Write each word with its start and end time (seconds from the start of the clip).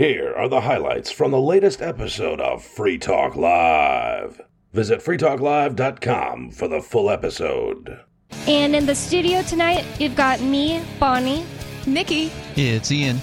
Here 0.00 0.32
are 0.34 0.48
the 0.48 0.62
highlights 0.62 1.10
from 1.10 1.30
the 1.30 1.38
latest 1.38 1.82
episode 1.82 2.40
of 2.40 2.64
Free 2.64 2.96
Talk 2.96 3.36
Live. 3.36 4.40
Visit 4.72 5.00
freetalklive.com 5.00 6.52
for 6.52 6.68
the 6.68 6.80
full 6.80 7.10
episode. 7.10 8.00
And 8.46 8.74
in 8.74 8.86
the 8.86 8.94
studio 8.94 9.42
tonight, 9.42 9.84
you've 9.98 10.16
got 10.16 10.40
me, 10.40 10.82
Bonnie. 10.98 11.44
Nikki. 11.86 12.32
It's 12.56 12.90
Ian. 12.90 13.20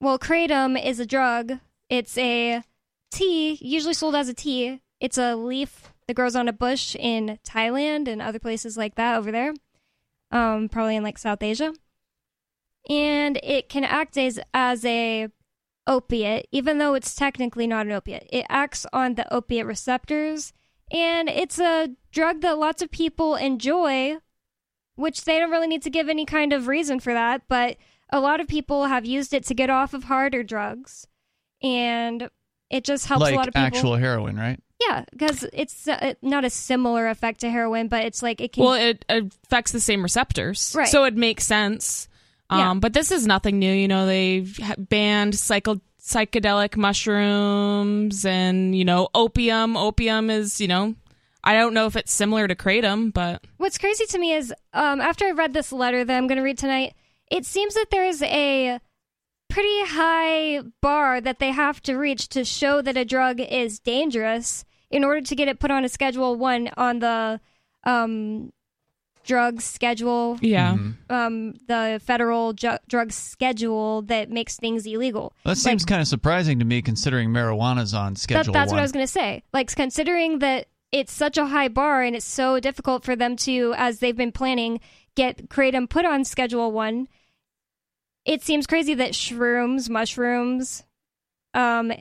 Well, 0.00 0.16
kratom 0.20 0.80
is 0.80 1.00
a 1.00 1.04
drug. 1.04 1.54
It's 1.88 2.16
a 2.16 2.62
tea, 3.10 3.58
usually 3.60 3.94
sold 3.94 4.14
as 4.14 4.28
a 4.28 4.34
tea. 4.34 4.82
It's 5.00 5.18
a 5.18 5.34
leaf 5.34 5.92
that 6.06 6.14
grows 6.14 6.36
on 6.36 6.46
a 6.46 6.52
bush 6.52 6.94
in 6.94 7.40
Thailand 7.44 8.06
and 8.06 8.22
other 8.22 8.38
places 8.38 8.76
like 8.76 8.94
that 8.94 9.18
over 9.18 9.32
there. 9.32 9.52
Um, 10.30 10.68
probably 10.68 10.94
in 10.94 11.02
like 11.02 11.18
South 11.18 11.42
Asia. 11.42 11.74
And 12.88 13.40
it 13.42 13.68
can 13.68 13.82
act 13.82 14.16
as 14.16 14.38
as 14.54 14.84
a 14.84 15.30
opiate, 15.86 16.46
even 16.52 16.78
though 16.78 16.94
it's 16.94 17.14
technically 17.14 17.66
not 17.66 17.86
an 17.86 17.92
opiate. 17.92 18.28
It 18.32 18.46
acts 18.48 18.86
on 18.92 19.14
the 19.14 19.32
opiate 19.32 19.66
receptors, 19.66 20.52
and 20.90 21.28
it's 21.28 21.58
a 21.58 21.88
drug 22.12 22.40
that 22.42 22.58
lots 22.58 22.82
of 22.82 22.90
people 22.90 23.34
enjoy, 23.36 24.16
which 24.96 25.24
they 25.24 25.38
don't 25.38 25.50
really 25.50 25.66
need 25.66 25.82
to 25.82 25.90
give 25.90 26.08
any 26.08 26.24
kind 26.24 26.52
of 26.52 26.68
reason 26.68 27.00
for 27.00 27.12
that, 27.12 27.42
but 27.48 27.76
a 28.10 28.20
lot 28.20 28.40
of 28.40 28.46
people 28.48 28.86
have 28.86 29.04
used 29.04 29.34
it 29.34 29.44
to 29.46 29.54
get 29.54 29.70
off 29.70 29.92
of 29.94 30.04
harder 30.04 30.42
drugs, 30.42 31.06
and 31.62 32.28
it 32.70 32.84
just 32.84 33.06
helps 33.06 33.22
like 33.22 33.34
a 33.34 33.36
lot 33.36 33.48
of 33.48 33.54
people. 33.54 33.66
actual 33.66 33.96
heroin, 33.96 34.36
right? 34.36 34.60
yeah, 34.88 35.04
because 35.12 35.44
it's 35.54 35.88
uh, 35.88 36.12
not 36.20 36.44
a 36.44 36.50
similar 36.50 37.08
effect 37.08 37.40
to 37.40 37.48
heroin, 37.48 37.88
but 37.88 38.04
it's 38.04 38.22
like 38.22 38.40
it 38.40 38.52
can. 38.52 38.64
Well, 38.64 38.74
it 38.74 39.04
affects 39.08 39.72
the 39.72 39.80
same 39.80 40.02
receptors, 40.02 40.74
Right. 40.76 40.88
so 40.88 41.04
it 41.04 41.14
makes 41.16 41.44
sense. 41.44 42.08
Um, 42.50 42.80
But 42.80 42.92
this 42.92 43.10
is 43.10 43.26
nothing 43.26 43.58
new. 43.58 43.72
You 43.72 43.88
know, 43.88 44.06
they've 44.06 44.58
banned 44.78 45.34
psycho- 45.34 45.80
psychedelic 46.00 46.76
mushrooms 46.76 48.24
and 48.24 48.76
you 48.76 48.84
know 48.84 49.08
opium. 49.14 49.76
Opium 49.76 50.30
is 50.30 50.60
you 50.60 50.68
know, 50.68 50.94
I 51.42 51.54
don't 51.54 51.74
know 51.74 51.86
if 51.86 51.96
it's 51.96 52.12
similar 52.12 52.46
to 52.46 52.54
kratom, 52.54 53.12
but 53.12 53.42
What's 53.56 53.78
crazy 53.78 54.06
to 54.06 54.18
me 54.18 54.32
is 54.32 54.52
um, 54.72 55.00
after 55.00 55.26
I 55.26 55.30
read 55.30 55.52
this 55.54 55.72
letter 55.72 56.04
that 56.04 56.16
I'm 56.16 56.26
going 56.26 56.36
to 56.38 56.44
read 56.44 56.58
tonight, 56.58 56.94
it 57.30 57.46
seems 57.46 57.74
that 57.74 57.86
there's 57.90 58.22
a 58.22 58.78
pretty 59.48 59.84
high 59.86 60.60
bar 60.80 61.20
that 61.20 61.38
they 61.38 61.50
have 61.50 61.80
to 61.82 61.94
reach 61.94 62.28
to 62.28 62.44
show 62.44 62.82
that 62.82 62.96
a 62.96 63.04
drug 63.04 63.40
is 63.40 63.78
dangerous 63.78 64.64
in 64.90 65.04
order 65.04 65.20
to 65.20 65.34
get 65.36 65.48
it 65.48 65.58
put 65.60 65.70
on 65.70 65.84
a 65.84 65.88
Schedule 65.88 66.36
One 66.36 66.70
on 66.76 66.98
the 66.98 67.40
um, 67.84 68.52
drug 69.24 69.60
schedule, 69.60 70.38
yeah. 70.40 70.74
Mhm. 70.74 70.94
um, 71.10 71.52
the 71.66 72.00
federal 72.04 72.52
ju- 72.52 72.78
drug 72.88 73.10
schedule 73.12 74.02
that 74.02 74.30
makes 74.30 74.56
things 74.56 74.86
illegal. 74.86 75.32
That 75.44 75.56
seems 75.58 75.84
kind 75.84 76.00
of 76.00 76.06
surprising 76.08 76.58
to 76.60 76.64
me, 76.64 76.82
considering 76.82 77.30
marijuana's 77.30 77.94
on 77.94 78.14
That, 78.14 78.18
schedule 78.20 78.52
that's 78.52 78.68
one. 78.70 78.76
what 78.76 78.80
I 78.80 78.82
was 78.82 78.92
going 78.92 79.06
to 79.06 79.12
say. 79.12 79.42
Like, 79.52 79.74
considering 79.74 80.38
that 80.40 80.66
it's 80.92 81.12
such 81.12 81.36
a 81.38 81.46
high 81.46 81.68
bar 81.68 82.02
and 82.02 82.14
it's 82.14 82.24
so 82.24 82.60
difficult 82.60 83.02
for 83.04 83.16
them 83.16 83.34
to, 83.36 83.74
as 83.76 83.98
they've 83.98 84.16
been 84.16 84.30
planning, 84.32 84.78
get 85.16 85.48
kratom 85.48 85.88
put 85.88 86.04
on 86.04 86.24
Schedule 86.24 86.70
One. 86.70 87.08
It 88.24 88.42
seems 88.42 88.66
crazy 88.66 88.94
that 88.94 89.12
shrooms, 89.12 89.90
mushrooms, 89.90 90.84
um, 91.52 91.92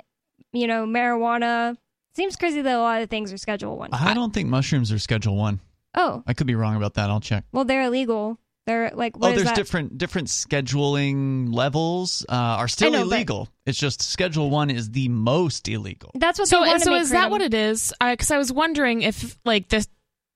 you 0.52 0.68
know, 0.68 0.86
marijuana. 0.86 1.76
Seems 2.16 2.36
crazy 2.36 2.62
that 2.62 2.76
a 2.76 2.80
lot 2.80 3.02
of 3.02 3.10
things 3.10 3.34
are 3.34 3.38
Schedule 3.38 3.78
One. 3.78 3.90
I 3.92 4.14
don't 4.14 4.34
think 4.34 4.48
mushrooms 4.48 4.92
are 4.92 5.00
schedule 5.00 5.36
one. 5.36 5.60
Oh, 5.96 6.24
I 6.28 6.34
could 6.34 6.48
be 6.48 6.56
wrong 6.56 6.76
about 6.76 6.96
that. 6.96 7.10
I'll 7.10 7.20
check. 7.20 7.46
well, 7.52 7.66
they're 7.66 7.84
illegal. 7.84 8.40
They're 8.66 8.92
like, 8.94 9.18
what 9.18 9.28
oh, 9.28 9.32
is 9.32 9.36
there's 9.38 9.48
that? 9.50 9.56
different 9.58 9.98
different 9.98 10.30
scheduling 10.30 11.54
levels 11.54 12.26
uh, 12.30 12.34
are 12.34 12.68
still 12.68 12.92
know, 12.92 13.08
but- 13.10 13.16
illegal. 13.16 13.50
It's 13.66 13.78
just 13.78 14.02
Schedule 14.02 14.50
One 14.50 14.70
is 14.70 14.90
the 14.92 15.08
most 15.10 15.68
illegal. 15.70 16.12
That's 16.16 16.40
what 16.40 16.48
So 16.48 16.62
they 16.62 16.68
want 16.68 16.82
so 16.82 16.92
make 16.92 17.02
is 17.02 17.10
that 17.12 17.28
kratom. 17.28 17.32
what 17.32 17.42
it 17.42 17.54
is? 17.54 17.94
Because 18.00 18.32
I 18.32 18.38
was 18.38 18.52
wondering 18.52 19.02
if 19.02 19.38
like 19.46 19.70
the 19.70 19.86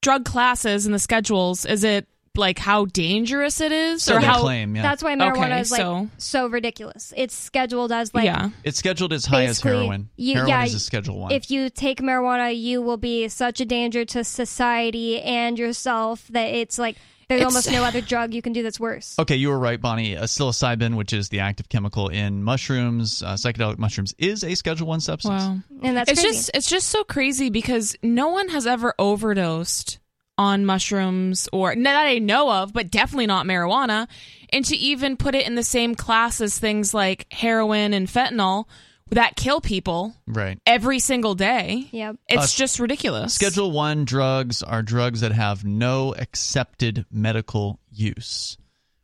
drug 0.01 0.25
classes 0.25 0.85
and 0.85 0.93
the 0.95 0.99
schedules 0.99 1.65
is 1.65 1.83
it 1.83 2.07
like 2.37 2.59
how 2.59 2.85
dangerous 2.85 3.61
it 3.61 3.71
is 3.71 4.03
So 4.03 4.15
or 4.15 4.19
they 4.19 4.25
how 4.25 4.41
claim, 4.41 4.75
yeah. 4.75 4.81
That's 4.81 5.03
why 5.03 5.15
marijuana 5.15 5.45
Okay, 5.47 5.59
is 5.61 5.71
like 5.71 5.81
so- 5.81 6.09
so 6.17 6.47
ridiculous. 6.47 7.13
It's 7.17 7.33
scheduled 7.35 7.91
as 7.91 8.13
like 8.13 8.25
yeah. 8.25 8.49
it's 8.63 8.77
scheduled 8.77 9.13
as 9.13 9.25
high 9.25 9.45
as 9.45 9.59
heroin. 9.61 10.09
you- 10.15 10.33
heroin 10.35 10.49
yeah, 10.49 10.65
is 10.65 10.73
a 10.73 10.79
Schedule 10.79 11.19
One. 11.19 11.31
if 11.31 11.49
you 11.51 11.69
take 11.69 11.99
marijuana, 12.01 12.57
you 12.57 12.81
will 12.81 12.97
be 12.97 13.27
such 13.27 13.59
a 13.61 13.65
danger 13.65 14.05
to 14.05 14.23
society 14.23 15.21
and 15.21 15.57
yourself 15.59 16.27
that 16.29 16.47
it's 16.53 16.77
like 16.77 16.95
there's 17.29 17.41
It's- 17.41 17.51
almost 17.53 17.69
no 17.69 17.83
other 17.83 17.99
drug 17.99 18.33
you 18.33 18.41
can 18.41 18.53
do 18.53 18.63
that's 18.63 18.79
worse. 18.79 19.15
Okay, 19.19 19.35
you 19.35 19.49
were 19.49 19.59
right, 19.59 19.81
Bonnie. 19.81 20.15
Uh, 20.15 20.23
psilocybin, 20.23 20.95
which 20.95 21.11
is 21.11 21.27
the 21.27 21.41
active 21.41 21.67
chemical 21.67 22.07
in 22.07 22.41
mushrooms, 22.41 23.21
uh, 23.21 23.33
psychedelic 23.33 23.77
mushrooms, 23.77 24.15
is 24.17 24.45
a 24.45 24.55
Schedule 24.55 24.87
One 24.87 25.01
substance. 25.01 25.43
Wow. 25.43 25.57
And 25.83 25.97
that's 25.97 26.09
it's 26.09 26.21
crazy. 26.21 26.37
just 26.37 26.51
it's 26.53 26.69
just 26.69 26.87
so 26.87 27.03
crazy 27.03 27.49
because 27.49 27.97
no 28.01 28.29
one 28.29 28.47
has 28.47 28.65
ever 28.65 28.93
overdosed 28.97 29.99
on 30.37 30.65
mushrooms 30.65 31.49
or 31.51 31.75
not 31.75 31.91
that 31.93 32.05
I 32.07 32.19
know 32.19 32.51
of, 32.51 32.73
but 32.73 32.91
definitely 32.91 33.25
not 33.27 33.45
marijuana. 33.45 34.07
And 34.53 34.63
to 34.65 34.75
even 34.77 35.17
put 35.17 35.35
it 35.35 35.47
in 35.47 35.55
the 35.55 35.63
same 35.63 35.95
class 35.95 36.39
as 36.41 36.57
things 36.59 36.93
like 36.93 37.25
heroin 37.31 37.93
and 37.93 38.07
fentanyl 38.07 38.65
that 39.09 39.35
kill 39.35 39.61
people 39.61 40.13
Right. 40.27 40.59
every 40.65 40.99
single 40.99 41.33
day. 41.33 41.87
Yep. 41.91 42.17
It's 42.27 42.53
Uh, 42.55 42.57
just 42.57 42.79
ridiculous. 42.79 43.33
Schedule 43.33 43.71
One 43.71 44.03
drugs 44.05 44.61
are 44.61 44.83
drugs 44.83 45.21
that 45.21 45.31
have 45.31 45.63
no 45.65 46.13
accepted 46.15 47.05
medical 47.11 47.79
use, 47.91 48.57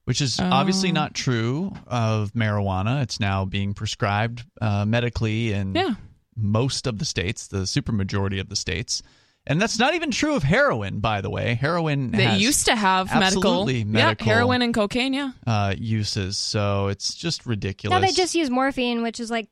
which 0.05 0.21
is 0.21 0.39
obviously 0.39 0.89
Oh. 0.89 0.93
not 0.93 1.13
true 1.13 1.73
of 1.87 2.33
marijuana. 2.33 3.01
It's 3.01 3.19
now 3.19 3.45
being 3.45 3.73
prescribed 3.73 4.43
uh, 4.61 4.85
medically 4.85 5.53
in 5.53 5.73
Yeah. 5.73 5.95
most 6.35 6.85
of 6.85 6.99
the 6.99 7.05
states, 7.05 7.47
the 7.47 7.59
supermajority 7.65 8.39
of 8.41 8.49
the 8.49 8.55
states. 8.57 9.01
And 9.45 9.61
that's 9.61 9.77
not 9.77 9.93
even 9.93 10.09
true 10.11 10.35
of 10.35 10.43
heroin, 10.43 10.99
by 11.01 11.19
the 11.19 11.29
way. 11.29 11.55
Heroin 11.55 12.11
They 12.11 12.23
has 12.23 12.41
used 12.41 12.65
to 12.67 12.75
have 12.75 13.07
medical, 13.07 13.23
absolutely 13.51 13.83
medical 13.83 14.25
yeah, 14.27 14.33
heroin 14.35 14.61
and 14.61 14.73
cocaine. 14.73 15.13
Yeah, 15.13 15.31
uh, 15.45 15.75
uses, 15.77 16.37
so 16.37 16.87
it's 16.87 17.13
just 17.13 17.45
ridiculous. 17.45 17.91
Now 17.93 18.05
they 18.05 18.13
just 18.13 18.35
use 18.35 18.49
morphine, 18.49 19.03
which 19.03 19.19
is 19.19 19.29
like 19.29 19.49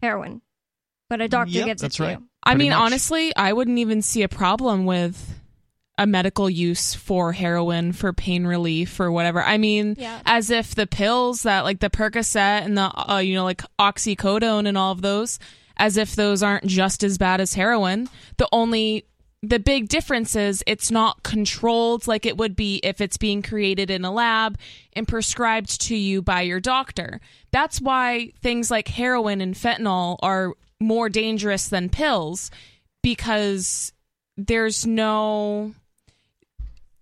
heroin, 0.00 0.40
but 1.10 1.20
a 1.20 1.28
doctor 1.28 1.52
Yep, 1.52 1.66
gives 1.66 1.82
it 1.82 1.84
that's 1.84 1.96
to 1.96 2.02
right. 2.02 2.18
you. 2.18 2.26
I 2.42 2.52
Pretty 2.52 2.64
mean, 2.64 2.70
much. 2.70 2.80
honestly, 2.80 3.36
I 3.36 3.52
wouldn't 3.52 3.78
even 3.78 4.00
see 4.00 4.22
a 4.22 4.28
problem 4.28 4.86
with 4.86 5.38
a 5.98 6.06
medical 6.06 6.48
use 6.48 6.94
for 6.94 7.32
heroin 7.34 7.92
for 7.92 8.14
pain 8.14 8.46
relief 8.46 8.98
or 9.00 9.12
whatever. 9.12 9.42
I 9.42 9.58
mean, 9.58 9.96
Yeah. 9.98 10.18
as 10.24 10.48
if 10.48 10.74
the 10.74 10.86
pills 10.86 11.42
that 11.42 11.64
like 11.64 11.80
the 11.80 11.90
Percocet 11.90 12.64
and 12.64 12.78
the 12.78 12.90
uh, 13.12 13.18
you 13.18 13.34
know 13.34 13.44
like 13.44 13.60
oxycodone 13.78 14.66
and 14.66 14.78
all 14.78 14.92
of 14.92 15.02
those, 15.02 15.38
as 15.76 15.98
if 15.98 16.16
those 16.16 16.42
aren't 16.42 16.64
just 16.64 17.04
as 17.04 17.18
bad 17.18 17.42
as 17.42 17.52
heroin. 17.52 18.08
The 18.38 18.48
only 18.50 19.04
the 19.42 19.58
big 19.58 19.88
difference 19.88 20.36
is 20.36 20.62
it's 20.66 20.90
not 20.90 21.22
controlled 21.22 22.06
like 22.06 22.26
it 22.26 22.36
would 22.36 22.54
be 22.54 22.76
if 22.84 23.00
it's 23.00 23.16
being 23.16 23.40
created 23.42 23.90
in 23.90 24.04
a 24.04 24.12
lab 24.12 24.58
and 24.92 25.08
prescribed 25.08 25.80
to 25.80 25.96
you 25.96 26.20
by 26.20 26.42
your 26.42 26.60
doctor. 26.60 27.20
That's 27.50 27.80
why 27.80 28.32
things 28.42 28.70
like 28.70 28.88
heroin 28.88 29.40
and 29.40 29.54
fentanyl 29.54 30.18
are 30.20 30.52
more 30.78 31.08
dangerous 31.08 31.68
than 31.68 31.88
pills 31.88 32.50
because 33.02 33.92
there's 34.36 34.86
no 34.86 35.74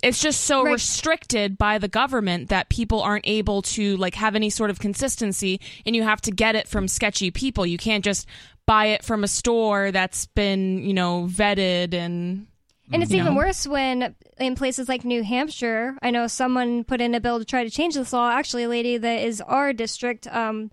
it's 0.00 0.20
just 0.22 0.42
so 0.42 0.62
Right. 0.62 0.74
restricted 0.74 1.58
by 1.58 1.78
the 1.78 1.88
government 1.88 2.50
that 2.50 2.68
people 2.68 3.02
aren't 3.02 3.26
able 3.26 3.62
to 3.62 3.96
like 3.96 4.14
have 4.14 4.36
any 4.36 4.48
sort 4.48 4.70
of 4.70 4.78
consistency 4.78 5.60
and 5.84 5.96
you 5.96 6.04
have 6.04 6.20
to 6.20 6.30
get 6.30 6.54
it 6.54 6.68
from 6.68 6.86
sketchy 6.86 7.32
people 7.32 7.66
you 7.66 7.78
can't 7.78 8.04
just 8.04 8.26
buy 8.68 8.86
it 8.88 9.02
from 9.02 9.24
a 9.24 9.28
store 9.28 9.90
that's 9.90 10.26
been 10.26 10.84
you 10.84 10.92
know 10.92 11.26
vetted 11.28 11.94
and 11.94 12.46
And 12.92 13.02
it's 13.02 13.12
even 13.12 13.32
know? 13.32 13.40
worse 13.40 13.66
when 13.66 14.14
in 14.38 14.54
places 14.54 14.88
like 14.88 15.04
New 15.04 15.24
Hampshire, 15.24 15.96
I 16.02 16.10
know 16.10 16.26
someone 16.26 16.84
put 16.84 17.00
in 17.00 17.14
a 17.14 17.20
bill 17.20 17.38
to 17.38 17.44
try 17.44 17.64
to 17.64 17.70
change 17.70 17.94
this 17.94 18.12
law. 18.12 18.30
Actually, 18.30 18.64
a 18.64 18.68
lady 18.68 18.98
that 18.98 19.22
is 19.22 19.40
our 19.40 19.72
district, 19.72 20.26
um, 20.28 20.70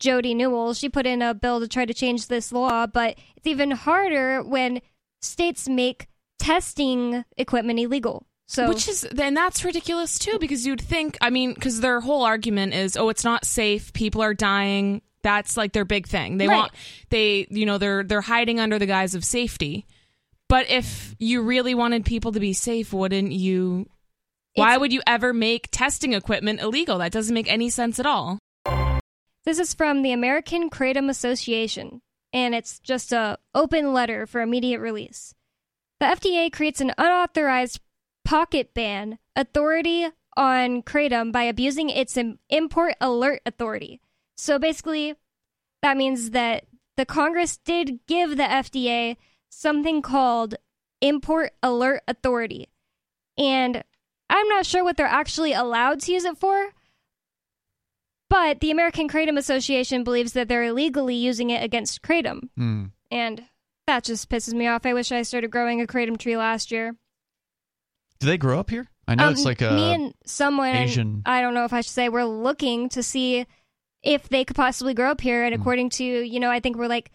Jodi 0.00 0.34
Newell, 0.34 0.74
she 0.74 0.88
put 0.88 1.06
in 1.06 1.22
a 1.22 1.32
bill 1.32 1.60
to 1.60 1.68
try 1.68 1.84
to 1.86 1.94
change 1.94 2.26
this 2.26 2.52
law. 2.52 2.86
But 2.86 3.16
it's 3.36 3.46
even 3.46 3.70
harder 3.70 4.42
when 4.42 4.80
states 5.22 5.68
make 5.68 6.08
testing 6.40 7.24
equipment 7.36 7.78
illegal. 7.78 8.26
So 8.46 8.68
which 8.68 8.88
is 8.88 9.04
and 9.04 9.36
that's 9.36 9.64
ridiculous 9.64 10.18
too 10.18 10.38
because 10.40 10.66
you'd 10.66 10.80
think 10.80 11.18
i 11.20 11.28
mean 11.28 11.52
because 11.52 11.82
their 11.82 12.00
whole 12.00 12.22
argument 12.22 12.72
is 12.72 12.96
oh 12.96 13.10
it's 13.10 13.22
not 13.22 13.44
safe 13.44 13.92
people 13.92 14.22
are 14.22 14.32
dying 14.32 15.02
that's 15.22 15.56
like 15.56 15.72
their 15.72 15.84
big 15.84 16.06
thing 16.06 16.38
they 16.38 16.46
Right. 16.48 16.56
want 16.56 16.72
they 17.10 17.46
you 17.50 17.66
know 17.66 17.78
they're 17.78 18.02
they're 18.04 18.20
hiding 18.20 18.60
under 18.60 18.78
the 18.78 18.86
guise 18.86 19.14
of 19.14 19.24
safety 19.24 19.86
but 20.48 20.68
if 20.70 21.14
you 21.18 21.42
really 21.42 21.74
wanted 21.74 22.04
people 22.04 22.32
to 22.32 22.40
be 22.40 22.52
safe 22.52 22.92
wouldn't 22.92 23.32
you 23.32 23.88
why 24.54 24.68
It's- 24.70 24.80
would 24.80 24.92
you 24.92 25.02
ever 25.06 25.32
make 25.32 25.68
testing 25.70 26.12
equipment 26.12 26.60
illegal 26.60 26.98
that 26.98 27.12
doesn't 27.12 27.34
make 27.34 27.50
any 27.52 27.70
sense 27.70 27.98
at 27.98 28.06
all 28.06 28.38
This 29.44 29.58
is 29.58 29.72
from 29.74 30.02
the 30.02 30.12
American 30.12 30.68
Kratom 30.68 31.08
Association, 31.08 32.02
and 32.34 32.54
it's 32.54 32.78
just 32.80 33.12
a 33.12 33.38
open 33.54 33.94
letter 33.94 34.26
for 34.26 34.42
immediate 34.42 34.78
release. 34.80 35.32
The 36.00 36.06
FDA 36.06 36.50
creates 36.52 36.82
an 36.82 36.92
unauthorized 36.98 37.80
pocket 38.26 38.74
ban 38.74 39.18
authority 39.34 40.08
on 40.36 40.82
kratom 40.82 41.32
by 41.32 41.44
abusing 41.44 41.88
its 41.88 42.18
import 42.50 42.94
alert 43.00 43.40
authority. 43.46 44.00
So 44.38 44.58
basically, 44.58 45.14
that 45.82 45.96
means 45.96 46.30
that 46.30 46.64
the 46.96 47.04
Congress 47.04 47.58
did 47.58 47.98
give 48.06 48.30
the 48.36 48.44
FDA 48.44 49.16
something 49.50 50.00
called 50.00 50.54
Import 51.00 51.52
Alert 51.62 52.02
Authority. 52.08 52.68
And 53.36 53.82
I'm 54.30 54.48
not 54.48 54.64
sure 54.64 54.82
what 54.84 54.96
they're 54.96 55.06
actually 55.06 55.52
allowed 55.52 56.00
to 56.02 56.12
use 56.12 56.24
it 56.24 56.38
for, 56.38 56.70
but 58.30 58.60
the 58.60 58.70
American 58.70 59.08
Kratom 59.08 59.38
Association 59.38 60.04
believes 60.04 60.32
that 60.32 60.48
they're 60.48 60.64
illegally 60.64 61.14
using 61.14 61.50
it 61.50 61.62
against 61.62 62.02
kratom. 62.02 62.48
Hmm. 62.56 62.84
And 63.10 63.44
that 63.86 64.04
just 64.04 64.28
pisses 64.28 64.52
me 64.52 64.66
off. 64.66 64.84
I 64.84 64.92
wish 64.92 65.10
I 65.12 65.22
started 65.22 65.50
growing 65.50 65.80
a 65.80 65.86
kratom 65.86 66.18
tree 66.18 66.36
last 66.36 66.70
year. 66.70 66.94
Do 68.20 68.26
they 68.26 68.36
grow 68.36 68.58
up 68.60 68.70
here? 68.70 68.88
I 69.06 69.14
know 69.14 69.28
Um, 69.28 69.32
it's 69.32 69.44
like 69.44 69.62
a 69.62 69.70
me 69.72 69.94
and 69.94 70.14
someone 70.26 70.74
Asian- 70.76 71.22
I 71.24 71.40
don't 71.40 71.54
know 71.54 71.64
if 71.64 71.72
I 71.72 71.80
should 71.80 71.92
say 71.92 72.08
we're 72.08 72.24
looking 72.24 72.88
to 72.90 73.02
see 73.02 73.46
if 74.02 74.28
they 74.28 74.44
could 74.44 74.56
possibly 74.56 74.94
grow 74.94 75.10
up 75.10 75.20
here. 75.20 75.44
And 75.44 75.54
Hmm. 75.54 75.60
according 75.60 75.90
to 75.90 76.04
you 76.04 76.40
know, 76.40 76.50
I 76.50 76.60
think 76.60 76.76
we're 76.76 76.86
like 76.88 77.10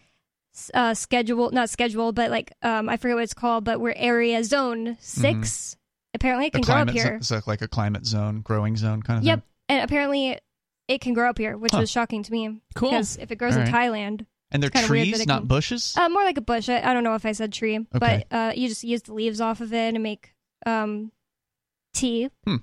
uh, 0.72 0.94
scheduled, 0.94 1.52
not 1.52 1.68
scheduled, 1.70 2.14
but 2.14 2.30
like 2.30 2.52
um, 2.62 2.88
I 2.88 2.96
forget 2.96 3.16
what 3.16 3.24
it's 3.24 3.34
called, 3.34 3.64
but 3.64 3.80
we're 3.80 3.94
area 3.96 4.42
zone 4.44 4.96
6 5.00 5.76
Apparently, 6.16 6.46
it 6.46 6.52
Mm-hmm. 6.52 6.62
can 6.62 6.74
grow 6.74 6.82
up 6.82 6.90
here. 6.90 7.18
zo- 7.22 7.40
so 7.40 7.42
like 7.50 7.60
a 7.60 7.66
climate 7.66 8.06
zone, 8.06 8.40
growing 8.40 8.76
zone 8.76 9.02
kind 9.02 9.18
of 9.18 9.24
Yep, 9.24 9.40
thing. 9.40 9.46
and 9.68 9.82
apparently 9.82 10.38
it 10.86 11.00
can 11.00 11.12
grow 11.12 11.28
up 11.28 11.38
here, 11.38 11.56
which 11.56 11.72
Huh. 11.72 11.78
was 11.80 11.90
shocking 11.90 12.22
to 12.22 12.30
me. 12.30 12.60
Cool. 12.76 12.90
Because 12.90 13.16
if 13.16 13.32
it 13.32 13.36
grows 13.36 13.56
All 13.56 13.62
in 13.62 13.72
right. 13.72 13.90
Thailand, 13.90 14.26
And 14.52 14.62
they're 14.62 14.70
kinda 14.70 14.88
weird 14.88 15.06
that 15.08 15.10
trees, 15.10 15.20
it 15.22 15.26
not 15.26 15.40
can- 15.40 15.48
bushes. 15.48 15.92
uh, 15.96 16.08
more 16.08 16.22
like 16.22 16.36
a 16.38 16.40
bush. 16.40 16.68
I, 16.68 16.80
I 16.88 16.94
don't 16.94 17.02
know 17.02 17.16
if 17.16 17.26
I 17.26 17.32
said 17.32 17.52
tree, 17.52 17.78
Okay. 17.78 17.88
but 17.98 18.26
uh, 18.30 18.52
you 18.54 18.68
just 18.68 18.84
use 18.84 19.02
the 19.02 19.12
leaves 19.12 19.40
off 19.40 19.60
of 19.60 19.72
it 19.72 19.94
and 19.94 20.02
make 20.04 20.34
um, 20.66 21.10
tea. 21.94 22.30
Hmm. 22.46 22.56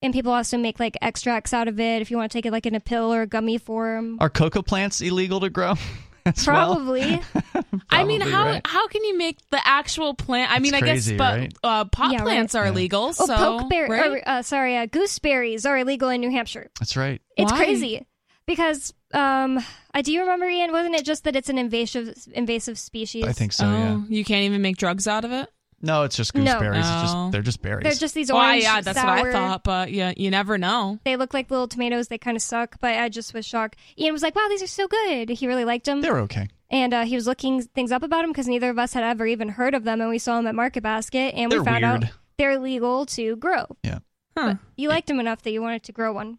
And 0.00 0.12
people 0.12 0.32
also 0.32 0.56
make 0.58 0.78
like 0.78 0.96
extracts 1.02 1.52
out 1.52 1.66
of 1.68 1.80
it 1.80 2.02
if 2.02 2.10
you 2.10 2.16
want 2.16 2.30
to 2.30 2.38
take 2.38 2.46
it 2.46 2.52
like 2.52 2.66
in 2.66 2.74
a 2.74 2.80
pill 2.80 3.12
or 3.12 3.22
a 3.22 3.26
gummy 3.26 3.58
form. 3.58 4.16
Are 4.20 4.30
cocoa 4.30 4.62
plants 4.62 5.00
illegal 5.00 5.40
to 5.40 5.50
grow? 5.50 5.74
as 6.26 6.46
well? 6.46 6.74
Probably. 6.76 7.20
I 7.90 8.04
mean, 8.04 8.20
how 8.20 8.44
right? 8.44 8.62
how 8.64 8.86
can 8.88 9.02
you 9.04 9.16
make 9.18 9.38
the 9.50 9.60
actual 9.66 10.14
plant? 10.14 10.52
I 10.52 10.60
mean, 10.60 10.74
I 10.74 10.80
crazy, 10.80 11.12
guess, 11.16 11.18
but 11.18 11.38
right? 11.38 11.54
uh, 11.64 11.84
pot 11.86 12.12
Yeah, 12.12 12.18
right. 12.18 12.24
plants 12.24 12.54
are 12.54 12.64
Yeah. 12.66 12.70
illegal. 12.72 13.06
Oh, 13.06 13.12
so, 13.26 13.34
pokeberry. 13.34 13.88
right? 13.88 14.10
Or, 14.10 14.22
uh, 14.28 14.42
sorry, 14.42 14.76
uh, 14.76 14.86
gooseberries 14.86 15.66
are 15.66 15.76
illegal 15.78 16.10
in 16.10 16.20
New 16.20 16.30
Hampshire. 16.30 16.70
That's 16.78 16.96
right. 16.96 17.20
It's 17.36 17.50
Why? 17.50 17.58
crazy 17.58 18.06
because 18.46 18.94
um, 19.14 19.58
I 19.94 20.02
do 20.02 20.12
you 20.12 20.20
remember 20.20 20.46
Ian? 20.46 20.70
Wasn't 20.70 20.94
it 20.94 21.04
just 21.04 21.24
that 21.24 21.34
it's 21.34 21.48
an 21.48 21.58
invasive 21.58 22.14
invasive 22.34 22.78
species? 22.78 23.24
I 23.24 23.32
think 23.32 23.52
so. 23.52 23.66
oh, 23.66 23.70
Yeah. 23.72 24.00
you 24.08 24.24
can't 24.24 24.42
even 24.44 24.62
make 24.62 24.76
drugs 24.76 25.08
out 25.08 25.24
of 25.24 25.32
it. 25.32 25.48
No, 25.80 26.02
it's 26.02 26.16
just 26.16 26.34
No. 26.34 26.42
gooseberries. 26.42 26.78
It's 26.80 26.88
Oh. 26.88 27.02
just 27.02 27.32
they're 27.32 27.42
just 27.42 27.62
berries. 27.62 27.84
they're 27.84 27.92
just 27.92 28.14
these 28.14 28.32
Why? 28.32 28.48
orange. 28.48 28.62
yeah, 28.64 28.80
that's 28.80 28.98
sour, 29.00 29.18
what 29.18 29.26
I 29.28 29.32
thought. 29.32 29.64
But 29.64 29.92
yeah, 29.92 30.12
you 30.16 30.30
never 30.30 30.58
know. 30.58 30.98
They 31.04 31.16
look 31.16 31.32
like 31.34 31.50
little 31.50 31.68
tomatoes. 31.68 32.08
They 32.08 32.18
kind 32.18 32.36
of 32.36 32.42
suck, 32.42 32.76
but 32.80 32.96
I 32.98 33.08
just 33.08 33.32
was 33.34 33.46
shocked. 33.46 33.76
Ian 33.98 34.12
was 34.12 34.22
like, 34.22 34.34
"Wow, 34.34 34.46
these 34.48 34.62
are 34.62 34.66
so 34.66 34.88
good." 34.88 35.28
He 35.30 35.46
really 35.46 35.64
liked 35.64 35.86
them, 35.86 36.00
They're 36.00 36.18
okay. 36.20 36.48
and 36.70 36.92
uh, 36.92 37.04
he 37.04 37.14
was 37.14 37.26
looking 37.26 37.62
things 37.62 37.92
up 37.92 38.02
about 38.02 38.22
them 38.22 38.30
because 38.30 38.48
neither 38.48 38.70
of 38.70 38.78
us 38.78 38.92
had 38.92 39.04
ever 39.04 39.26
even 39.26 39.48
heard 39.50 39.74
of 39.74 39.84
them, 39.84 40.00
and 40.00 40.10
we 40.10 40.18
saw 40.18 40.36
them 40.36 40.46
at 40.48 40.54
Market 40.56 40.82
Basket, 40.82 41.34
and 41.36 41.50
They're 41.52 41.60
we 41.60 41.64
found 41.64 41.84
weird. 41.84 42.04
out 42.04 42.10
they're 42.38 42.58
legal 42.58 43.04
to 43.06 43.36
grow. 43.36 43.64
Yeah. 43.82 43.98
Huh. 44.36 44.54
You 44.76 44.88
liked 44.88 45.08
them 45.08 45.18
enough 45.20 45.42
that 45.42 45.50
you 45.50 45.60
wanted 45.60 45.82
to 45.84 45.92
grow 45.92 46.12
one. 46.12 46.38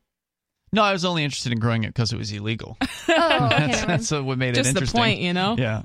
No, 0.72 0.84
I 0.84 0.94
was 0.94 1.04
only 1.04 1.24
interested 1.24 1.52
in 1.52 1.60
growing 1.60 1.84
it 1.84 1.88
because 1.88 2.14
it 2.14 2.18
was 2.18 2.32
illegal. 2.32 2.78
Oh, 3.12 3.46
okay. 3.48 3.58
that's, 3.72 3.86
that's 3.86 4.12
what 4.12 4.38
made 4.38 4.54
Just 4.54 4.70
it 4.78 4.80
the 4.80 4.86
point, 4.86 5.20
you 5.20 5.34
know. 5.34 5.56
Yeah. 5.58 5.82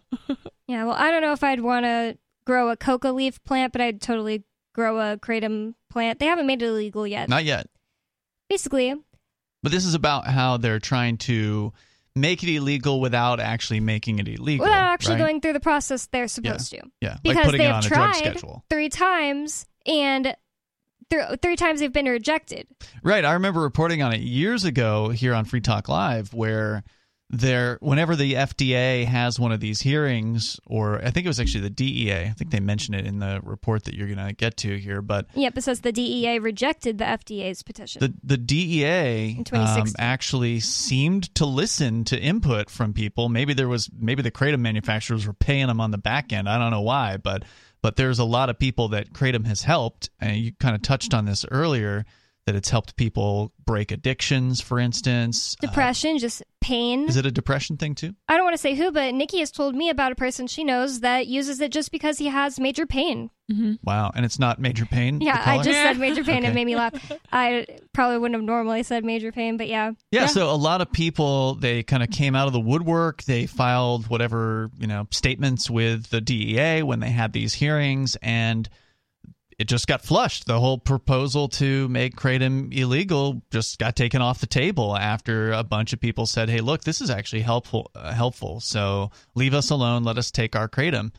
Yeah, 0.68 0.84
well, 0.84 0.92
I 0.94 1.10
don't 1.10 1.22
know 1.22 1.32
if 1.32 1.42
I'd 1.42 1.60
want 1.60 1.84
to 1.84 2.18
grow 2.46 2.70
a 2.70 2.76
coca 2.76 3.11
leaf 3.11 3.43
plant, 3.44 3.73
but 3.73 3.81
I'd 3.81 4.00
totally 4.00 4.44
grow 4.75 4.99
a 5.00 5.17
kratom 5.17 5.75
plant. 5.91 6.19
They 6.19 6.26
haven't 6.26 6.46
made 6.46 6.62
it 6.62 6.67
illegal 6.67 7.06
yet. 7.06 7.29
Not 7.29 7.44
yet. 7.44 7.69
Basically, 8.49 8.94
But 9.62 9.73
this 9.73 9.85
is 9.85 9.94
about 9.94 10.26
how 10.26 10.58
they're 10.58 10.79
trying 10.79 11.17
to 11.19 11.73
make 12.14 12.43
it 12.43 12.55
illegal 12.55 13.00
without 13.00 13.41
actually 13.41 13.81
making 13.81 14.19
it 14.19 14.29
illegal. 14.29 14.64
without 14.67 14.93
actually 14.93 15.14
right? 15.14 15.20
going 15.20 15.41
through 15.41 15.55
the 15.55 15.61
process 15.61 16.06
they're 16.06 16.29
supposed 16.29 16.70
to. 16.70 16.82
Yeah, 17.00 17.17
because 17.23 17.46
putting 17.46 17.61
they've 17.61 17.73
on 17.73 17.82
drug 17.82 18.12
tried 18.12 18.17
schedule. 18.17 18.64
three 18.70 18.88
times, 18.91 19.67
and 19.87 20.37
th- 21.11 21.41
three 21.43 21.56
times 21.56 21.81
they've 21.81 21.93
been 21.93 22.06
rejected. 22.06 22.69
Right. 23.02 23.25
I 23.25 23.32
remember 23.32 23.61
reporting 23.61 24.02
on 24.02 24.12
it 24.12 24.20
years 24.20 24.64
ago 24.64 25.08
here 25.08 25.35
on 25.35 25.44
Free 25.44 25.61
Talk 25.61 25.88
Live 25.88 26.32
where 26.35 26.85
there 27.38 27.78
whenever 27.81 28.16
the 28.16 28.34
FDA 28.34 29.04
has 29.04 29.38
one 29.38 29.52
of 29.52 29.60
these 29.60 29.81
hearings 29.81 30.58
or 30.66 30.98
I 31.04 31.10
think 31.10 31.26
it 31.26 31.28
was 31.28 31.40
actually 31.40 31.62
the 31.62 31.70
DEA. 31.70 32.25
I 32.26 32.31
think 32.36 32.50
they 32.50 32.60
mention 32.60 32.94
it 32.94 33.06
in 33.06 33.19
the 33.19 33.40
report 33.42 33.84
that 33.84 33.94
you're 33.94 34.06
going 34.08 34.26
to 34.26 34.32
get 34.32 34.56
to 34.58 34.78
here, 34.78 35.02
but 35.02 35.26
Yep, 35.34 35.58
it 35.58 35.62
says 35.62 35.81
the 35.81 35.92
DEA 35.92 36.38
rejected 36.38 36.98
the 36.98 37.04
FDA's 37.04 37.62
petition. 37.62 38.00
the 38.00 38.14
the 38.22 38.36
DEA 38.36 39.42
um, 39.52 39.86
actually 39.98 40.60
seemed 40.60 41.34
to 41.34 41.46
listen 41.46 42.04
to 42.04 42.19
input 42.19 42.70
from 42.70 42.92
people. 42.92 43.28
Maybe 43.28 43.54
there 43.54 43.69
was 43.69 43.90
maybe 43.98 44.22
the 44.22 44.31
kratom 44.31 44.60
manufacturers 44.60 45.26
were 45.26 45.32
paying 45.32 45.66
them 45.66 45.81
on 45.81 45.90
the 45.90 45.98
back 45.98 46.32
end. 46.32 46.48
I 46.48 46.58
don't 46.58 46.70
know 46.70 46.82
why, 46.82 47.16
but 47.16 47.44
but 47.82 47.96
there's 47.96 48.19
a 48.19 48.25
lot 48.25 48.48
of 48.48 48.58
people 48.58 48.88
that 48.88 49.12
kratom 49.12 49.46
has 49.46 49.62
helped, 49.62 50.08
and 50.20 50.36
you 50.36 50.52
kind 50.52 50.75
of 50.75 50.82
touched 50.82 51.12
on 51.12 51.26
this 51.26 51.44
earlier 51.50 52.04
that 52.46 52.55
it's 52.55 52.69
helped 52.69 52.96
people 52.96 53.52
break 53.64 53.91
addictions, 53.91 54.61
for 54.61 54.79
instance. 54.79 55.56
Uh, 55.62 55.67
Depression, 55.67 56.19
just 56.19 56.43
pain. 56.61 57.08
is 57.08 57.17
it 57.17 57.25
a 57.26 57.31
depression 57.31 57.76
thing 57.76 57.94
too? 57.94 58.14
I 58.29 58.37
don't 58.37 58.44
want 58.44 58.55
to 58.55 58.61
say 58.61 58.75
who, 58.75 58.91
but 58.93 59.14
Nikki 59.14 59.38
has 59.41 59.50
told 59.50 59.75
me 59.75 59.88
about 59.91 60.12
a 60.12 60.14
person 60.14 60.46
she 60.46 60.62
knows 60.64 61.00
that 61.00 61.26
uses 61.26 61.61
it 61.61 61.73
just 61.73 61.91
because 61.91 62.19
he 62.19 62.26
has 62.26 62.61
major 62.61 62.87
pain. 62.87 63.31
Wow, 63.82 64.11
and 64.14 64.25
it's 64.25 64.38
not 64.38 64.58
major 64.58 64.87
pain. 64.87 65.20
Yeah, 65.20 65.38
I 65.38 65.44
color? 65.56 65.64
just 65.64 65.76
said 65.79 65.99
major 65.99 66.25
pain. 66.25 66.38
Okay. 66.38 66.49
It 66.49 66.55
made 66.55 66.64
me 66.64 66.76
laugh. 66.76 66.94
I 67.31 67.67
probably 67.93 68.17
wouldn't 68.19 68.37
have 68.41 68.44
normally 68.44 68.82
said 68.82 69.05
major 69.05 69.32
pain, 69.32 69.58
but 69.58 69.69
yeah. 69.69 69.93
Yeah, 70.11 70.23
Yeah. 70.23 70.26
so 70.29 70.50
a 70.50 70.56
lot 70.56 70.81
of 70.81 70.91
people 70.91 71.55
they 71.56 71.82
kind 71.82 72.02
of 72.02 72.11
came 72.11 72.35
out 72.35 72.46
of 72.46 72.55
the 72.55 72.61
woodwork. 72.61 73.23
They 73.25 73.44
filed 73.46 74.06
whatever 74.08 74.70
you 74.79 74.87
know 74.87 75.06
statements 75.11 75.69
with 75.70 76.08
the 76.08 76.23
DEA 76.23 76.82
when 76.82 77.00
they 77.00 77.11
had 77.11 77.32
these 77.35 77.52
hearings, 77.55 78.17
and 78.23 78.67
it 79.58 79.64
just 79.64 79.86
got 79.86 80.02
flushed. 80.02 80.46
The 80.46 80.60
whole 80.60 80.78
proposal 80.78 81.48
to 81.48 81.88
make 81.88 82.16
kratom 82.16 82.76
illegal 82.76 83.42
just 83.50 83.78
got 83.78 83.96
taken 83.96 84.20
off 84.20 84.40
the 84.40 84.46
table 84.46 84.96
after 84.96 85.52
a 85.52 85.62
bunch 85.62 85.92
of 85.92 86.00
people 86.00 86.26
said, 86.26 86.48
"Hey, 86.48 86.60
look, 86.60 86.84
this 86.84 87.00
is 87.00 87.10
actually 87.10 87.42
helpful. 87.42 87.90
Uh, 87.94 88.12
helpful. 88.12 88.60
So 88.60 89.10
leave 89.34 89.54
us 89.54 89.70
alone. 89.70 90.04
Let 90.04 90.18
us 90.18 90.30
take 90.30 90.56
our 90.56 90.68
kratom." 90.68 91.12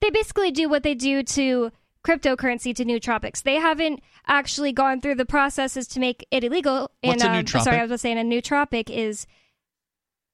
They 0.00 0.10
basically 0.10 0.50
do 0.50 0.68
what 0.68 0.82
they 0.82 0.94
do 0.94 1.22
to 1.22 1.70
cryptocurrency 2.04 2.74
to 2.74 2.84
nootropics. 2.84 3.42
They 3.42 3.56
haven't 3.56 4.00
actually 4.26 4.72
gone 4.72 5.00
through 5.00 5.16
the 5.16 5.26
processes 5.26 5.86
to 5.88 6.00
make 6.00 6.26
it 6.30 6.44
illegal. 6.44 6.90
What's 7.02 7.22
and, 7.22 7.34
a 7.34 7.38
um, 7.38 7.44
nootropic? 7.44 7.64
Sorry, 7.64 7.78
I 7.78 7.84
was 7.84 8.00
saying 8.00 8.18
a 8.18 8.22
nootropic 8.22 8.90
is 8.90 9.26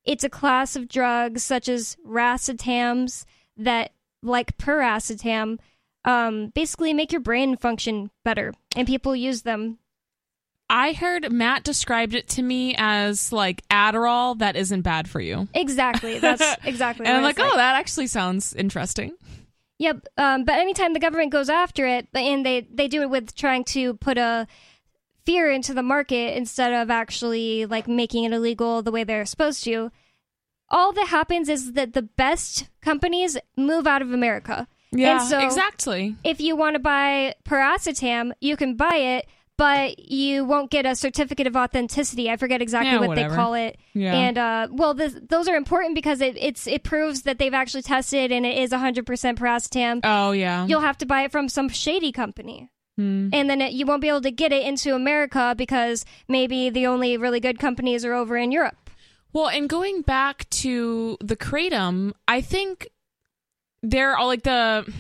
it's 0.05 0.25
a 0.25 0.31
class 0.31 0.77
of 0.77 0.89
drugs 0.89 1.43
such 1.43 1.69
as 1.69 1.97
racetams 2.07 3.25
that, 3.57 3.93
like 4.23 4.57
piracetam, 4.57 5.59
um, 6.07 6.53
basically 6.55 6.95
make 6.95 7.13
your 7.13 7.21
brain 7.21 7.57
function 7.57 8.11
better, 8.25 8.55
and 8.75 8.87
people 8.87 9.15
use 9.15 9.43
them. 9.43 9.79
I 10.71 10.95
heard 10.95 11.31
Matt 11.31 11.65
described 11.65 12.15
it 12.15 12.29
to 12.31 12.43
me 12.43 12.75
as 12.79 13.33
like 13.33 13.63
Adderall 13.69 14.39
that 14.39 14.57
isn't 14.57 14.83
bad 14.83 15.09
for 15.09 15.21
you. 15.21 15.49
Exactly. 15.55 16.19
That's 16.19 16.43
exactly. 16.65 17.07
And 17.07 17.19
I'm 17.19 17.23
what 17.23 17.39
like, 17.39 17.53
oh, 17.53 17.57
that 17.57 17.77
actually 17.77 18.07
sounds 18.07 18.55
interesting. 18.55 19.13
Yep. 19.79 20.07
Um, 20.17 20.45
but 20.45 20.59
anytime 20.59 20.95
the 20.95 21.01
government 21.01 21.33
goes 21.33 21.51
after 21.51 21.87
it, 21.87 22.09
and 22.15 22.47
they 22.47 22.67
they 22.73 22.89
do 22.89 23.03
it 23.03 23.11
with 23.11 23.35
trying 23.35 23.65
to 23.65 23.95
put 23.95 24.17
a 24.17 24.47
fear 25.25 25.51
into 25.51 25.75
the 25.75 25.83
market 25.83 26.37
instead 26.37 26.73
of 26.73 26.89
actually 26.89 27.67
like 27.67 27.89
making 27.89 28.25
it 28.25 28.33
illegal 28.33 28.81
the 28.81 28.93
way 28.93 29.05
they're 29.05 29.27
supposed 29.27 29.65
to. 29.65 29.91
All 30.69 30.93
that 30.93 31.09
happens 31.09 31.49
is 31.49 31.75
that 31.75 31.93
the 31.93 32.03
best 32.03 32.69
companies 32.81 33.37
move 33.57 33.87
out 33.87 34.03
of 34.03 34.13
America. 34.13 34.67
Yeah, 34.93 35.19
so- 35.19 35.41
exactly. 35.41 36.17
If 36.25 36.41
you 36.41 36.57
want 36.57 36.75
to 36.75 36.81
buy 36.81 37.35
piracetam, 37.45 38.33
you 38.41 38.57
can 38.57 38.77
buy 38.77 38.97
it, 38.97 39.27
but 39.59 39.99
you 39.99 40.45
won't 40.45 40.71
get 40.71 40.85
a 40.87 40.95
certificate 40.95 41.47
of 41.47 41.57
authenticity. 41.57 42.31
I 42.31 42.37
forget 42.37 42.61
exactly 42.61 42.93
Yeah, 42.93 42.99
what 43.01 43.09
whatever. 43.09 43.31
they 43.31 43.35
call 43.37 43.55
it. 43.55 43.79
Yeah. 43.95 44.15
And 44.15 44.39
uh, 44.39 44.69
well, 44.71 44.95
this, 44.95 45.19
those 45.29 45.49
are 45.49 45.57
important 45.57 45.95
because 45.95 46.21
it 46.21 46.37
it's 46.37 46.67
it 46.67 46.83
proves 46.85 47.23
that 47.23 47.39
they've 47.39 47.55
actually 47.55 47.83
tested 47.83 48.33
and 48.33 48.45
it 48.45 48.59
is 48.59 48.71
100% 48.71 49.05
piracetam. 49.05 50.01
Oh 50.05 50.33
yeah. 50.33 50.67
You'll 50.67 50.81
have 50.81 50.99
to 50.99 51.07
buy 51.07 51.23
it 51.23 51.33
from 51.33 51.49
some 51.49 51.69
shady 51.69 52.13
company. 52.13 52.71
Hmm. 52.97 53.29
And 53.33 53.49
then 53.51 53.61
it, 53.61 53.73
you 53.73 53.85
won't 53.87 54.01
be 54.03 54.09
able 54.09 54.23
to 54.23 54.31
get 54.31 54.53
it 54.53 54.63
into 54.67 54.95
America 54.95 55.55
because 55.57 56.05
maybe 56.29 56.71
the 56.71 56.87
only 56.87 57.17
really 57.17 57.41
good 57.41 57.59
companies 57.59 58.05
are 58.05 58.15
over 58.15 58.37
in 58.37 58.53
Europe. 58.53 58.77
Well, 59.33 59.49
and 59.49 59.69
going 59.69 60.01
back 60.03 60.49
to 60.51 61.19
the 61.21 61.37
kratom, 61.37 62.13
I 62.27 62.41
think 62.41 62.89
there 63.91 64.13
are 64.13 64.17
all 64.17 64.27
like 64.27 64.43
the 64.43 64.93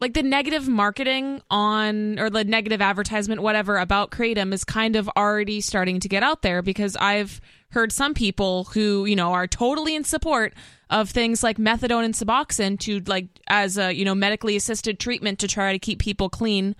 like 0.00 0.14
the 0.14 0.22
negative 0.22 0.66
marketing 0.66 1.42
on 1.50 2.18
or 2.18 2.30
the 2.30 2.42
negative 2.42 2.80
advertisement 2.80 3.42
whatever 3.42 3.76
about 3.76 4.10
kratom 4.10 4.52
is 4.54 4.64
kind 4.64 4.96
of 4.96 5.10
already 5.16 5.60
starting 5.60 6.00
to 6.00 6.08
get 6.08 6.22
out 6.22 6.40
there 6.42 6.62
because 6.62 6.96
I've 6.96 7.40
heard 7.70 7.92
some 7.92 8.14
people 8.14 8.64
who, 8.64 9.04
you 9.04 9.14
know, 9.14 9.32
are 9.32 9.46
totally 9.46 9.94
in 9.94 10.04
support 10.04 10.54
of 10.88 11.10
things 11.10 11.42
like 11.42 11.58
methadone 11.58 12.04
and 12.04 12.14
Suboxone 12.14 12.80
to 12.80 13.00
like 13.00 13.28
as 13.46 13.78
a, 13.78 13.92
you 13.92 14.04
know, 14.04 14.14
medically 14.14 14.56
assisted 14.56 14.98
treatment 14.98 15.38
to 15.40 15.48
try 15.48 15.72
to 15.72 15.78
keep 15.78 16.00
people 16.00 16.28
clean 16.28 16.74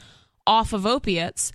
off 0.47 0.73
of 0.73 0.87
opiates 0.87 1.53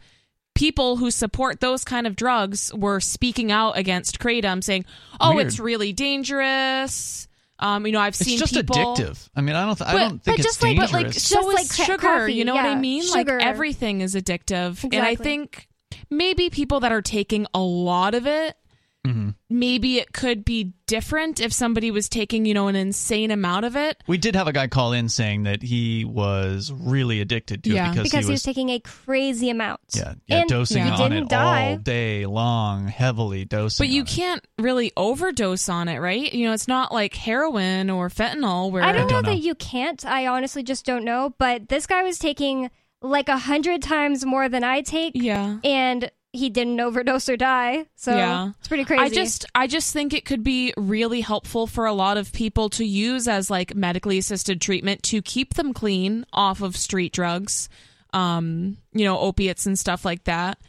people 0.53 0.95
who 0.95 1.11
support 1.11 1.59
those 1.59 1.83
kind 1.83 2.07
of 2.07 2.15
drugs 2.15 2.73
were 2.73 3.01
speaking 3.01 3.51
out 3.51 3.77
against 3.77 4.19
kratom, 4.19 4.63
saying, 4.63 4.85
"Oh, 5.19 5.35
Weird. 5.35 5.47
it's 5.47 5.59
really 5.59 5.91
dangerous." 5.91 7.27
Um, 7.59 7.85
you 7.85 7.93
know, 7.93 7.99
I've 8.01 8.15
seen 8.15 8.33
It's 8.33 8.51
just 8.51 8.53
people. 8.53 8.75
addictive. 8.95 9.29
I 9.35 9.41
mean, 9.41 9.55
I 9.55 9.65
don't. 9.65 9.77
Th- 9.77 9.89
I 9.89 9.93
don't 9.93 10.09
think 10.21 10.23
but 10.25 10.35
it's 10.35 10.43
just 10.43 10.61
like- 10.61 10.71
dangerous. 10.77 10.91
but 10.91 11.03
like, 11.03 11.13
So 11.13 11.35
Just 11.35 11.47
like 11.47 11.63
is 11.65 11.75
cra- 11.75 11.85
sugar. 11.85 11.97
coffee, 11.99 12.33
you 12.33 12.43
know 12.45 12.53
what 12.55 12.65
I 12.65 12.75
mean? 12.75 13.03
sugar. 13.03 13.37
Like 13.37 13.45
everything 13.47 14.01
is 14.01 14.13
addictive, 14.15 14.83
and 14.83 15.05
I 15.05 15.15
think 15.15 15.67
maybe 16.09 16.49
people 16.49 16.81
that 16.81 16.91
are 16.91 17.01
taking 17.01 17.47
a 17.53 17.59
lot 17.59 18.13
of 18.13 18.27
it. 18.27 18.57
Mm-hmm. 19.05 19.29
Maybe 19.49 19.97
it 19.99 20.11
could 20.13 20.43
be 20.45 20.73
different 20.87 21.39
if 21.39 21.51
somebody 21.53 21.91
was 21.91 22.09
taking, 22.09 22.45
you 22.45 22.53
know, 22.53 22.67
an 22.67 22.75
insane 22.75 23.31
amount 23.31 23.65
of 23.65 23.75
it. 23.75 24.01
we 24.07 24.17
did 24.17 24.35
have 24.35 24.47
a 24.47 24.53
guy 24.53 24.67
call 24.67 24.93
in 24.93 25.09
saying 25.09 25.43
that 25.43 25.63
he 25.63 26.05
was 26.05 26.71
really 26.71 27.21
addicted 27.21 27.63
to 27.63 27.69
Yeah. 27.71 27.87
it 27.87 27.91
because, 27.93 28.03
because 28.11 28.25
he 28.27 28.31
was, 28.31 28.43
taking 28.43 28.69
a 28.69 28.79
crazy 28.79 29.49
amount. 29.49 29.79
yeah, 29.95 30.13
yeah 30.27 30.41
and 30.41 30.49
dosing 30.49 30.83
he 30.83 30.89
on 30.89 30.97
didn't 30.97 31.23
it 31.23 31.29
die. 31.29 31.71
all 31.71 31.77
day 31.77 32.25
long, 32.25 32.87
heavily 32.87 33.45
dosing. 33.45 33.83
But 33.85 33.89
you 33.91 34.01
on 34.01 34.07
can't 34.07 34.47
really 34.59 34.91
overdose 34.97 35.69
on 35.69 35.87
it, 35.87 35.99
right? 35.99 36.31
You 36.33 36.47
know, 36.47 36.53
it's 36.53 36.67
not 36.67 36.91
like 36.93 37.13
heroin 37.15 37.89
or 37.89 38.09
fentanyl 38.09 38.71
where 38.71 38.83
I 38.83 38.91
don't, 38.91 39.07
don't 39.07 39.23
know, 39.23 39.29
know. 39.31 39.35
that 39.35 39.43
you 39.43 39.55
can't. 39.55 40.05
I 40.05 40.27
honestly 40.27 40.63
just 40.63 40.85
don't 40.85 41.03
know. 41.05 41.33
But 41.37 41.69
this 41.69 41.85
guy 41.87 42.03
was 42.03 42.19
taking 42.19 42.69
like 43.01 43.29
a 43.29 43.37
hundred 43.37 43.81
times 43.81 44.25
more 44.25 44.49
than 44.49 44.63
I 44.63 44.81
take, 44.81 45.13
Yeah. 45.15 45.57
and 45.63 46.09
he 46.35 46.49
didn't 46.49 46.79
overdose 46.79 47.27
or 47.29 47.37
die. 47.37 47.85
So 47.95 48.15
Yeah. 48.15 48.51
it's 48.59 48.67
pretty 48.67 48.85
crazy. 48.85 49.01
I 49.01 49.09
just 49.09 49.45
I 49.55 49.67
just 49.67 49.93
think 49.93 50.13
it 50.13 50.25
could 50.25 50.43
be 50.43 50.73
really 50.77 51.21
helpful 51.21 51.67
for 51.67 51.85
a 51.85 51.93
lot 51.93 52.17
of 52.17 52.31
people 52.33 52.69
to 52.71 52.85
use 52.85 53.27
as 53.27 53.49
like 53.49 53.75
medically 53.75 54.17
assisted 54.17 54.61
treatment 54.61 55.03
to 55.03 55.21
keep 55.21 55.53
them 55.55 55.73
clean 55.73 56.25
off 56.33 56.61
of 56.61 56.75
street 56.77 57.13
drugs, 57.13 57.69
um, 58.13 58.77
you 58.93 59.05
know, 59.05 59.19
opiates 59.19 59.65
and 59.65 59.77
stuff 59.77 60.05
like 60.05 60.25
that. 60.25 60.59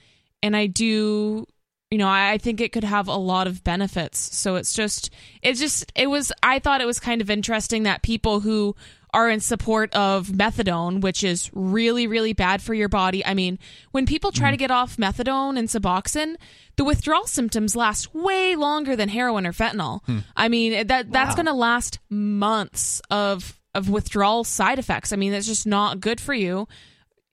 And 0.42 0.56
I 0.56 0.66
do 0.66 1.46
you 1.90 1.98
know, 1.98 2.08
I, 2.08 2.32
I 2.32 2.38
think 2.38 2.60
it 2.60 2.72
could 2.72 2.82
have 2.84 3.06
a 3.06 3.16
lot 3.16 3.46
of 3.46 3.62
benefits. 3.62 4.18
So 4.36 4.56
it's 4.56 4.74
just 4.74 5.10
it's 5.42 5.60
just 5.60 5.92
it 5.94 6.08
was 6.08 6.32
I 6.42 6.58
thought 6.58 6.80
it 6.80 6.86
was 6.86 6.98
kind 6.98 7.20
of 7.20 7.30
interesting 7.30 7.84
that 7.84 8.02
people 8.02 8.40
who 8.40 8.74
are 9.16 9.30
in 9.30 9.40
support 9.40 9.90
of 9.94 10.28
methadone, 10.28 11.00
which 11.00 11.24
is 11.24 11.50
really, 11.54 12.06
really 12.06 12.34
bad 12.34 12.60
for 12.60 12.74
your 12.74 12.90
body. 12.90 13.24
I 13.24 13.32
mean, 13.32 13.58
when 13.92 14.04
people 14.04 14.30
try 14.30 14.50
to 14.50 14.58
get 14.58 14.70
off 14.70 14.98
methadone 14.98 15.58
and 15.58 15.68
Suboxone, 15.68 16.36
the 16.76 16.84
withdrawal 16.84 17.26
symptoms 17.26 17.74
last 17.74 18.14
way 18.14 18.56
longer 18.56 18.94
than 18.94 19.08
heroin 19.08 19.46
or 19.46 19.54
fentanyl. 19.54 20.04
Hmm. 20.04 20.18
I 20.36 20.50
mean, 20.50 20.86
that 20.88 21.10
that's 21.10 21.34
going 21.34 21.46
to 21.46 21.54
last 21.54 21.98
months 22.10 23.00
of 23.10 23.58
of 23.74 23.88
withdrawal 23.88 24.44
side 24.44 24.78
effects. 24.78 25.14
I 25.14 25.16
mean, 25.16 25.32
that's 25.32 25.46
just 25.46 25.66
not 25.66 25.98
good 25.98 26.20
for 26.20 26.34
you. 26.34 26.68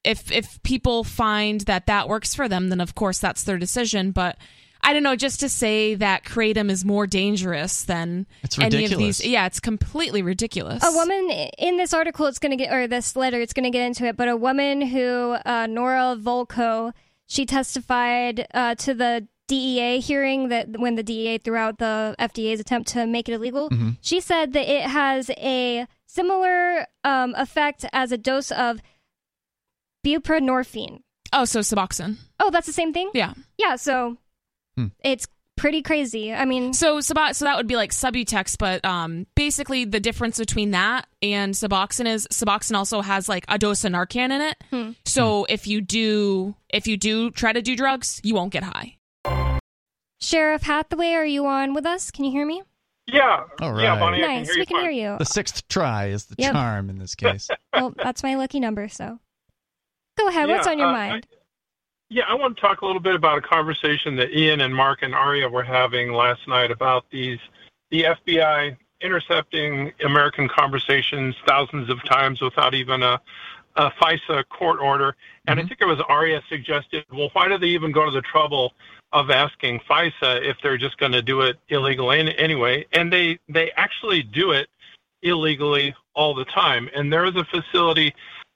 If 0.05 0.31
if 0.31 0.63
people 0.63 1.03
find 1.03 1.61
that 1.61 1.87
that 1.87 2.07
works 2.07 2.33
for 2.33 2.47
them, 2.47 2.69
then 2.69 2.79
of 2.79 2.95
course 2.95 3.19
that's 3.19 3.43
their 3.43 3.57
decision. 3.57 4.11
But 4.11 4.37
I 4.85 4.91
don't 4.93 5.03
know, 5.03 5.15
just 5.15 5.39
to 5.39 5.47
say 5.49 5.95
that 5.95 6.25
kratom 6.25 6.69
is 6.69 6.83
more 6.83 7.07
dangerous 7.07 7.83
than 7.83 8.27
It's 8.43 8.59
any 8.59 8.83
of 8.85 8.97
these. 8.97 9.25
Yeah, 9.25 9.45
it's 9.45 9.59
completely 9.61 10.21
ridiculous. 10.21 10.83
a 10.83 10.91
woman 10.91 11.29
in 11.57 11.77
this 11.77 11.93
article 11.93 12.25
it's 12.25 12.39
going 12.39 12.51
to 12.51 12.57
get 12.57 12.73
or 12.73 12.87
this 12.87 13.15
letter 13.15 13.39
it's 13.39 13.53
going 13.53 13.63
to 13.63 13.69
get 13.69 13.85
into 13.85 14.05
it 14.05 14.17
but 14.17 14.27
a 14.27 14.35
woman 14.35 14.81
who 14.81 15.35
uh, 15.45 15.67
Nora 15.69 16.17
Volkow 16.19 16.91
she 17.27 17.45
testified 17.45 18.45
uh, 18.53 18.75
to 18.75 18.93
the 18.93 19.27
dea 19.47 19.99
hearing 19.99 20.49
that 20.49 20.77
when 20.79 20.95
the 20.95 21.03
dea 21.03 21.37
threw 21.37 21.55
out 21.55 21.77
the 21.77 22.15
fda's 22.19 22.59
attempt 22.61 22.87
to 22.89 23.05
make 23.05 23.27
it 23.29 23.33
illegal 23.33 23.69
Mm-hmm. 23.69 23.89
she 24.01 24.19
said 24.21 24.53
that 24.53 24.67
it 24.69 24.83
has 24.83 25.29
a 25.31 25.85
similar 26.07 26.87
um, 27.03 27.33
effect 27.35 27.85
as 27.93 28.11
a 28.11 28.17
dose 28.17 28.51
of 28.51 28.81
buprenorphine 30.05 30.99
Oh, 31.35 31.45
so 31.45 31.61
Suboxone. 31.61 32.17
oh 32.39 32.51
that's 32.51 32.67
the 32.67 32.73
same 32.73 32.93
thing 32.93 33.09
Yeah. 33.13 33.33
yeah 33.57 33.75
so 33.75 34.17
Hmm. 34.77 34.87
it's 35.03 35.27
pretty 35.55 35.83
crazy 35.83 36.33
i 36.33 36.45
mean 36.45 36.73
So 36.73 36.97
Subo- 36.97 37.33
so 37.35 37.45
that 37.45 37.55
would 37.57 37.67
be 37.67 37.75
like 37.75 37.91
Subutex, 37.91 38.57
but 38.57 38.83
um, 38.83 39.27
basically 39.35 39.85
the 39.85 39.99
difference 39.99 40.39
between 40.39 40.71
that 40.71 41.07
and 41.21 41.53
Suboxone 41.53 42.07
is 42.07 42.27
Suboxone 42.31 42.75
also 42.75 43.01
has 43.01 43.29
like 43.29 43.45
a 43.47 43.59
dose 43.59 43.83
of 43.85 43.91
Narcan 43.91 44.31
in 44.31 44.41
it. 44.41 44.57
Hmm. 44.71 44.91
So 45.05 45.45
if 45.45 45.67
you 45.67 45.79
do 45.81 46.55
if 46.69 46.87
you 46.87 46.97
do 46.97 47.29
try 47.29 47.53
to 47.53 47.61
do 47.61 47.75
drugs, 47.75 48.19
you 48.23 48.33
won't 48.33 48.51
get 48.51 48.63
high. 48.63 48.97
sheriff 50.19 50.63
hathaway 50.63 51.11
are 51.11 51.25
you 51.25 51.45
on 51.45 51.73
with 51.73 51.85
us 51.85 52.09
can 52.11 52.25
you 52.25 52.31
hear 52.31 52.45
me 52.45 52.63
Yeah. 53.07 53.43
All 53.61 53.73
right. 53.73 53.83
Yeah, 53.83 53.89
right. 53.91 53.99
Bonnie, 53.99 54.23
I 54.23 54.27
can 54.27 54.35
nice 54.37 54.47
hear 54.47 54.55
we 54.55 54.59
you 54.61 54.65
can 54.65 54.77
fine. 54.77 54.91
hear 54.91 55.11
you 55.11 55.17
The 55.19 55.25
sixth 55.25 55.67
try 55.67 56.07
is 56.07 56.25
the 56.25 56.35
Yep. 56.39 56.53
charm 56.53 56.89
in 56.89 56.97
this 56.97 57.13
case. 57.15 57.47
well, 57.73 57.93
that's 58.01 58.23
my 58.23 58.35
lucky 58.35 58.59
number, 58.59 58.87
so. 58.87 59.19
Go 60.17 60.27
ahead. 60.29 60.47
What's 60.49 60.67
on 60.67 60.79
your 60.79 60.87
uh, 60.89 60.93
mind? 60.93 61.27
Yeah, 62.13 62.25
I 62.29 62.35
want 62.35 62.55
to 62.55 62.61
talk 62.61 62.81
a 62.81 62.85
little 62.85 63.01
bit 63.01 63.15
about 63.15 63.39
a 63.39 63.41
conversation 63.41 64.15
that 64.17 64.37
Ian 64.37 64.61
and 64.61 64.75
Mark 64.75 65.01
and 65.01 65.15
Aria 65.15 65.49
were 65.49 65.63
having 65.63 66.13
last 66.13 66.47
night 66.47 66.69
about 66.69 67.05
these 67.09 67.39
the 67.89 68.03
FBI 68.03 68.77
intercepting 69.01 69.91
American 70.05 70.47
conversations 70.47 71.35
thousands 71.47 71.89
of 71.89 72.03
times 72.03 72.39
without 72.39 72.75
even 72.75 73.01
a, 73.01 73.19
a 73.77 73.89
FISA 73.99 74.43
court 74.49 74.79
order. 74.79 75.15
And 75.47 75.59
I 75.59 75.63
Mhm. 75.63 75.69
think 75.69 75.81
it 75.81 75.85
was 75.85 75.99
Aria 76.07 76.43
suggested, 76.49 77.03
well, 77.11 77.31
why 77.33 77.47
do 77.47 77.57
they 77.57 77.69
even 77.69 77.91
go 77.91 78.05
to 78.05 78.11
the 78.11 78.21
trouble 78.21 78.75
of 79.11 79.31
asking 79.31 79.79
FISA 79.79 80.43
if 80.43 80.57
they're 80.61 80.77
just 80.77 80.99
going 80.99 81.13
to 81.13 81.23
do 81.23 81.41
it 81.41 81.57
illegally 81.69 82.37
anyway? 82.37 82.85
And 82.93 83.11
they 83.11 83.39
they 83.49 83.71
actually 83.71 84.21
do 84.21 84.51
it 84.51 84.69
illegally 85.23 85.95
all 86.13 86.35
the 86.35 86.45
time. 86.45 86.91
And 86.95 87.11
there 87.11 87.25
is 87.25 87.35
a 87.35 87.45
facility 87.45 88.13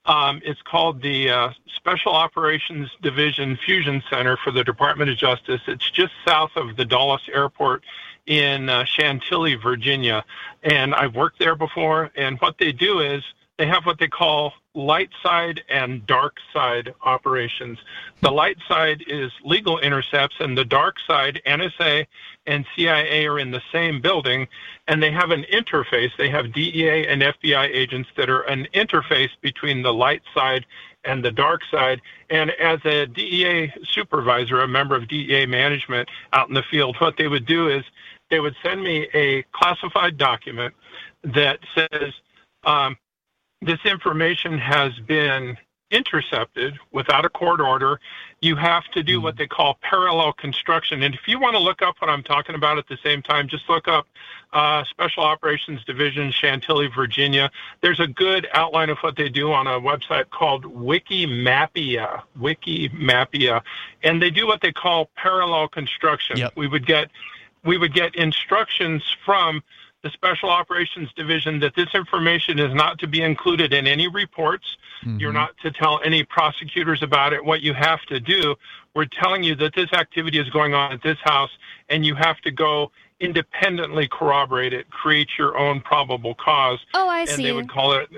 um, 0.07 0.41
it's 0.43 0.61
called 0.61 1.01
the 1.01 1.29
uh, 1.29 1.49
Special 1.75 2.13
Operations 2.13 2.89
Division 3.01 3.57
Fusion 3.65 4.01
Center 4.09 4.37
for 4.37 4.51
the 4.51 4.63
Department 4.63 5.09
of 5.09 5.17
Justice. 5.17 5.61
It's 5.67 5.89
just 5.91 6.13
south 6.25 6.51
of 6.55 6.75
the 6.77 6.85
Dulles 6.85 7.21
Airport 7.31 7.83
in 8.25 8.69
uh, 8.69 8.85
Chantilly, 8.85 9.55
Virginia. 9.55 10.23
And 10.63 10.95
I've 10.95 11.15
worked 11.15 11.39
there 11.39 11.55
before. 11.55 12.11
And 12.15 12.39
what 12.39 12.57
they 12.57 12.71
do 12.71 13.01
is 13.01 13.23
they 13.57 13.65
have 13.65 13.85
what 13.85 13.97
they 13.99 14.07
call 14.07 14.53
light 14.75 15.09
side 15.23 15.63
and 15.67 16.05
dark 16.05 16.37
side 16.53 16.93
operations. 17.03 17.79
The 18.21 18.31
light 18.31 18.57
side 18.67 19.03
is 19.07 19.31
legal 19.43 19.79
intercepts, 19.79 20.35
and 20.39 20.55
the 20.55 20.65
dark 20.65 20.97
side, 21.07 21.41
NSA 21.45 22.05
and 22.45 22.65
CIA 22.75 23.25
are 23.25 23.39
in 23.39 23.51
the 23.51 23.61
same 23.71 23.99
building, 23.99 24.47
and 24.87 25.01
they 25.01 25.11
have 25.11 25.31
an 25.31 25.43
interface. 25.51 26.11
They 26.17 26.29
have 26.29 26.53
DEA 26.53 27.07
and 27.07 27.21
FBI 27.21 27.69
agents 27.73 28.09
that 28.15 28.29
are 28.29 28.41
an 28.41 28.67
interface 28.73 29.31
between 29.41 29.81
the 29.81 29.93
light 29.93 30.21
side 30.33 30.65
and 31.03 31.25
the 31.25 31.31
dark 31.31 31.61
side. 31.71 32.01
And 32.29 32.51
as 32.51 32.79
a 32.85 33.07
DEA 33.07 33.73
supervisor, 33.83 34.61
a 34.61 34.67
member 34.67 34.95
of 34.95 35.07
DEA 35.07 35.47
management 35.47 36.09
out 36.33 36.47
in 36.47 36.53
the 36.53 36.63
field, 36.63 36.97
what 36.99 37.17
they 37.17 37.27
would 37.27 37.47
do 37.47 37.69
is 37.69 37.83
they 38.29 38.39
would 38.39 38.55
send 38.61 38.83
me 38.83 39.07
a 39.13 39.43
classified 39.53 40.17
document 40.17 40.75
that 41.23 41.59
says, 41.73 42.13
um, 42.63 42.97
this 43.61 43.79
information 43.85 44.57
has 44.57 44.93
been 44.99 45.57
intercepted 45.89 46.77
without 46.91 47.23
a 47.25 47.29
court 47.29 47.61
order. 47.61 47.99
You 48.41 48.55
have 48.55 48.83
to 48.91 49.03
do 49.03 49.21
what 49.21 49.37
they 49.37 49.47
call 49.47 49.77
parallel 49.81 50.33
construction. 50.33 51.01
And 51.03 51.15
if 51.15 51.21
you 51.27 51.39
want 51.39 51.55
to 51.55 51.59
look 51.59 51.81
up 51.81 51.95
what 51.99 52.09
I'm 52.09 52.23
talking 52.23 52.55
about 52.55 52.77
at 52.77 52.87
the 52.87 52.97
same 53.03 53.21
time, 53.21 53.47
just 53.47 53.69
look 53.69 53.87
up 53.87 54.05
uh, 54.53 54.83
Special 54.89 55.23
Operations 55.23 55.83
Division, 55.85 56.31
Chantilly, 56.31 56.87
Virginia. 56.87 57.49
There's 57.81 57.99
a 57.99 58.07
good 58.07 58.47
outline 58.53 58.89
of 58.89 58.97
what 58.99 59.15
they 59.15 59.29
do 59.29 59.51
on 59.51 59.65
a 59.65 59.79
website 59.79 60.29
called 60.29 60.65
Wikimapia. 60.65 62.21
Wikimapia, 62.37 63.61
and 64.03 64.21
they 64.21 64.29
do 64.29 64.45
what 64.45 64.61
they 64.61 64.73
call 64.73 65.09
parallel 65.15 65.67
construction. 65.69 66.37
Yep. 66.37 66.53
We 66.55 66.67
would 66.67 66.85
get 66.85 67.09
we 67.63 67.77
would 67.77 67.93
get 67.93 68.15
instructions 68.15 69.03
from 69.25 69.61
the 70.07 70.13
Special 70.13 70.49
Operations 70.49 71.09
Division 71.15 71.59
that 71.59 71.75
this 71.75 71.89
information 71.93 72.59
is 72.59 72.73
not 72.73 72.97
to 72.99 73.07
be 73.07 73.21
included 73.21 73.73
in 73.73 73.85
any 73.87 74.07
reports. 74.07 74.77
You're 75.03 75.31
Mhm. 75.31 75.35
not 75.35 75.57
to 75.59 75.71
tell 75.71 75.99
any 76.03 76.23
prosecutors 76.23 77.03
about 77.03 77.33
it. 77.33 77.43
What 77.43 77.61
you 77.61 77.73
have 77.73 78.01
to 78.05 78.19
do, 78.19 78.55
we're 78.93 79.05
telling 79.05 79.43
you 79.43 79.53
that 79.55 79.73
this 79.75 79.91
activity 79.93 80.39
is 80.39 80.49
going 80.49 80.73
on 80.73 80.93
at 80.93 81.01
this 81.01 81.17
house, 81.23 81.51
and 81.89 82.05
you 82.05 82.15
have 82.15 82.39
to 82.41 82.51
go 82.51 82.91
independently 83.19 84.07
corroborate 84.07 84.73
it, 84.73 84.89
create 84.89 85.29
your 85.37 85.57
own 85.57 85.81
probable 85.81 86.35
cause 86.35 86.79
Oh, 86.93 87.09
I 87.09 87.21
and 87.21 87.29
see. 87.29 87.43
they 87.43 87.51
would 87.51 87.67
call 87.69 87.93
it 87.93 88.09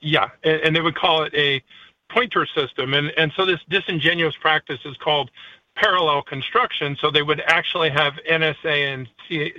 yeah 0.00 0.28
and, 0.44 0.60
and 0.62 0.76
they 0.76 0.80
would 0.80 0.94
call 0.96 1.22
it 1.24 1.32
a 1.34 1.62
pointer 2.08 2.46
system 2.46 2.94
and 2.94 3.10
and 3.16 3.32
so 3.36 3.44
this 3.44 3.60
disingenuous 3.68 4.34
practice 4.40 4.80
is 4.84 4.96
called 4.96 5.30
parallel 5.80 6.22
construction 6.22 6.96
so 7.00 7.10
they 7.10 7.22
would 7.22 7.40
actually 7.46 7.88
have 7.88 8.14
NSA 8.28 8.94
and 8.94 9.08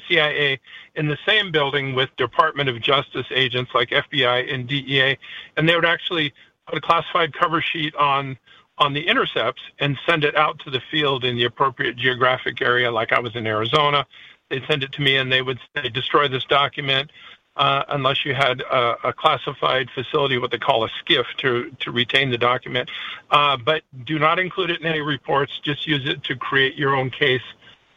CIA 0.08 0.60
in 0.96 1.08
the 1.08 1.18
same 1.26 1.52
building 1.52 1.96
with 1.96 2.10
Department 2.18 2.68
of 2.68 2.82
Justice 2.82 3.28
agents 3.32 3.72
like 3.74 3.90
FBI 3.90 4.54
and 4.54 4.68
DEA 4.68 5.18
and 5.56 5.68
they 5.68 5.76
would 5.76 5.86
actually 5.86 6.34
put 6.68 6.78
a 6.78 6.82
classified 6.82 7.34
cover 7.34 7.62
sheet 7.62 7.96
on 7.96 8.38
on 8.78 8.94
the 8.94 9.08
intercepts 9.08 9.62
and 9.80 9.98
send 10.06 10.24
it 10.24 10.36
out 10.36 10.60
to 10.60 10.70
the 10.70 10.82
field 10.92 11.26
in 11.26 11.36
the 11.36 11.44
appropriate 11.44 11.98
geographic 11.98 12.62
area 12.62 12.90
like 12.90 13.12
I 13.12 13.20
was 13.20 13.36
in 13.36 13.46
Arizona. 13.46 14.06
They'd 14.50 14.64
send 14.70 14.84
it 14.84 14.92
to 14.94 15.02
me 15.02 15.18
and 15.18 15.32
they 15.32 15.42
would 15.42 15.60
say 15.76 15.90
destroy 15.90 16.28
this 16.28 16.46
document 16.46 17.12
unless 17.56 18.26
you 18.26 18.34
had 18.34 18.62
a, 18.62 19.10
a, 19.10 19.14
classified 19.14 19.90
facility, 19.94 20.38
what 20.38 20.52
they 20.52 20.58
call 20.58 20.84
a 20.84 20.90
SCIF, 20.90 21.26
to, 21.38 21.72
to 21.80 21.92
retain 21.92 22.30
the 22.32 22.38
document. 22.38 22.90
Uh, 23.32 23.58
but 23.58 23.84
do 24.06 24.18
not 24.18 24.40
include 24.40 24.70
it 24.70 24.80
in 24.80 24.88
any 24.88 25.02
reports. 25.02 25.60
Just 25.64 25.86
use 25.86 26.08
it 26.08 26.24
to 26.24 26.36
create 26.36 26.76
your 26.76 26.96
own 26.96 27.10
case 27.10 27.42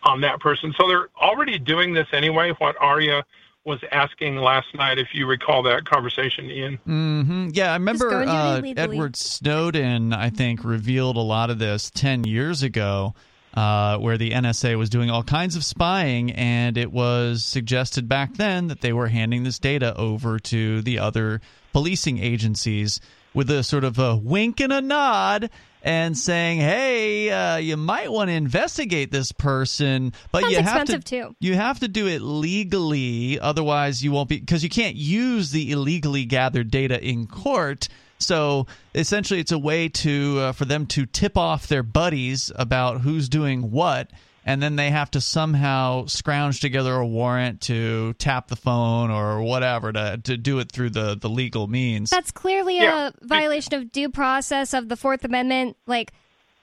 on 0.05 0.21
that 0.23 0.41
person. 0.41 0.75
So 0.77 0.89
they're 0.89 1.09
already 1.21 1.59
doing 1.59 1.95
this 1.95 2.09
anyway. 2.13 2.53
What 2.59 2.77
Aria 2.81 3.25
was 3.65 3.79
asking 3.93 4.37
last 4.37 4.75
night, 4.75 4.99
if 4.99 5.09
you 5.15 5.27
recall 5.27 5.63
that 5.63 5.85
conversation, 5.85 6.51
Ian. 6.51 6.79
Mm-hmm. 6.87 7.49
Yeah, 7.53 7.71
I 7.71 7.75
remember 7.75 8.13
uh, 8.13 8.61
Edward 8.77 9.15
Snowden, 9.15 10.13
I 10.13 10.31
think, 10.31 10.65
revealed 10.65 11.17
a 11.17 11.21
lot 11.21 11.51
of 11.51 11.61
this 11.61 11.91
10 11.91 12.25
years 12.25 12.65
ago 12.65 13.15
uh, 13.55 13.99
where 13.99 14.17
the 14.17 14.31
NSA 14.31 14.79
was 14.79 14.91
doing 14.91 15.11
all 15.11 15.23
kinds 15.23 15.57
of 15.57 15.65
spying, 15.65 16.33
and 16.33 16.77
it 16.79 16.91
was 16.91 17.45
suggested 17.45 18.09
back 18.09 18.35
then 18.35 18.69
that 18.69 18.81
they 18.81 18.93
were 18.93 19.09
handing 19.09 19.43
this 19.43 19.59
data 19.59 19.97
over 19.97 20.39
to 20.39 20.81
the 20.83 20.99
other 20.99 21.41
policing 21.73 22.19
agencies 22.19 23.01
with 23.35 23.51
a 23.51 23.63
sort 23.63 23.85
of 23.85 23.99
a 23.99 24.17
wink 24.17 24.61
and 24.61 24.73
a 24.73 24.81
nod 24.81 25.51
and 25.83 26.17
saying, 26.17 26.61
"Hey, 26.61 27.31
uh, 27.31 27.57
you 27.57 27.77
might 27.77 28.11
want 28.11 28.29
to 28.29 28.35
investigate 28.35 29.11
this 29.11 29.33
person, 29.33 30.13
but 30.31 30.43
Sounds 30.43 30.53
you 30.55 30.63
have 30.63 30.87
to 30.87 30.99
too. 31.01 31.37
you 31.41 31.55
have 31.55 31.81
to 31.81 31.89
do 31.89 32.07
it 32.07 32.23
legally, 32.23 33.41
otherwise 33.41 34.03
you 34.03 34.13
won't 34.13 34.29
be 34.29 34.39
because 34.39 34.63
you 34.63 34.69
can't 34.71 34.97
use 34.97 35.51
the 35.51 35.73
illegally 35.73 36.25
gathered 36.25 36.71
data 36.71 37.03
in 37.03 37.27
court." 37.27 37.89
So 38.23 38.67
essentially, 38.95 39.41
it's 39.41 39.53
a 39.53 39.59
way 39.59 39.89
to 39.89 40.39
uh, 40.41 40.53
for 40.53 40.65
them 40.65 40.87
to 40.87 41.07
tip 41.07 41.37
off 41.37 41.67
their 41.69 41.83
buddies 41.83 42.51
about 42.57 43.01
who's 43.03 43.29
doing 43.29 43.71
what, 43.71 44.11
and 44.45 44.63
then 44.63 44.77
they 44.77 44.91
have 44.91 45.11
to 45.13 45.21
somehow 45.21 46.07
scrounge 46.07 46.61
together 46.61 46.95
a 46.95 47.07
warrant 47.07 47.61
to 47.63 48.15
tap 48.15 48.49
the 48.49 48.57
phone 48.57 49.11
or 49.11 49.43
whatever 49.43 49.93
to 49.93 50.21
to 50.25 50.37
do 50.37 50.59
it 50.59 50.71
through 50.73 50.91
the 50.91 51.17
the 51.17 51.29
legal 51.29 51.67
means. 51.69 52.11
That's 52.11 52.31
clearly 52.31 52.77
Yeah. 52.79 53.11
a 53.23 53.27
violation 53.27 53.75
of 53.75 53.93
due 53.93 54.09
process 54.09 54.73
of 54.75 54.89
the 54.89 54.97
Fourth 54.97 55.25
Amendment. 55.25 55.77
Like, 55.87 56.13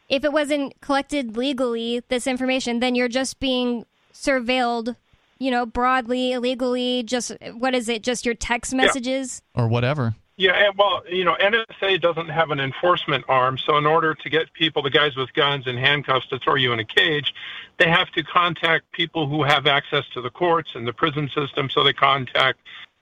if 0.10 0.24
it 0.24 0.34
wasn't 0.34 0.80
collected 0.82 1.38
legally, 1.38 2.02
this 2.10 2.26
information, 2.28 2.80
then 2.80 2.96
you're 2.96 3.08
just 3.08 3.40
being 3.40 3.86
surveilled. 4.14 4.96
You 5.42 5.52
know, 5.52 5.66
broadly, 5.66 6.34
illegally. 6.34 7.02
Just 7.04 7.32
what 7.54 7.74
is 7.74 7.88
it? 7.88 8.04
Just 8.04 8.26
your 8.26 8.36
text 8.36 8.74
messages. 8.74 9.42
or 9.56 9.70
whatever. 9.70 10.16
Yeah, 10.40 10.54
and 10.54 10.78
well, 10.78 11.04
you 11.06 11.26
know, 11.26 11.36
NSA 11.36 12.00
doesn't 12.00 12.30
have 12.30 12.50
an 12.50 12.62
enforcement 12.62 13.26
arm, 13.28 13.58
so 13.58 13.76
in 13.76 13.86
order 13.86 14.16
to 14.16 14.30
get 14.30 14.54
people, 14.54 14.82
the 14.82 14.90
guys 14.90 15.18
with 15.18 15.34
guns 15.34 15.68
and 15.68 15.78
handcuffs, 15.78 16.28
to 16.28 16.40
throw 16.40 16.56
you 16.56 16.72
in 16.72 16.80
a 16.80 16.86
cage, 16.86 17.34
they 17.78 17.90
have 17.90 18.10
to 18.12 18.24
contact 18.24 18.90
people 18.94 19.28
who 19.28 19.44
have 19.44 19.68
access 19.68 20.06
to 20.14 20.22
the 20.22 20.30
courts 20.30 20.76
and 20.76 20.88
the 20.88 20.94
prison 20.94 21.30
system. 21.36 21.70
So 21.70 21.84
they 21.84 21.92
contact 21.92 22.60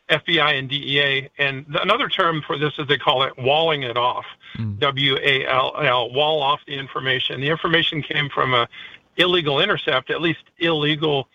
FBI 0.10 0.58
and 0.58 0.68
DEA. 0.68 1.30
And 1.38 1.68
th- 1.68 1.80
another 1.84 2.10
term 2.10 2.42
for 2.42 2.58
this 2.58 2.74
is 2.80 2.88
they 2.88 2.98
call 2.98 3.22
it 3.22 3.38
walling 3.38 3.84
it 3.84 3.98
off. 3.98 4.26
Hmm. 4.56 4.74
W 4.80 5.18
A 5.18 5.46
L 5.46 5.76
L, 5.80 6.12
wall 6.12 6.42
off 6.42 6.62
the 6.66 6.74
information. 6.74 7.40
The 7.40 7.50
information 7.50 8.02
came 8.02 8.30
from 8.30 8.56
a 8.56 8.68
illegal 9.16 9.60
intercept, 9.60 10.10
at 10.10 10.22
least 10.22 10.44
illegal 10.58 11.28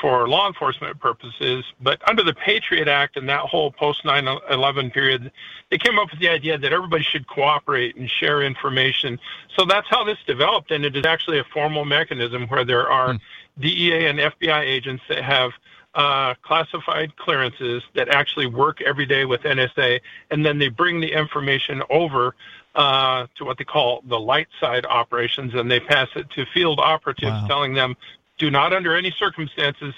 for 0.00 0.28
law 0.28 0.46
enforcement 0.46 0.98
purposes. 1.00 1.64
But 1.80 2.06
under 2.08 2.22
the 2.22 2.34
Patriot 2.34 2.88
Act 2.88 3.16
and 3.16 3.28
that 3.28 3.40
whole 3.40 3.70
post 3.70 4.04
9 4.04 4.26
11 4.50 4.90
period, 4.90 5.30
they 5.70 5.78
came 5.78 5.98
up 5.98 6.10
with 6.10 6.20
the 6.20 6.28
idea 6.28 6.58
that 6.58 6.72
everybody 6.72 7.04
should 7.04 7.26
cooperate 7.26 7.96
and 7.96 8.08
share 8.10 8.42
information. 8.42 9.18
So 9.56 9.64
that's 9.64 9.88
how 9.88 10.04
this 10.04 10.18
developed. 10.26 10.70
And 10.70 10.84
it 10.84 10.96
is 10.96 11.04
actually 11.04 11.38
a 11.38 11.44
formal 11.44 11.84
mechanism 11.84 12.46
where 12.48 12.64
there 12.64 12.88
are 12.90 13.18
DEA 13.60 14.06
and 14.06 14.18
FBI 14.18 14.60
agents 14.62 15.02
that 15.08 15.22
have 15.24 15.52
uh, 15.94 16.34
classified 16.42 17.16
clearances 17.16 17.82
that 17.94 18.08
actually 18.08 18.46
work 18.46 18.80
every 18.82 19.06
day 19.06 19.24
with 19.24 19.40
NSA, 19.42 20.00
and 20.30 20.44
then 20.46 20.58
they 20.58 20.68
bring 20.68 21.00
the 21.00 21.10
information 21.12 21.82
over 21.90 22.34
uh, 22.74 23.26
to 23.36 23.44
what 23.44 23.58
they 23.58 23.64
call 23.64 24.02
the 24.06 24.18
light 24.20 24.46
side 24.60 24.86
operations, 24.86 25.54
and 25.54 25.68
they 25.70 25.80
pass 25.80 26.08
it 26.14 26.30
to 26.30 26.44
field 26.54 26.78
operatives, 26.78 27.32
Wow. 27.32 27.46
telling 27.48 27.74
them, 27.74 27.96
do 28.38 28.50
not 28.50 28.72
under 28.72 28.96
any 28.96 29.10
circumstances 29.18 29.94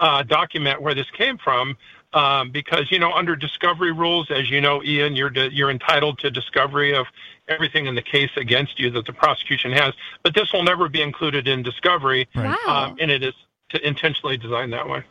uh, 0.00 0.22
document 0.22 0.82
where 0.82 0.94
this 0.94 1.10
came 1.16 1.38
from. 1.38 1.76
Um, 2.12 2.52
because 2.52 2.92
you 2.92 3.00
know, 3.00 3.10
under 3.12 3.34
discovery 3.34 3.90
rules, 3.90 4.30
as 4.30 4.48
you 4.48 4.60
know, 4.60 4.82
Ian, 4.84 5.16
you're 5.16 5.32
you're 5.48 5.70
entitled 5.70 6.20
to 6.20 6.30
discovery 6.30 6.94
of 6.94 7.06
everything 7.48 7.86
in 7.86 7.96
the 7.96 8.02
case 8.02 8.30
against 8.36 8.78
you 8.78 8.88
that 8.90 9.04
the 9.04 9.12
prosecution 9.12 9.72
has. 9.72 9.94
But 10.22 10.34
this 10.34 10.52
will 10.52 10.62
never 10.62 10.88
be 10.88 11.02
included 11.02 11.48
in 11.48 11.62
discovery, 11.64 12.28
Wow. 12.36 12.56
um, 12.68 12.96
and 13.00 13.10
it 13.10 13.24
is 13.24 13.34
to 13.70 13.84
intentionally 13.86 14.36
designed 14.36 14.72
that 14.72 14.88
way. 14.88 15.02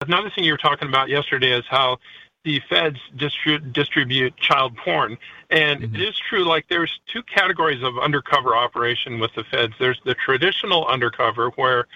Another 0.00 0.30
thing 0.34 0.44
you 0.44 0.52
were 0.52 0.58
talking 0.58 0.88
about 0.88 1.08
yesterday 1.08 1.52
is 1.52 1.64
how 1.70 1.98
the 2.44 2.60
feds 2.68 2.98
distri- 3.16 3.72
distribute 3.72 4.36
child 4.36 4.76
porn. 4.76 5.18
And 5.50 5.80
mm-hmm. 5.80 5.94
it 5.94 6.00
is 6.00 6.18
true, 6.28 6.44
like 6.44 6.66
there's 6.68 7.00
two 7.12 7.22
categories 7.22 7.82
of 7.82 7.98
undercover 7.98 8.56
operation 8.56 9.18
with 9.18 9.32
the 9.34 9.44
feds. 9.44 9.74
There's 9.78 10.00
the 10.04 10.14
traditional 10.14 10.86
undercover 10.86 11.50
where 11.56 11.86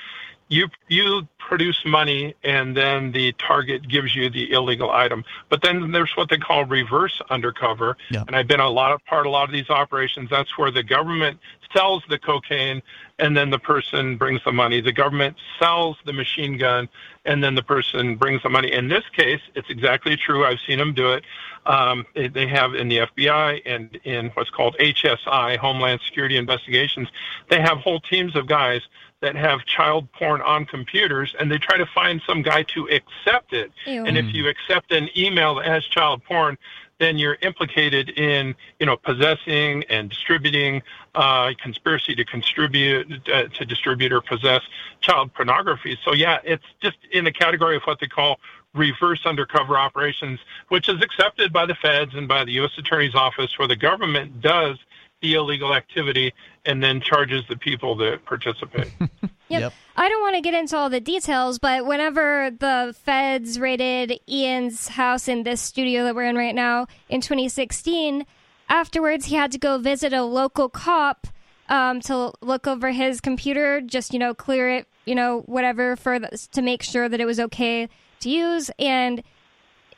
you 0.48 0.68
you 0.88 1.26
produce 1.38 1.82
money 1.84 2.34
and 2.44 2.76
then 2.76 3.10
the 3.12 3.32
target 3.32 3.88
gives 3.88 4.14
you 4.14 4.28
the 4.30 4.52
illegal 4.52 4.90
item. 4.90 5.24
But 5.48 5.62
then 5.62 5.90
there's 5.90 6.12
what 6.14 6.28
they 6.28 6.36
call 6.36 6.64
reverse 6.64 7.20
undercover. 7.30 7.96
Yeah. 8.10 8.24
And 8.26 8.36
I've 8.36 8.46
been 8.46 8.60
a 8.60 8.68
lot 8.68 8.92
of 8.92 9.04
part 9.06 9.26
of 9.26 9.30
a 9.30 9.32
lot 9.32 9.48
of 9.48 9.52
these 9.52 9.70
operations. 9.70 10.28
That's 10.30 10.56
where 10.58 10.70
the 10.70 10.82
government 10.82 11.40
sells 11.72 12.02
the 12.08 12.18
cocaine 12.18 12.82
and 13.18 13.36
then 13.36 13.50
the 13.50 13.58
person 13.58 14.16
brings 14.16 14.40
the 14.44 14.52
money. 14.52 14.80
The 14.80 14.92
government 14.92 15.36
sells 15.58 15.96
the 16.04 16.12
machine 16.12 16.58
gun 16.58 16.88
and 17.24 17.42
then 17.42 17.54
the 17.54 17.62
person 17.62 18.16
brings 18.16 18.42
the 18.42 18.48
money. 18.48 18.72
In 18.72 18.88
this 18.88 19.04
case, 19.16 19.40
it's 19.54 19.70
exactly 19.70 20.16
true. 20.16 20.44
I've 20.44 20.60
seen 20.66 20.78
them 20.78 20.94
do 20.94 21.12
it. 21.12 21.24
Um, 21.66 22.04
they, 22.14 22.28
they 22.28 22.46
have 22.48 22.74
in 22.74 22.88
the 22.88 22.98
FBI 22.98 23.62
and 23.64 23.94
in 24.04 24.30
what's 24.30 24.50
called 24.50 24.76
HSI, 24.78 25.56
Homeland 25.56 26.00
Security 26.04 26.36
Investigations, 26.36 27.08
they 27.48 27.60
have 27.60 27.78
whole 27.78 28.00
teams 28.00 28.34
of 28.34 28.46
guys 28.46 28.82
that 29.20 29.36
have 29.36 29.64
child 29.64 30.10
porn 30.12 30.42
on 30.42 30.66
computers 30.66 31.34
and 31.38 31.50
they 31.50 31.56
try 31.56 31.78
to 31.78 31.86
find 31.86 32.20
some 32.26 32.42
guy 32.42 32.64
to 32.64 32.88
accept 32.88 33.52
it. 33.52 33.70
Ew. 33.86 34.04
And 34.04 34.18
if 34.18 34.34
you 34.34 34.48
accept 34.48 34.90
an 34.90 35.08
email 35.16 35.54
that 35.54 35.66
has 35.66 35.84
child 35.84 36.24
porn, 36.24 36.58
then 37.02 37.18
you're 37.18 37.36
implicated 37.42 38.10
in, 38.10 38.54
you 38.78 38.86
know, 38.86 38.96
possessing 38.96 39.84
and 39.90 40.08
distributing, 40.08 40.82
uh, 41.14 41.52
conspiracy 41.60 42.14
to 42.14 42.24
contribute, 42.24 43.28
uh, 43.28 43.44
to 43.48 43.64
distribute 43.66 44.12
or 44.12 44.20
possess 44.20 44.62
child 45.00 45.34
pornography. 45.34 45.98
So 46.04 46.14
yeah, 46.14 46.38
it's 46.44 46.64
just 46.80 46.98
in 47.10 47.24
the 47.24 47.32
category 47.32 47.76
of 47.76 47.82
what 47.82 47.98
they 48.00 48.06
call 48.06 48.38
reverse 48.74 49.26
undercover 49.26 49.76
operations, 49.76 50.40
which 50.68 50.88
is 50.88 51.02
accepted 51.02 51.52
by 51.52 51.66
the 51.66 51.74
feds 51.74 52.14
and 52.14 52.26
by 52.26 52.44
the 52.44 52.52
U.S. 52.52 52.70
Attorney's 52.78 53.14
Office, 53.14 53.58
where 53.58 53.68
the 53.68 53.76
government 53.76 54.40
does 54.40 54.78
the 55.20 55.34
illegal 55.34 55.74
activity 55.74 56.32
and 56.64 56.82
then 56.82 57.00
charges 57.00 57.42
the 57.48 57.56
people 57.56 57.94
that 57.96 58.24
participate. 58.24 58.92
Yep. 59.52 59.60
Yep. 59.60 59.72
I 59.96 60.08
don't 60.08 60.22
want 60.22 60.34
to 60.36 60.40
get 60.40 60.54
into 60.54 60.76
all 60.76 60.88
the 60.90 61.00
details, 61.00 61.58
but 61.58 61.84
whenever 61.86 62.50
the 62.50 62.94
feds 63.04 63.60
raided 63.60 64.18
Ian's 64.28 64.88
house 64.88 65.28
in 65.28 65.42
this 65.42 65.60
studio 65.60 66.04
that 66.04 66.14
we're 66.14 66.24
in 66.24 66.36
right 66.36 66.54
now 66.54 66.86
in 67.08 67.20
2016, 67.20 68.24
afterwards 68.68 69.26
he 69.26 69.34
had 69.36 69.52
to 69.52 69.58
go 69.58 69.78
visit 69.78 70.12
a 70.12 70.22
local 70.22 70.68
cop 70.68 71.26
um, 71.68 72.00
to 72.00 72.32
look 72.40 72.66
over 72.66 72.90
his 72.90 73.20
computer, 73.20 73.80
just 73.80 74.12
you 74.12 74.18
know 74.18 74.34
clear 74.34 74.70
it, 74.70 74.86
you 75.04 75.14
know 75.14 75.40
whatever 75.46 75.94
for 75.96 76.18
the, 76.18 76.28
to 76.52 76.62
make 76.62 76.82
sure 76.82 77.08
that 77.08 77.20
it 77.20 77.26
was 77.26 77.38
okay 77.38 77.88
to 78.20 78.30
use. 78.30 78.70
And 78.78 79.22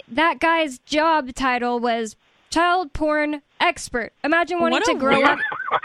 that 0.09 0.39
guy's 0.41 0.79
job 0.81 1.33
title 1.35 1.79
was 1.79 2.17
child 2.51 2.93
porn 2.93 3.43
expert. 3.61 4.13
Imagine 4.23 4.61
wanting 4.61 4.83
to 4.83 4.95
grow 4.95 5.17
weird- 5.19 5.29
up, 5.29 5.39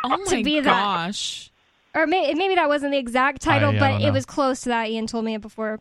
Oh 0.04 0.24
To 0.26 0.36
my 0.38 0.44
be 0.44 0.60
that- 0.60 0.66
gosh. 0.70 1.49
Or 1.96 2.06
may, 2.08 2.34
maybe 2.34 2.56
that 2.56 2.68
wasn't 2.68 2.92
the 2.92 2.98
exact 2.98 3.42
title, 3.42 3.70
I- 3.70 3.76
I 3.76 3.80
but 3.80 3.90
don't 3.90 4.02
it 4.02 4.12
was 4.12 4.26
close 4.26 4.62
to 4.62 4.70
that. 4.70 4.90
Ian 4.90 5.08
told 5.08 5.26
me 5.26 5.36
it 5.36 5.42
before. 5.42 5.80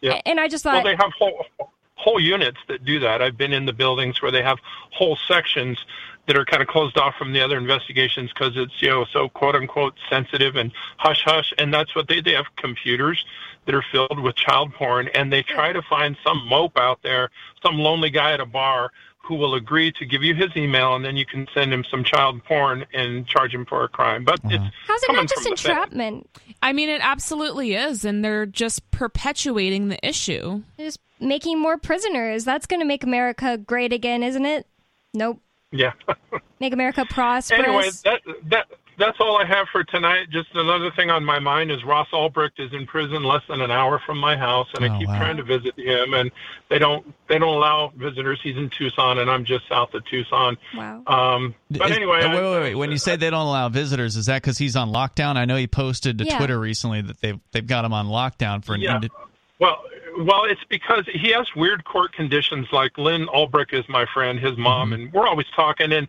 Yeah. 0.00 0.20
And 0.26 0.38
I 0.38 0.48
just 0.48 0.64
Well, 0.64 0.74
thought, 0.74 0.84
they 0.84 0.96
have 0.96 1.12
whole 1.18 1.46
whole 1.94 2.20
units 2.20 2.58
that 2.68 2.84
do 2.84 2.98
that. 3.00 3.22
I've 3.22 3.38
been 3.38 3.54
in 3.54 3.64
the 3.64 3.72
buildings 3.72 4.20
where 4.20 4.30
they 4.30 4.42
have 4.42 4.58
whole 4.90 5.16
sections 5.26 5.78
that 6.26 6.36
are 6.36 6.44
kind 6.44 6.60
of 6.60 6.68
closed 6.68 6.98
off 6.98 7.14
from 7.16 7.32
the 7.32 7.40
other 7.40 7.56
investigations 7.56 8.30
because 8.32 8.52
it's 8.56 8.82
you 8.82 8.88
know 8.90 9.04
so 9.06 9.28
quote 9.30 9.54
unquote 9.56 9.94
sensitive 10.10 10.56
and 10.56 10.72
hush 10.98 11.22
hush. 11.24 11.54
And 11.58 11.72
that's 11.72 11.94
what 11.96 12.06
they 12.08 12.20
they 12.20 12.32
have 12.34 12.46
computers 12.56 13.24
that 13.64 13.74
are 13.74 13.84
filled 13.90 14.20
with 14.20 14.36
child 14.36 14.74
porn, 14.74 15.08
and 15.14 15.32
they 15.32 15.42
try 15.42 15.72
to 15.72 15.82
find 15.82 16.16
some 16.22 16.46
mope 16.46 16.78
out 16.78 17.02
there, 17.02 17.30
some 17.62 17.78
lonely 17.78 18.10
guy 18.10 18.32
at 18.32 18.40
a 18.40 18.46
bar 18.46 18.92
who 19.26 19.34
will 19.34 19.54
agree 19.54 19.92
to 19.92 20.06
give 20.06 20.22
you 20.22 20.34
his 20.34 20.50
email, 20.56 20.94
and 20.94 21.04
then 21.04 21.16
you 21.16 21.26
can 21.26 21.46
send 21.52 21.72
him 21.72 21.84
some 21.90 22.04
child 22.04 22.42
porn 22.44 22.84
and 22.92 23.26
charge 23.26 23.52
him 23.52 23.66
for 23.66 23.84
a 23.84 23.88
crime. 23.88 24.24
But 24.24 24.44
uh-huh. 24.44 24.54
it's 24.54 24.74
how's 24.86 25.02
it 25.02 25.12
not 25.12 25.22
just 25.22 25.34
from 25.34 25.42
the 25.42 25.48
feds. 25.50 25.64
entrapment? 25.64 26.30
I 26.62 26.72
mean, 26.72 26.88
it 26.88 27.00
absolutely 27.02 27.74
is, 27.74 28.04
and 28.04 28.24
they're 28.24 28.46
just 28.46 28.90
perpetuating 28.90 29.88
the 29.88 30.06
issue. 30.06 30.62
Just 30.78 31.00
making 31.20 31.58
more 31.58 31.78
prisoners. 31.78 32.44
That's 32.44 32.66
going 32.66 32.80
to 32.80 32.86
make 32.86 33.04
America 33.04 33.58
great 33.58 33.92
again, 33.92 34.22
isn't 34.22 34.46
it? 34.46 34.66
Nope. 35.14 35.40
Yeah. 35.72 35.92
Make 36.60 36.72
America 36.72 37.04
prosperous. 37.08 37.60
anyway, 37.66 37.90
that 38.04 38.20
that 38.50 38.66
that's 38.98 39.18
all 39.20 39.36
I 39.36 39.44
have 39.44 39.66
for 39.70 39.84
tonight. 39.84 40.28
Just 40.30 40.48
another 40.54 40.90
thing 40.90 41.10
on 41.10 41.24
my 41.24 41.38
mind 41.38 41.70
is 41.70 41.84
Ross 41.84 42.08
Ulbricht 42.12 42.58
is 42.58 42.72
in 42.72 42.86
prison 42.86 43.22
less 43.22 43.42
than 43.48 43.60
an 43.60 43.70
hour 43.70 44.00
from 44.06 44.18
my 44.18 44.36
house, 44.36 44.68
and 44.74 44.84
Oh, 44.84 44.92
I 44.94 44.98
keep 44.98 45.08
wow. 45.08 45.18
trying 45.18 45.36
to 45.36 45.42
visit 45.42 45.78
him, 45.78 46.14
and 46.14 46.30
they 46.68 46.78
don't 46.78 47.14
they 47.28 47.38
don't 47.38 47.54
allow 47.54 47.92
visitors. 47.96 48.40
He's 48.42 48.56
in 48.56 48.70
Tucson, 48.70 49.18
and 49.18 49.30
I'm 49.30 49.44
just 49.44 49.68
south 49.68 49.92
of 49.94 50.04
Tucson. 50.06 50.56
Wow. 50.74 51.02
Um, 51.06 51.54
but 51.70 51.90
Is- 51.90 51.96
anyway, 51.96 52.18
wait, 52.20 52.24
I- 52.26 52.34
wait, 52.34 52.60
wait. 52.62 52.74
When 52.74 52.90
you 52.90 52.98
say 52.98 53.16
they 53.16 53.30
don't 53.30 53.46
allow 53.46 53.68
visitors, 53.68 54.16
is 54.16 54.26
that 54.26 54.42
because 54.42 54.58
he's 54.58 54.76
on 54.76 54.90
lockdown? 54.92 55.36
I 55.36 55.44
know 55.44 55.56
he 55.56 55.66
posted 55.66 56.18
to 56.18 56.24
Yeah. 56.24 56.38
Twitter 56.38 56.58
recently 56.58 57.02
that 57.02 57.20
they've 57.20 57.38
they've 57.52 57.66
got 57.66 57.84
him 57.84 57.92
on 57.92 58.06
lockdown 58.06 58.64
for 58.64 58.74
an 58.74 58.80
Yeah. 58.80 58.94
indi- 58.96 59.10
Well, 59.58 59.82
well, 60.18 60.44
it's 60.44 60.64
because 60.70 61.04
he 61.12 61.30
has 61.32 61.46
weird 61.54 61.84
court 61.84 62.12
conditions. 62.14 62.68
Like 62.72 62.96
Lyn 62.96 63.26
Ulbricht 63.26 63.74
is 63.74 63.86
my 63.88 64.06
friend, 64.14 64.38
his 64.38 64.56
mom, 64.56 64.92
and 64.94 65.12
we're 65.12 65.26
always 65.28 65.46
talking. 65.54 65.92
And 65.92 66.08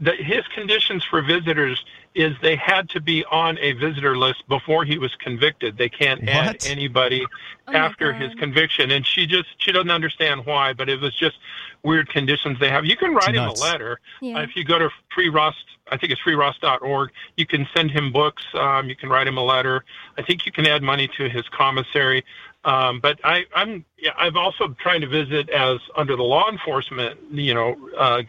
the, 0.00 0.12
his 0.12 0.46
conditions 0.54 1.04
for 1.04 1.22
visitors 1.22 1.82
is 2.14 2.34
they 2.42 2.56
had 2.56 2.88
to 2.90 3.00
be 3.00 3.24
on 3.26 3.58
a 3.58 3.72
visitor 3.72 4.16
list 4.16 4.46
before 4.48 4.84
he 4.84 4.98
was 4.98 5.14
convicted. 5.16 5.76
They 5.76 5.88
can't 5.88 6.26
add 6.28 6.66
anybody 6.66 7.26
Oh 7.68 7.72
after 7.72 8.12
his 8.12 8.32
conviction. 8.34 8.90
And 8.90 9.06
she 9.06 9.26
just 9.26 9.48
she 9.58 9.72
doesn't 9.72 9.90
understand 9.90 10.46
why, 10.46 10.72
but 10.72 10.88
it 10.88 11.00
was 11.00 11.14
just 11.14 11.36
weird 11.82 12.08
conditions 12.08 12.58
they 12.58 12.70
have. 12.70 12.84
You 12.84 12.96
can 12.96 13.14
write 13.14 13.34
him 13.34 13.44
a 13.48 13.52
letter 13.52 14.00
Yeah. 14.20 14.38
uh, 14.38 14.42
if 14.42 14.56
you 14.56 14.64
go 14.64 14.78
to 14.78 14.88
freeross. 15.16 15.54
I 15.90 15.96
think 15.96 16.10
it's 16.12 16.20
freeross.org. 16.22 17.10
You 17.36 17.46
can 17.46 17.68
send 17.76 17.92
him 17.92 18.12
books. 18.12 18.42
Um, 18.54 18.88
you 18.88 18.96
can 18.96 19.08
write 19.08 19.28
him 19.28 19.36
a 19.38 19.44
letter. 19.44 19.84
I 20.18 20.22
think 20.22 20.44
you 20.44 20.50
can 20.52 20.66
add 20.66 20.82
money 20.82 21.08
to 21.16 21.28
his 21.28 21.44
commissary. 21.50 22.24
Um, 22.66 22.98
but 23.00 23.18
I, 23.24 23.44
I'm 23.54 23.84
yeah, 23.96 24.10
I'm 24.18 24.36
also 24.36 24.68
trying 24.82 25.00
to 25.02 25.06
visit 25.06 25.48
as 25.50 25.78
under 25.96 26.16
the 26.16 26.22
law 26.24 26.50
enforcement, 26.50 27.18
you 27.30 27.54
know, 27.54 27.76
uh, 27.96 28.22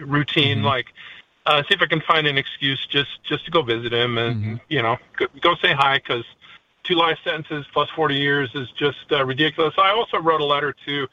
routine. 0.00 0.58
Mhm. 0.60 0.64
Like, 0.64 0.86
uh, 1.46 1.62
see 1.68 1.74
if 1.74 1.82
I 1.82 1.86
can 1.86 2.00
find 2.00 2.26
an 2.26 2.38
excuse 2.38 2.84
just 2.86 3.22
just 3.24 3.44
to 3.44 3.50
go 3.50 3.60
visit 3.62 3.92
him 3.92 4.16
and 4.18 4.42
Mhm. 4.44 4.60
you 4.68 4.80
know 4.82 4.96
go, 5.18 5.26
go 5.40 5.54
say 5.56 5.72
hi 5.74 5.98
because 5.98 6.24
two 6.82 6.94
life 6.94 7.18
sentences 7.24 7.66
plus 7.72 7.88
40 7.94 8.14
years 8.14 8.50
is 8.54 8.70
just 8.70 9.04
uh, 9.12 9.24
ridiculous. 9.24 9.74
I 9.78 9.90
also 9.90 10.18
wrote 10.18 10.40
a 10.40 10.44
letter 10.46 10.74
to 10.86 11.06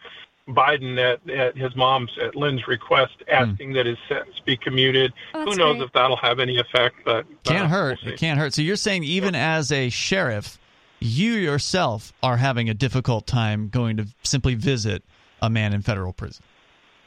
Biden 0.47 0.97
at, 0.97 1.29
at 1.29 1.55
his 1.57 1.75
mom's 1.75 2.17
at 2.21 2.35
Lyn's 2.35 2.67
request, 2.67 3.13
asking 3.29 3.73
that 3.73 3.85
his 3.85 3.97
sentence 4.09 4.39
be 4.45 4.57
commuted. 4.57 5.13
Oh, 5.33 5.43
Who 5.45 5.55
knows 5.55 5.77
great. 5.77 5.85
if 5.87 5.93
that'll 5.93 6.17
have 6.17 6.39
any 6.39 6.57
effect? 6.57 6.95
But 7.05 7.25
Can't 7.43 7.65
uh, 7.65 7.67
hurt. 7.69 7.99
we'll 8.03 8.13
it 8.13 8.19
can't 8.19 8.39
hurt. 8.39 8.53
So 8.53 8.61
you're 8.61 8.75
saying 8.77 9.03
even 9.03 9.35
as 9.35 9.71
a 9.71 9.89
sheriff, 9.89 10.57
you 11.01 11.33
yourself 11.33 12.13
are 12.23 12.37
having 12.37 12.69
a 12.69 12.73
difficult 12.73 13.27
time 13.27 13.67
going 13.69 13.97
to 13.97 14.07
simply 14.23 14.55
visit 14.55 15.03
a 15.41 15.49
man 15.49 15.73
in 15.73 15.81
federal 15.81 16.13
prison. 16.13 16.43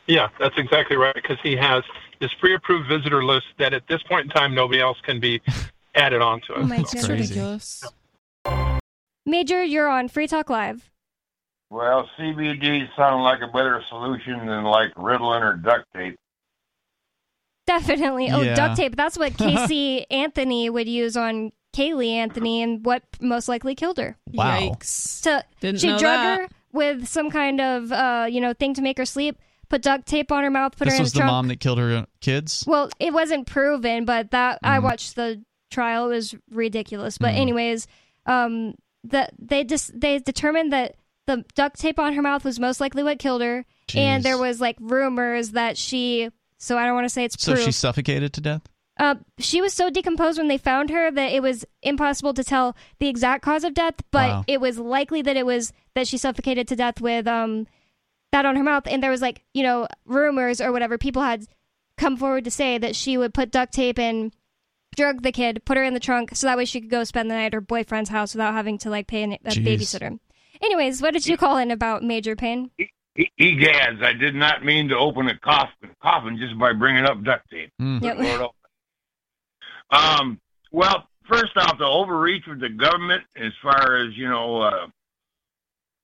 Yeah, 0.06 0.28
that's 0.38 0.58
exactly 0.58 0.96
right. 0.96 1.14
Because 1.14 1.38
he 1.42 1.56
has 1.56 1.82
this 2.20 2.30
pre-approved 2.40 2.88
visitor 2.88 3.24
list 3.24 3.46
that 3.58 3.72
at 3.72 3.86
this 3.88 4.02
point 4.02 4.24
in 4.26 4.30
time 4.30 4.54
nobody 4.54 4.80
else 4.80 4.98
can 5.04 5.20
be 5.20 5.40
added 5.94 6.20
onto 6.20 6.52
it. 6.52 6.58
Oh 6.58 6.62
my 6.64 6.76
So- 6.78 6.82
goodness. 6.82 6.94
It's 6.94 7.06
crazy. 7.06 7.22
ridiculous. 7.22 7.84
Major, 9.26 9.62
you're 9.64 9.88
on 9.88 10.08
Free 10.08 10.26
Talk 10.26 10.50
Live. 10.50 10.90
Well, 11.70 12.08
CBD 12.18 12.86
sound 12.96 13.22
like 13.24 13.40
a 13.40 13.46
better 13.46 13.82
solution 13.88 14.46
than 14.46 14.64
like 14.64 14.92
Ritalin 14.94 15.40
or 15.40 15.56
duct 15.56 15.86
tape. 15.94 16.16
Definitely. 17.66 18.30
Oh, 18.30 18.42
Yeah. 18.42 18.54
duct 18.54 18.76
tape. 18.76 18.96
That's 18.96 19.16
what 19.18 19.34
Casey 19.38 20.08
Anthony 20.10 20.68
would 20.68 20.88
use 20.88 21.16
on 21.16 21.52
Caylee 21.74 22.10
Anthony 22.12 22.62
and 22.62 22.84
what 22.86 23.02
most 23.20 23.48
likely 23.48 23.74
killed 23.74 23.98
her. 23.98 24.16
Wow. 24.32 24.58
Yikes. 24.60 24.84
So 24.84 25.40
Didn't 25.60 25.80
she 25.80 25.88
know 25.88 25.98
drug 25.98 26.12
that. 26.16 26.40
her 26.40 26.48
with 26.72 27.06
some 27.08 27.30
kind 27.30 27.60
of 27.60 27.92
uh, 27.92 28.26
you 28.30 28.40
know, 28.40 28.52
thing 28.54 28.72
to 28.74 28.82
make 28.82 28.96
her 28.98 29.04
sleep, 29.04 29.38
put 29.68 29.82
duct 29.82 30.06
tape 30.06 30.32
on 30.32 30.42
her 30.44 30.50
mouth, 30.50 30.76
put 30.76 30.84
this 30.86 30.94
her 30.94 30.96
in 30.98 31.02
was 31.02 31.12
the 31.12 31.18
the 31.18 31.20
trunk. 31.20 31.30
mom 31.32 31.48
that 31.48 31.60
killed 31.60 31.78
her 31.78 32.06
kids. 32.20 32.64
Well, 32.66 32.88
it 32.98 33.12
wasn't 33.12 33.46
proven, 33.46 34.04
but 34.04 34.30
that 34.30 34.58
I 34.62 34.78
Mhm. 34.78 34.82
watched 34.84 35.16
the 35.16 35.42
trial. 35.70 36.06
It 36.10 36.14
was 36.14 36.34
ridiculous. 36.50 37.18
But 37.18 37.34
Mhm. 37.34 37.38
anyways, 37.38 37.86
um, 38.26 38.74
the 39.02 39.28
they 39.38 39.64
just 39.64 39.98
they 39.98 40.18
determined 40.18 40.72
that 40.72 40.94
the 41.26 41.44
duct 41.54 41.78
tape 41.78 41.98
on 41.98 42.14
her 42.14 42.22
mouth 42.22 42.44
was 42.44 42.58
most 42.60 42.80
likely 42.80 43.02
what 43.02 43.18
killed 43.18 43.42
her, 43.42 43.64
and 43.94 44.22
there 44.22 44.38
was 44.38 44.60
like 44.60 44.76
rumors 44.80 45.50
that 45.52 45.76
she. 45.76 46.30
So 46.58 46.78
I 46.78 46.86
don't 46.86 46.94
want 46.94 47.04
to 47.06 47.10
say 47.10 47.24
it's 47.24 47.42
So 47.42 47.52
proof. 47.54 47.64
she 47.64 47.72
suffocated 47.72 48.32
to 48.34 48.40
death. 48.40 48.62
Uh, 48.98 49.16
she 49.38 49.60
was 49.60 49.72
so 49.74 49.90
decomposed 49.90 50.38
when 50.38 50.46
they 50.48 50.56
found 50.58 50.88
her 50.90 51.10
that 51.10 51.32
it 51.32 51.42
was 51.42 51.64
impossible 51.82 52.32
to 52.34 52.44
tell 52.44 52.76
the 53.00 53.08
exact 53.08 53.42
cause 53.42 53.64
of 53.64 53.74
death, 53.74 53.94
but 54.12 54.28
Wow. 54.28 54.44
it 54.46 54.60
was 54.60 54.78
likely 54.78 55.20
that 55.22 55.36
it 55.36 55.44
was 55.44 55.72
that 55.94 56.06
she 56.06 56.16
suffocated 56.16 56.68
to 56.68 56.76
death 56.76 57.00
with 57.00 57.26
um 57.26 57.66
that 58.32 58.46
on 58.46 58.54
her 58.56 58.62
mouth. 58.62 58.84
And 58.86 59.02
there 59.02 59.10
was 59.10 59.20
like 59.22 59.42
you 59.52 59.62
know 59.64 59.88
rumors 60.04 60.60
or 60.60 60.70
whatever 60.72 60.96
people 60.98 61.22
had 61.22 61.46
come 61.96 62.16
forward 62.16 62.44
to 62.44 62.50
say 62.50 62.78
that 62.78 62.94
she 62.96 63.16
would 63.18 63.34
put 63.34 63.50
duct 63.50 63.72
tape 63.72 63.98
and 63.98 64.32
drug 64.96 65.22
the 65.22 65.32
kid, 65.32 65.62
put 65.64 65.76
her 65.76 65.82
in 65.82 65.94
the 65.94 66.00
trunk, 66.00 66.30
so 66.34 66.46
that 66.46 66.56
way 66.56 66.64
she 66.64 66.80
could 66.80 66.90
go 66.90 67.02
spend 67.02 67.28
the 67.28 67.34
night 67.34 67.46
at 67.46 67.52
her 67.54 67.60
boyfriend's 67.60 68.10
house 68.10 68.32
without 68.34 68.54
having 68.54 68.78
to 68.78 68.90
like 68.90 69.08
pay 69.08 69.24
an, 69.24 69.32
a 69.32 69.38
Jeez. 69.50 69.66
babysitter. 69.66 70.18
Anyways, 70.62 71.02
what 71.02 71.12
did 71.14 71.26
you 71.26 71.36
call 71.36 71.56
in 71.56 71.72
about 71.72 72.04
Major 72.04 72.36
Payne? 72.36 72.70
E- 72.78 73.26
Egads, 73.40 74.04
I 74.04 74.12
did 74.12 74.34
not 74.36 74.64
mean 74.64 74.88
to 74.88 74.96
open 74.96 75.26
a 75.28 75.36
coffin, 75.38 75.90
coffin 76.00 76.38
just 76.38 76.56
by 76.58 76.72
bringing 76.72 77.04
up 77.04 77.22
duct 77.24 77.50
tape. 77.50 77.70
Mm. 77.82 78.02
Yep. 78.02 78.50
Lord 79.94 80.04
help 80.04 80.24
me. 80.24 80.30
Um, 80.30 80.40
well, 80.72 81.08
first 81.28 81.56
off, 81.56 81.78
the 81.78 81.86
overreach 81.86 82.44
with 82.46 82.60
the 82.60 82.68
government 82.68 83.22
as 83.36 83.52
far 83.62 83.96
as, 83.98 84.16
you 84.16 84.28
know, 84.28 84.62
uh, 84.62 84.86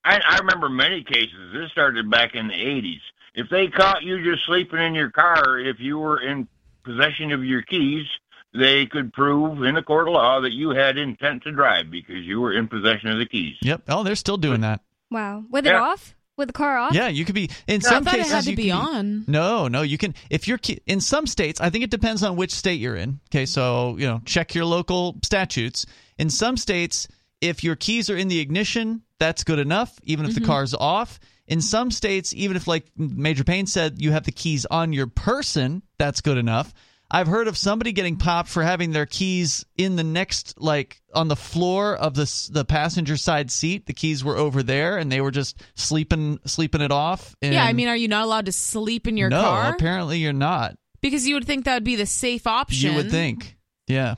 I, 0.05 0.21
I 0.27 0.39
remember 0.39 0.69
many 0.69 1.05
cases. 1.05 1.53
This 1.53 1.71
started 1.73 2.11
back 2.11 2.35
in 2.35 2.49
the 2.49 2.55
80s. 2.55 3.01
If 3.35 3.49
they 3.51 3.69
caught 3.69 4.03
you 4.03 4.23
just 4.25 4.45
sleeping 4.47 4.81
in 4.81 4.95
your 4.95 5.11
car, 5.11 5.59
if 5.59 5.77
you 5.79 5.99
were 5.99 6.21
in 6.21 6.49
possession 6.85 7.33
of 7.33 7.45
your 7.45 7.63
keys, 7.63 8.07
they 8.53 8.87
could 8.87 9.13
prove 9.13 9.63
in 9.63 9.77
a 9.77 9.83
court 9.83 10.09
of 10.09 10.15
law 10.15 10.41
that 10.41 10.53
you 10.53 10.71
had 10.71 10.99
intent 10.99 11.45
to 11.45 11.53
drive 11.53 11.91
because 11.91 12.25
you 12.25 12.41
were 12.41 12.53
in 12.53 12.67
possession 12.67 13.11
of 13.11 13.19
the 13.19 13.27
keys. 13.27 13.57
Yep. 13.63 13.83
Oh, 13.89 14.03
they're 14.03 14.17
still 14.17 14.37
doing 14.37 14.63
that. 14.63 14.81
Wow, 15.11 15.45
with 15.51 15.67
it 15.67 15.75
off, 15.75 16.15
with 16.41 16.49
the 16.49 16.53
car 16.53 16.77
off. 16.77 16.93
Yeah, 16.93 17.07
you 17.07 17.25
could 17.25 17.37
be 17.37 17.51
in 17.69 17.77
I 17.77 17.89
some 17.89 18.05
thought 18.05 18.15
it 18.15 18.19
cases 18.19 18.33
had 18.33 18.45
to 18.45 18.51
you 18.51 18.57
be 18.57 18.71
can 18.71 18.73
on. 18.73 19.25
No, 19.29 19.69
no, 19.69 19.83
you 19.83 19.97
can 19.97 20.15
if 20.29 20.49
you're 20.49 20.59
in 20.87 21.01
some 21.01 21.29
states. 21.29 21.61
I 21.61 21.71
think 21.71 21.85
it 21.85 21.91
depends 21.91 22.25
on 22.25 22.35
which 22.35 22.51
state 22.51 22.81
you're 22.81 22.97
in. 22.97 23.21
Okay, 23.31 23.47
so 23.47 23.97
you 23.99 24.07
know, 24.07 24.21
check 24.25 24.55
your 24.55 24.65
local 24.65 25.17
statutes. 25.23 25.87
In 26.19 26.29
some 26.29 26.57
states, 26.57 27.07
if 27.41 27.63
your 27.63 27.77
keys 27.77 28.11
are 28.11 28.17
in 28.17 28.27
the 28.29 28.41
ignition, 28.41 29.03
that's 29.19 29.45
good 29.45 29.59
enough, 29.61 29.99
even 30.05 30.27
if 30.27 30.35
the 30.35 30.41
mm-hmm. 30.41 30.51
car's 30.51 30.75
off. 30.75 31.21
In 31.47 31.61
some 31.61 31.91
states, 31.91 32.33
even 32.35 32.57
if 32.57 32.69
like 32.69 32.87
Major 32.97 33.43
Payne 33.45 33.67
said, 33.67 34.01
you 34.01 34.13
have 34.13 34.25
the 34.25 34.33
keys 34.33 34.67
on 34.67 34.93
your 34.93 35.07
person, 35.09 35.83
that's 35.99 36.21
good 36.21 36.39
enough. 36.39 36.73
I've 37.11 37.27
heard 37.27 37.49
of 37.49 37.57
somebody 37.59 37.93
getting 37.93 38.17
popped 38.17 38.49
for 38.49 38.63
having 38.63 38.93
their 38.93 39.07
keys 39.07 39.65
in 39.77 39.97
the 39.97 40.05
next, 40.05 40.61
like 40.61 41.03
on 41.13 41.27
the 41.29 41.37
floor 41.37 41.97
of 41.97 42.15
the 42.15 42.49
the 42.53 42.65
passenger 42.65 43.17
side 43.17 43.51
seat. 43.51 43.87
The 43.87 43.93
keys 43.93 44.23
were 44.23 44.37
over 44.37 44.63
there, 44.63 44.97
and 44.97 45.11
they 45.11 45.21
were 45.21 45.33
just 45.33 45.61
sleeping 45.75 46.39
sleeping 46.47 46.81
it 46.81 46.93
off. 46.93 47.35
Yeah, 47.43 47.65
I 47.65 47.73
mean, 47.73 47.89
are 47.89 47.97
you 47.97 48.07
not 48.09 48.25
allowed 48.25 48.47
to 48.47 48.53
sleep 48.53 49.09
in 49.09 49.17
your 49.17 49.29
no, 49.29 49.43
car? 49.43 49.73
apparently 49.73 50.19
you're 50.19 50.33
not. 50.33 50.77
Because 51.01 51.27
you 51.27 51.35
would 51.35 51.47
think 51.47 51.65
that 51.65 51.75
would 51.75 51.85
be 51.85 51.97
the 51.97 52.07
safe 52.07 52.47
option. 52.47 52.91
You 52.91 52.97
would 52.97 53.11
think. 53.11 53.57
Yeah. 53.89 54.15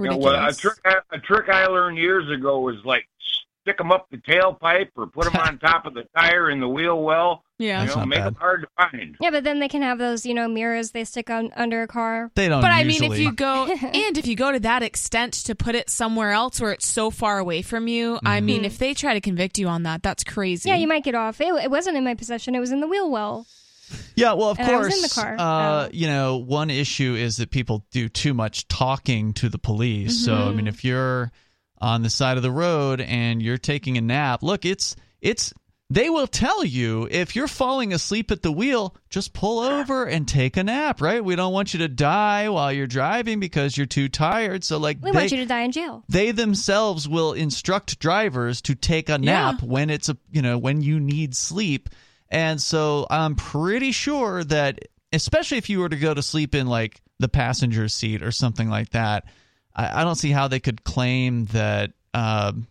You 0.00 0.10
know, 0.10 0.16
well, 0.16 0.48
a 0.48 0.52
trick 0.52 0.78
I- 0.84 1.00
a 1.12 1.18
trick 1.18 1.48
I 1.48 1.66
learned 1.66 1.98
years 1.98 2.28
ago 2.30 2.60
was 2.60 2.76
like 2.84 3.06
stick 3.62 3.78
them 3.78 3.92
up 3.92 4.08
the 4.10 4.16
tailpipe 4.18 4.90
or 4.96 5.06
put 5.06 5.24
them 5.24 5.36
on 5.40 5.58
top 5.58 5.86
of 5.86 5.94
the 5.94 6.04
tire 6.16 6.50
in 6.50 6.60
the 6.60 6.68
wheel 6.68 7.00
well. 7.02 7.44
Yeah. 7.58 7.82
You 7.82 7.88
know, 7.88 7.94
not 7.96 8.08
make 8.08 8.18
bad. 8.18 8.26
them 8.26 8.34
hard 8.36 8.62
to 8.62 8.68
find. 8.76 9.16
Yeah, 9.20 9.30
but 9.30 9.44
then 9.44 9.58
they 9.60 9.68
can 9.68 9.82
have 9.82 9.98
those, 9.98 10.24
you 10.24 10.32
know, 10.34 10.48
mirrors 10.48 10.92
they 10.92 11.04
stick 11.04 11.28
on 11.30 11.52
under 11.56 11.82
a 11.82 11.86
car. 11.88 12.30
They 12.34 12.48
don't 12.48 12.60
But 12.62 12.70
I 12.70 12.84
mean, 12.84 13.02
usually. 13.02 13.18
if 13.18 13.22
you 13.24 13.32
go 13.32 13.66
and 13.82 14.16
if 14.18 14.26
you 14.26 14.36
go 14.36 14.52
to 14.52 14.60
that 14.60 14.82
extent 14.82 15.32
to 15.44 15.54
put 15.54 15.74
it 15.74 15.90
somewhere 15.90 16.30
else 16.32 16.60
where 16.60 16.72
it's 16.72 16.86
so 16.86 17.10
far 17.10 17.38
away 17.38 17.62
from 17.62 17.88
you, 17.88 18.18
I 18.24 18.40
mean, 18.40 18.64
if 18.64 18.78
they 18.78 18.94
try 18.94 19.14
to 19.14 19.20
convict 19.20 19.58
you 19.58 19.66
on 19.68 19.82
that, 19.82 20.02
that's 20.02 20.24
crazy. 20.24 20.68
Yeah, 20.68 20.76
you 20.76 20.86
might 20.88 21.04
get 21.04 21.14
off. 21.14 21.40
It, 21.40 21.52
it 21.64 21.70
wasn't 21.70 21.96
in 21.96 22.04
my 22.04 22.14
possession. 22.14 22.54
It 22.54 22.60
was 22.60 22.70
in 22.72 22.80
the 22.80 22.86
wheel 22.88 23.10
well. 23.10 23.46
yeah, 24.16 24.34
well, 24.34 24.50
of 24.50 24.58
and 24.60 24.68
I 24.70 24.76
was 24.76 24.88
course. 24.88 24.96
in 24.96 25.02
the 25.02 25.08
car. 25.08 25.36
Uh, 25.38 25.86
Oh. 25.86 25.88
You 25.92 26.06
know, 26.08 26.36
one 26.36 26.70
issue 26.70 27.14
is 27.14 27.38
that 27.38 27.50
people 27.50 27.84
do 27.90 28.08
too 28.08 28.34
much 28.34 28.68
talking 28.68 29.32
to 29.34 29.48
the 29.48 29.58
police. 29.58 30.24
So, 30.24 30.34
I 30.34 30.52
mean, 30.52 30.66
if 30.66 30.84
you're 30.84 31.32
on 31.80 32.02
the 32.02 32.10
side 32.10 32.36
of 32.36 32.42
the 32.42 32.50
road 32.50 33.00
and 33.00 33.42
you're 33.42 33.56
taking 33.58 33.96
a 33.96 34.00
nap, 34.00 34.42
look, 34.42 34.64
it's 34.64 34.94
it's 35.22 35.52
they 35.90 36.10
will 36.10 36.26
tell 36.26 36.64
you 36.64 37.08
if 37.10 37.34
you're 37.34 37.48
falling 37.48 37.94
asleep 37.94 38.30
at 38.30 38.42
the 38.42 38.52
wheel, 38.52 38.94
just 39.08 39.32
pull 39.32 39.60
over 39.60 40.04
and 40.04 40.28
take 40.28 40.58
a 40.58 40.64
nap, 40.64 41.00
right? 41.00 41.24
We 41.24 41.34
don't 41.34 41.52
want 41.54 41.72
you 41.72 41.78
to 41.78 41.88
die 41.88 42.50
while 42.50 42.70
you're 42.70 42.86
driving 42.86 43.40
because 43.40 43.76
you're 43.76 43.86
too 43.86 44.08
tired. 44.10 44.64
So, 44.64 44.76
like, 44.76 44.98
We 45.02 45.12
they, 45.12 45.16
want 45.16 45.30
you 45.30 45.38
to 45.38 45.46
die 45.46 45.62
in 45.62 45.72
jail. 45.72 46.04
they 46.08 46.30
themselves 46.32 47.08
will 47.08 47.32
instruct 47.32 47.98
drivers 48.00 48.60
to 48.62 48.74
take 48.74 49.08
a 49.08 49.16
nap 49.16 49.62
when 49.62 49.88
it's 49.88 50.10
a 50.10 50.16
you 50.30 50.42
know 50.42 50.58
when 50.58 50.82
you 50.82 51.00
need 51.00 51.34
sleep 51.34 51.88
and 52.30 52.60
so 52.60 53.06
i'm 53.10 53.34
pretty 53.34 53.90
sure 53.90 54.44
that 54.44 54.78
especially 55.14 55.56
if 55.56 55.70
you 55.70 55.80
were 55.80 55.88
to 55.88 55.96
go 55.96 56.12
to 56.12 56.22
sleep 56.22 56.54
in 56.54 56.66
like 56.66 57.00
the 57.18 57.28
passenger 57.28 57.88
seat 57.88 58.22
or 58.22 58.30
something 58.30 58.68
like 58.68 58.90
that 58.90 59.24
i, 59.74 60.02
I 60.02 60.04
don't 60.04 60.16
see 60.16 60.30
how 60.30 60.48
they 60.48 60.60
could 60.60 60.84
claim 60.84 61.46
that 61.46 61.92
um, 62.12 62.66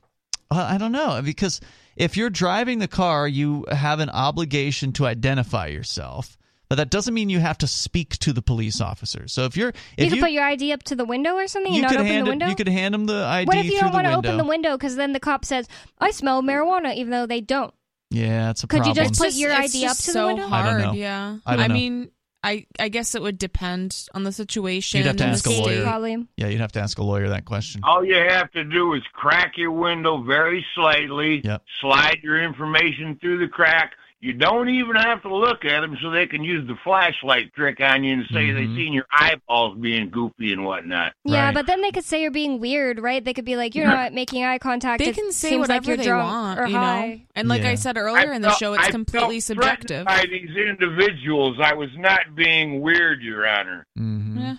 well, 0.51 0.59
i 0.65 0.77
don't 0.77 0.91
know 0.91 1.19
because 1.23 1.59
if 1.97 2.15
you're 2.15 2.29
driving 2.29 2.79
the 2.79 2.87
car 2.87 3.27
you 3.27 3.65
have 3.71 3.99
an 3.99 4.09
obligation 4.09 4.91
to 4.93 5.05
identify 5.05 5.67
yourself 5.67 6.37
but 6.69 6.75
that 6.75 6.89
doesn't 6.89 7.13
mean 7.13 7.29
you 7.29 7.39
have 7.39 7.57
to 7.59 7.67
speak 7.67 8.17
to 8.17 8.33
the 8.33 8.41
police 8.41 8.81
officer. 8.81 9.29
So 9.29 9.45
if 9.45 9.55
you're 9.55 9.69
if 9.97 10.05
you 10.05 10.09
could 10.09 10.19
put 10.19 10.31
your 10.31 10.43
ID 10.43 10.73
up 10.73 10.83
to 10.83 10.95
the 10.97 11.05
window 11.05 11.35
or 11.35 11.47
something 11.47 11.71
you 11.71 11.77
and 11.77 11.83
not 11.83 11.91
could 11.91 11.99
open 12.01 12.07
hand 12.11 12.25
the 12.25 12.29
it- 12.29 12.31
window. 12.33 12.47
you 12.47 12.55
could 12.55 12.67
hand 12.67 12.93
them 12.93 13.05
the 13.05 13.23
ID 13.23 13.47
what 13.47 13.57
if 13.57 13.65
you 13.71 13.79
don't 13.79 13.93
want 13.93 14.05
to 14.05 14.13
open 14.13 14.35
the 14.35 14.43
window 14.43 14.75
because 14.77 14.97
then 14.97 15.13
the 15.13 15.19
cop 15.21 15.45
says, 15.45 15.67
"I 15.99 16.11
smell 16.11 16.41
marijuana," 16.43 16.93
even 16.95 17.11
though 17.11 17.25
they 17.25 17.39
don't? 17.39 17.73
Yeah, 18.09 18.49
it's 18.49 18.63
a 18.63 18.67
problem. 18.67 18.93
Could 18.93 18.97
you 19.01 19.07
just 19.07 19.17
put 19.19 19.33
your 19.35 19.51
it's 19.51 19.73
ID 19.75 19.85
up 19.85 19.91
just 19.91 20.01
to 20.01 20.07
the 20.07 20.13
so 20.13 20.27
window? 20.27 20.43
I 20.47 20.63
don't 20.63 20.71
hard. 20.71 20.81
know. 20.81 20.91
Yeah, 20.93 21.37
I 21.45 21.55
don't 21.55 21.69
know. 21.69 21.73
mean, 21.73 22.09
I 22.43 22.65
I 22.79 22.89
guess 22.89 23.15
it 23.15 23.21
would 23.21 23.37
depend 23.37 24.07
on 24.13 24.23
the 24.23 24.31
situation. 24.31 24.99
You'd 24.99 25.07
have 25.07 25.17
to 25.17 25.25
ask 25.25 25.45
a 25.45 25.49
lawyer. 25.49 25.83
Probably. 25.83 26.27
yeah, 26.37 26.47
you'd 26.47 26.61
have 26.61 26.71
to 26.73 26.79
ask 26.79 26.97
a 26.99 27.03
lawyer 27.03 27.29
that 27.29 27.45
question. 27.45 27.81
All 27.83 28.05
you 28.05 28.15
have 28.15 28.51
to 28.51 28.63
do 28.63 28.93
is 28.93 29.01
crack 29.13 29.57
your 29.57 29.71
window 29.71 30.21
very 30.23 30.65
slightly, 30.75 31.41
Yep. 31.43 31.63
slide 31.81 32.19
your 32.23 32.41
information 32.41 33.17
through 33.19 33.39
the 33.39 33.47
crack. 33.47 33.93
You 34.19 34.33
don't 34.33 34.67
even 34.67 34.95
have 34.95 35.21
to 35.21 35.35
look 35.35 35.63
at 35.63 35.81
them 35.81 35.95
so 36.01 36.09
they 36.09 36.25
can 36.25 36.43
use 36.43 36.67
the 36.67 36.75
flashlight 36.83 37.53
trick 37.53 37.79
on 37.79 38.03
you 38.03 38.13
and 38.13 38.23
say 38.33 38.51
they 38.51 38.63
Mhm. 38.65 38.75
seen 38.75 38.91
your 38.93 39.05
eyeballs 39.11 39.77
being 39.77 40.09
goofy 40.09 40.51
and 40.53 40.65
whatnot. 40.65 41.13
Yeah, 41.23 41.45
Right. 41.45 41.53
but 41.53 41.67
then 41.67 41.81
they 41.81 41.91
could 41.91 42.03
say 42.03 42.23
you're 42.23 42.31
being 42.31 42.59
weird, 42.59 42.99
right? 42.99 43.23
They 43.23 43.33
could 43.35 43.45
be 43.45 43.55
like, 43.55 43.75
"You're 43.75 43.85
not 43.85 44.13
making 44.13 44.43
eye 44.43 44.57
contact." 44.57 45.03
They 45.03 45.09
It 45.09 45.15
can 45.15 45.31
say 45.31 45.55
whatever 45.57 45.91
like 45.91 46.03
you're 46.03 46.15
they 46.17 46.23
want, 46.23 46.59
or 46.59 46.65
you 46.65 46.73
know. 46.73 46.79
high." 46.79 47.25
And 47.35 47.47
like 47.47 47.61
Yeah. 47.61 47.69
I 47.69 47.75
said 47.75 47.95
earlier 47.95 48.31
I 48.33 48.35
in 48.35 48.41
the 48.41 48.47
felt- 48.49 48.59
show, 48.59 48.73
it's 48.73 48.87
I 48.87 48.91
completely 48.91 49.35
felt 49.39 49.43
subjective. 49.43 50.05
By 50.07 50.25
these 50.27 50.49
individuals, 50.57 51.59
I 51.61 51.73
was 51.73 51.89
not 51.95 52.33
being 52.35 52.81
weird, 52.81 53.21
Your 53.21 53.47
Honor. 53.47 53.85
hmm 53.95 54.39
Yeah. 54.39 54.55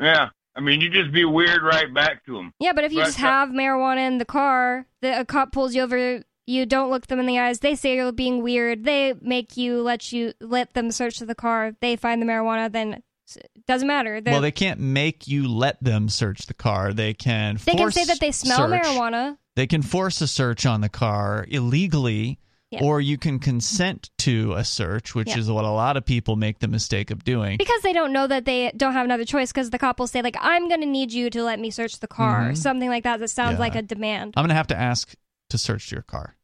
Yeah, 0.00 0.28
I 0.56 0.60
mean, 0.60 0.80
you 0.80 0.90
just 0.90 1.12
be 1.12 1.24
weird 1.24 1.62
right 1.62 1.94
back 1.94 2.24
to 2.26 2.34
them. 2.34 2.52
Yeah, 2.58 2.72
but 2.72 2.82
if 2.82 2.92
you 2.92 2.98
Right, 2.98 3.04
just 3.06 3.22
right. 3.22 3.28
have 3.28 3.50
marijuana 3.50 4.04
in 4.08 4.18
the 4.18 4.24
car, 4.24 4.86
the 5.00 5.20
a 5.20 5.24
cop 5.24 5.52
pulls 5.52 5.76
you 5.76 5.82
over, 5.82 6.24
you 6.46 6.66
don't 6.66 6.90
look 6.90 7.06
them 7.06 7.18
in 7.20 7.26
the 7.26 7.38
eyes. 7.38 7.60
They 7.60 7.74
say 7.74 7.96
you're 7.96 8.12
being 8.12 8.42
weird. 8.42 8.84
They 8.84 9.14
make 9.20 9.56
you 9.56 9.80
let 9.82 10.12
you 10.12 10.32
let 10.40 10.74
them 10.74 10.90
search 10.90 11.18
the 11.18 11.34
car. 11.34 11.72
They 11.80 11.96
find 11.96 12.20
the 12.20 12.26
marijuana, 12.26 12.70
then 12.70 13.02
it 13.36 13.66
doesn't 13.66 13.88
matter. 13.88 14.20
They're- 14.20 14.32
Well, 14.34 14.42
they 14.42 14.50
can't 14.52 14.78
make 14.80 15.26
you 15.26 15.48
let 15.48 15.82
them 15.82 16.08
search 16.10 16.46
the 16.46 16.54
car. 16.54 16.92
They 16.92 17.14
can 17.14 17.58
they 17.64 17.72
can 17.72 17.90
say 17.90 18.04
that 18.04 18.20
they 18.20 18.32
smell 18.32 18.68
search. 18.68 18.82
marijuana. 18.82 19.38
They 19.56 19.66
can 19.66 19.82
force 19.82 20.20
a 20.20 20.26
search 20.28 20.66
on 20.66 20.80
the 20.82 20.88
car 20.90 21.46
illegally, 21.48 22.38
Yeah. 22.70 22.80
or 22.82 23.00
you 23.00 23.16
can 23.16 23.38
consent 23.38 24.10
to 24.18 24.52
a 24.54 24.64
search, 24.64 25.14
which 25.14 25.28
Yeah. 25.28 25.38
is 25.38 25.50
what 25.50 25.64
a 25.64 25.70
lot 25.70 25.96
of 25.96 26.04
people 26.04 26.34
make 26.36 26.58
the 26.58 26.68
mistake 26.68 27.10
of 27.10 27.24
doing. 27.24 27.56
Because 27.56 27.80
they 27.82 27.92
don't 27.92 28.12
know 28.12 28.26
that 28.26 28.44
they 28.44 28.72
don't 28.76 28.92
have 28.94 29.04
another 29.04 29.24
choice. 29.24 29.52
Because 29.52 29.70
the 29.70 29.78
cop 29.78 29.98
will 30.00 30.06
say 30.08 30.20
like, 30.22 30.36
"I'm 30.40 30.68
going 30.68 30.80
to 30.80 30.86
need 30.86 31.12
you 31.12 31.30
to 31.30 31.42
let 31.44 31.58
me 31.60 31.70
search 31.70 32.00
the 32.00 32.08
car," 32.08 32.50
Mhm. 32.50 32.56
something 32.56 32.88
like 32.90 33.04
that. 33.04 33.20
That 33.20 33.28
sounds 33.28 33.54
Yeah. 33.54 33.58
like 33.60 33.74
a 33.76 33.82
demand. 33.82 34.34
I'm 34.36 34.42
going 34.42 34.48
to 34.50 34.54
have 34.56 34.66
to 34.68 34.78
ask 34.78 35.14
to 35.54 35.58
search 35.58 35.92
your 35.92 36.02
car. 36.02 36.34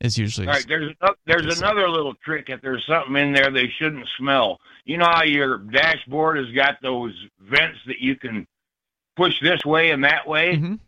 Is 0.00 0.16
usually 0.16 0.46
All 0.46 0.52
right, 0.52 0.64
there's 0.68 0.94
there's 1.26 1.58
another 1.58 1.88
little 1.88 2.14
trick. 2.24 2.50
If 2.50 2.60
there's 2.60 2.86
something 2.86 3.16
in 3.16 3.32
there 3.32 3.50
they 3.50 3.68
shouldn't 3.80 4.06
smell, 4.16 4.60
you 4.84 4.96
know 4.96 5.06
how 5.06 5.24
your 5.24 5.58
dashboard 5.58 6.36
has 6.36 6.54
got 6.54 6.76
those 6.82 7.12
vents 7.40 7.78
that 7.86 7.98
you 7.98 8.14
can 8.14 8.46
push 9.16 9.40
this 9.42 9.64
way 9.64 9.90
and 9.90 10.04
that 10.04 10.28
way. 10.28 10.54
Mhm. 10.56 10.78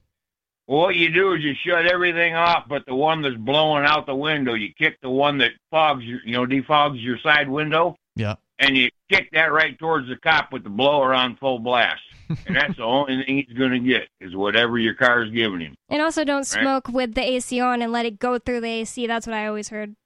Well, 0.68 0.82
what 0.82 0.94
you 0.94 1.10
do 1.12 1.32
is 1.32 1.42
you 1.42 1.54
shut 1.54 1.86
everything 1.86 2.36
off, 2.36 2.68
but 2.68 2.86
the 2.86 2.94
one 2.94 3.22
that's 3.22 3.34
blowing 3.34 3.84
out 3.84 4.06
the 4.06 4.14
window, 4.14 4.54
you 4.54 4.72
kick 4.74 5.00
the 5.00 5.10
one 5.10 5.38
that 5.38 5.50
fogs 5.72 6.04
your, 6.04 6.20
you 6.24 6.34
know, 6.34 6.46
defogs 6.46 7.02
your 7.02 7.18
side 7.18 7.48
window, 7.48 7.96
Yeah. 8.14 8.36
and 8.60 8.76
you 8.76 8.90
kick 9.10 9.30
that 9.32 9.52
right 9.52 9.78
towards 9.78 10.08
the 10.08 10.16
cop 10.16 10.52
with 10.52 10.62
the 10.64 10.70
blower 10.70 11.12
on 11.14 11.36
full 11.36 11.58
blast. 11.58 12.00
and 12.46 12.54
that's 12.56 12.76
the 12.76 12.82
only 12.84 13.22
thing 13.24 13.44
he's 13.48 13.58
going 13.58 13.72
to 13.72 13.80
get 13.80 14.02
is 14.20 14.34
whatever 14.36 14.78
your 14.78 14.94
car 14.94 15.22
is 15.24 15.30
giving 15.32 15.60
him. 15.60 15.74
And 15.88 16.00
also, 16.00 16.24
don't 16.24 16.38
Right. 16.54 16.62
smoke 16.62 16.88
with 16.88 17.14
the 17.14 17.22
AC 17.22 17.60
on 17.60 17.82
and 17.82 17.90
let 17.92 18.06
it 18.06 18.18
go 18.20 18.38
through 18.38 18.60
the 18.60 18.68
AC. 18.68 19.06
That's 19.08 19.26
what 19.26 19.34
I 19.34 19.46
always 19.46 19.68
heard. 19.68 19.96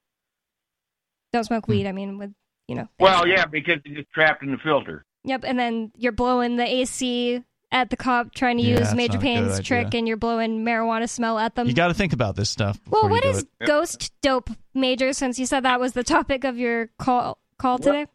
Don't 1.32 1.44
smoke 1.44 1.66
hmm. 1.66 1.72
weed. 1.72 1.86
I 1.86 1.92
mean, 1.92 2.18
with 2.18 2.32
you 2.68 2.74
know. 2.76 2.88
Well, 2.98 3.22
AC. 3.24 3.30
yeah, 3.30 3.44
because 3.46 3.80
it 3.84 3.94
gets 3.94 4.08
trapped 4.14 4.42
in 4.42 4.50
the 4.52 4.58
filter. 4.58 5.04
Yep, 5.24 5.44
and 5.46 5.58
then 5.58 5.92
you're 5.96 6.12
blowing 6.12 6.56
the 6.56 6.64
AC 6.66 7.42
at 7.72 7.90
the 7.90 7.96
cop 7.96 8.32
trying 8.34 8.56
to 8.58 8.62
Yeah, 8.62 8.78
use 8.78 8.94
Major 8.94 9.14
not 9.14 9.22
a 9.22 9.24
Payne's 9.24 9.52
idea. 9.54 9.62
trick, 9.62 9.94
and 9.94 10.06
you're 10.06 10.16
blowing 10.16 10.64
marijuana 10.64 11.08
smell 11.08 11.38
at 11.38 11.54
them. 11.56 11.66
You 11.66 11.74
got 11.74 11.88
to 11.88 11.94
think 11.94 12.12
about 12.12 12.36
this 12.36 12.48
stuff. 12.50 12.78
well, 12.88 13.02
before 13.02 13.08
you 13.10 13.14
what 13.14 13.22
do 13.24 13.28
is 13.30 13.38
it. 13.42 13.48
Ghost 13.66 14.12
dope, 14.22 14.50
Major? 14.74 15.12
Since 15.12 15.38
you 15.38 15.46
said 15.46 15.60
that 15.64 15.80
was 15.80 15.92
the 15.92 16.04
topic 16.04 16.44
of 16.44 16.56
your 16.58 16.88
call 16.98 17.38
call 17.58 17.78
today. 17.78 18.06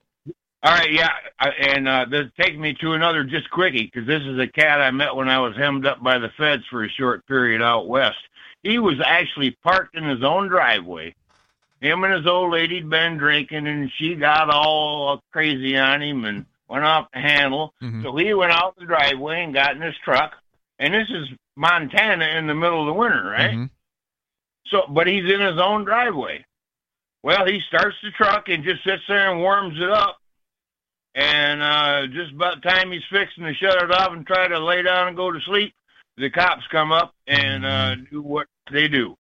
All 0.61 0.73
right, 0.73 0.91
yeah, 0.91 1.09
and 1.39 1.87
uh, 1.87 2.05
this 2.09 2.29
takes 2.37 2.57
me 2.57 2.73
to 2.81 2.91
another 2.91 3.23
just 3.23 3.49
quickie 3.49 3.85
because 3.85 4.05
this 4.05 4.21
is 4.23 4.37
a 4.39 4.47
cat 4.47 4.81
I 4.81 4.91
met 4.91 5.15
when 5.15 5.29
I 5.29 5.39
was 5.39 5.55
hemmed 5.55 5.85
up 5.85 6.03
by 6.03 6.17
the 6.17 6.29
feds 6.37 6.63
for 6.69 6.83
a 6.83 6.89
short 6.89 7.25
period 7.27 7.61
out 7.61 7.87
west. 7.87 8.17
He 8.61 8.77
was 8.77 8.99
actually 9.03 9.51
parked 9.63 9.95
in 9.95 10.03
his 10.03 10.21
own 10.21 10.49
driveway. 10.49 11.15
Him 11.79 12.03
and 12.03 12.13
his 12.13 12.27
old 12.27 12.51
lady'd 12.51 12.89
been 12.89 13.17
drinking, 13.17 13.67
and 13.67 13.89
she 13.97 14.15
got 14.15 14.49
all 14.49 15.23
crazy 15.31 15.77
on 15.77 16.01
him 16.01 16.25
and 16.25 16.45
went 16.67 16.83
off 16.83 17.07
the 17.13 17.19
handle. 17.19 17.73
Mhm. 17.81 18.03
So 18.03 18.13
he 18.17 18.33
went 18.33 18.51
out 18.51 18.75
the 18.77 18.85
driveway 18.85 19.43
and 19.45 19.53
got 19.53 19.77
in 19.77 19.81
his 19.81 19.95
truck. 20.03 20.35
And 20.77 20.93
this 20.93 21.09
is 21.09 21.29
Montana 21.55 22.25
in 22.37 22.47
the 22.47 22.53
middle 22.53 22.81
of 22.81 22.87
the 22.87 22.93
winter, 22.93 23.23
right? 23.23 23.51
Mhm. 23.53 23.69
So, 24.67 24.85
but 24.89 25.07
he's 25.07 25.31
in 25.31 25.39
his 25.39 25.57
own 25.57 25.85
driveway. 25.85 26.43
Well, 27.23 27.45
he 27.45 27.61
starts 27.61 27.95
the 28.03 28.11
truck 28.11 28.49
and 28.49 28.61
just 28.63 28.83
sits 28.83 29.03
there 29.07 29.31
and 29.31 29.39
warms 29.39 29.79
it 29.79 29.89
up. 29.89 30.17
And 31.15 31.61
uh, 31.61 32.07
just 32.13 32.33
about 32.33 32.61
the 32.61 32.69
time 32.69 32.91
he's 32.91 33.01
fixing 33.11 33.43
to 33.43 33.53
shut 33.53 33.81
it 33.81 33.91
off 33.91 34.11
and 34.13 34.25
try 34.25 34.47
to 34.47 34.59
lay 34.63 34.81
down 34.83 35.07
and 35.07 35.17
go 35.17 35.31
to 35.31 35.39
sleep, 35.45 35.73
the 36.17 36.29
cops 36.29 36.63
come 36.71 36.91
up 36.91 37.13
and 37.27 37.65
uh, 37.65 37.95
do 38.11 38.21
what 38.21 38.47
they 38.71 38.87
do. 38.87 39.15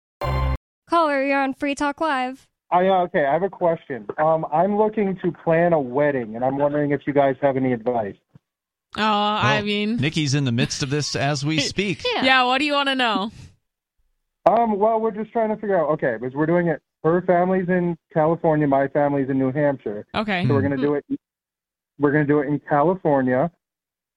Caller, 0.90 1.24
you're 1.24 1.42
on 1.42 1.54
Free 1.54 1.76
Talk 1.76 2.02
Live. 2.02 2.48
I 2.72 2.88
uh, 2.88 3.04
okay. 3.04 3.26
I 3.26 3.34
have 3.34 3.44
a 3.44 3.50
question. 3.50 4.08
Um, 4.18 4.46
I'm 4.52 4.78
looking 4.78 5.18
to 5.24 5.32
plan 5.32 5.74
a 5.74 5.80
wedding, 5.80 6.36
and 6.36 6.44
I'm 6.44 6.58
wondering 6.58 6.92
if 6.92 7.02
you 7.06 7.14
guys 7.14 7.36
have 7.42 7.58
any 7.58 7.74
advice. 7.74 8.16
Oh, 8.98 9.02
I 9.04 9.58
Well, 9.58 9.66
mean, 9.66 9.98
Nikki's 9.98 10.34
in 10.36 10.46
the 10.46 10.52
midst 10.52 10.82
of 10.82 10.90
this 10.90 11.16
as 11.16 11.46
we 11.46 11.60
speak. 11.74 12.04
Yeah. 12.16 12.24
yeah. 12.24 12.44
What 12.46 12.58
do 12.60 12.66
you 12.66 12.74
want 12.74 12.90
to 12.90 12.96
know? 12.96 13.32
Um, 14.48 14.78
well, 14.80 15.00
we're 15.00 15.12
just 15.12 15.32
trying 15.32 15.50
to 15.50 15.56
figure 15.56 15.78
out. 15.80 15.90
Okay, 15.92 16.18
because 16.20 16.34
we're 16.34 16.46
doing 16.48 16.68
it. 16.68 16.82
Her 17.04 17.22
family's 17.22 17.70
in 17.70 17.98
California. 18.14 18.68
My 18.68 18.88
family's 18.88 19.30
in 19.30 19.38
New 19.38 19.52
Hampshire. 19.52 20.06
Okay. 20.16 20.46
So 20.48 20.54
we're 20.54 20.62
gonna 20.64 20.78
do 20.78 20.96
it. 20.96 21.06
We're 22.00 22.12
gonna 22.12 22.26
do 22.26 22.40
it 22.40 22.48
in 22.48 22.60
California. 22.60 23.52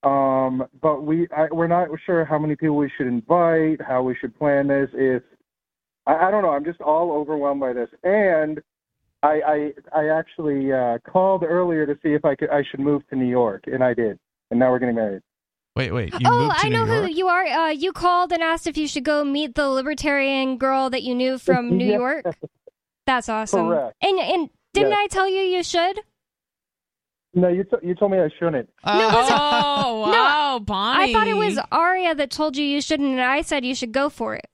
Um, 0.04 0.64
but 0.80 1.02
we 1.02 1.26
I, 1.36 1.48
we're 1.50 1.66
not 1.66 1.88
sure 2.06 2.24
how 2.24 2.38
many 2.38 2.54
people 2.56 2.76
we 2.76 2.90
should 2.96 3.06
invite, 3.08 3.80
how 3.82 4.02
we 4.02 4.14
should 4.20 4.36
plan 4.38 4.68
this. 4.68 4.88
If 4.94 5.22
I, 6.06 6.28
I 6.28 6.30
don't 6.30 6.42
know, 6.42 6.50
I'm 6.50 6.64
just 6.64 6.80
all 6.80 7.12
overwhelmed 7.12 7.60
by 7.60 7.72
this. 7.72 7.88
And 8.04 8.60
I 9.22 9.72
I, 9.94 10.00
I 10.00 10.08
actually 10.18 10.72
uh, 10.72 10.98
called 11.10 11.42
earlier 11.42 11.84
to 11.86 11.94
see 12.02 12.10
if 12.10 12.24
I 12.24 12.34
could 12.36 12.50
I 12.50 12.62
should 12.70 12.80
move 12.80 13.06
to 13.08 13.16
New 13.16 13.26
York, 13.28 13.64
and 13.66 13.82
I 13.82 13.94
did. 13.94 14.18
And 14.50 14.60
now 14.60 14.70
we're 14.70 14.78
getting 14.78 14.94
married. 14.94 15.22
Wait, 15.76 15.92
wait. 15.92 16.12
You 16.18 16.26
oh, 16.28 16.38
moved 16.46 16.58
to 16.58 16.66
I 16.66 16.68
know 16.70 16.84
York? 16.86 17.04
who 17.04 17.10
you 17.10 17.28
are. 17.28 17.44
Uh, 17.44 17.68
you 17.70 17.92
called 17.92 18.32
and 18.32 18.42
asked 18.42 18.66
if 18.66 18.76
you 18.76 18.88
should 18.88 19.04
go 19.04 19.24
meet 19.24 19.54
the 19.54 19.68
libertarian 19.68 20.58
girl 20.58 20.90
that 20.90 21.02
you 21.02 21.14
knew 21.14 21.38
from 21.38 21.76
New 21.76 21.84
Yeah. 21.86 21.98
York. 21.98 22.24
That's 23.06 23.28
awesome. 23.28 23.68
Correct. 23.68 23.94
And 24.02 24.18
and 24.18 24.50
didn't 24.74 24.90
Yeah. 24.90 24.96
I 24.98 25.06
tell 25.08 25.28
you 25.28 25.40
you 25.40 25.62
should? 25.62 26.00
No, 27.40 27.48
you 27.48 27.64
t- 27.64 27.76
you 27.86 27.94
told 27.94 28.10
me 28.12 28.18
I 28.18 28.28
shouldn't. 28.38 28.68
No, 28.84 28.92
was 28.92 29.28
it- 29.28 29.34
Oh, 29.36 30.00
wow, 30.10 30.58
Bonnie. 30.58 31.10
I 31.10 31.12
thought 31.12 31.26
it 31.28 31.36
was 31.36 31.58
Aria 31.70 32.14
that 32.14 32.30
told 32.30 32.56
you 32.56 32.64
you 32.64 32.80
shouldn't, 32.80 33.10
and 33.10 33.20
I 33.20 33.42
said 33.42 33.64
you 33.64 33.74
should 33.74 33.92
go 33.92 34.08
for 34.08 34.34
it. 34.34 34.46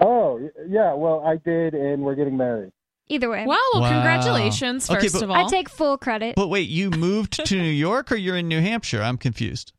Oh, 0.00 0.50
yeah. 0.68 0.92
Well, 0.94 1.22
I 1.24 1.36
did, 1.36 1.74
and 1.74 2.02
we're 2.02 2.14
getting 2.16 2.36
married. 2.36 2.72
Either 3.08 3.30
way, 3.30 3.46
Wow, 3.46 3.56
well, 3.72 3.82
Wow. 3.82 3.90
congratulations, 3.92 4.90
Okay, 4.90 5.02
first 5.02 5.14
but- 5.14 5.22
of 5.22 5.30
all. 5.30 5.36
I 5.46 5.48
take 5.48 5.68
full 5.68 5.96
credit. 5.96 6.34
But 6.34 6.48
wait, 6.48 6.68
you 6.68 6.90
moved 6.90 7.34
to 7.46 7.54
New 7.56 7.62
York 7.70 8.10
or 8.10 8.16
you're 8.16 8.36
in 8.36 8.48
New 8.48 8.60
Hampshire? 8.60 9.00
I'm 9.02 9.16
confused. 9.16 9.72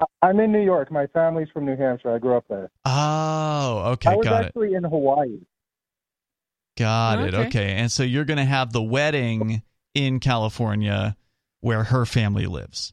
I- 0.00 0.04
I'm 0.20 0.40
in 0.40 0.50
New 0.50 0.62
York. 0.64 0.90
My 0.90 1.06
family's 1.06 1.48
from 1.50 1.64
New 1.64 1.76
Hampshire. 1.76 2.12
I 2.12 2.18
grew 2.18 2.36
up 2.36 2.44
there. 2.48 2.70
Oh, 2.84 3.82
okay, 3.92 4.10
I 4.10 4.16
was 4.16 4.26
got 4.26 4.42
it. 4.42 4.46
actually 4.48 4.74
in 4.74 4.82
Hawaii. 4.84 5.38
Got 6.76 7.20
it. 7.20 7.34
Okay. 7.34 7.46
Okay. 7.48 7.72
And 7.74 7.90
so 7.92 8.02
you're 8.02 8.24
going 8.24 8.38
to 8.38 8.44
have 8.44 8.72
the 8.72 8.82
wedding 8.82 9.62
in 9.94 10.20
California 10.20 11.16
where 11.62 11.84
her 11.84 12.04
family 12.04 12.44
lives. 12.44 12.92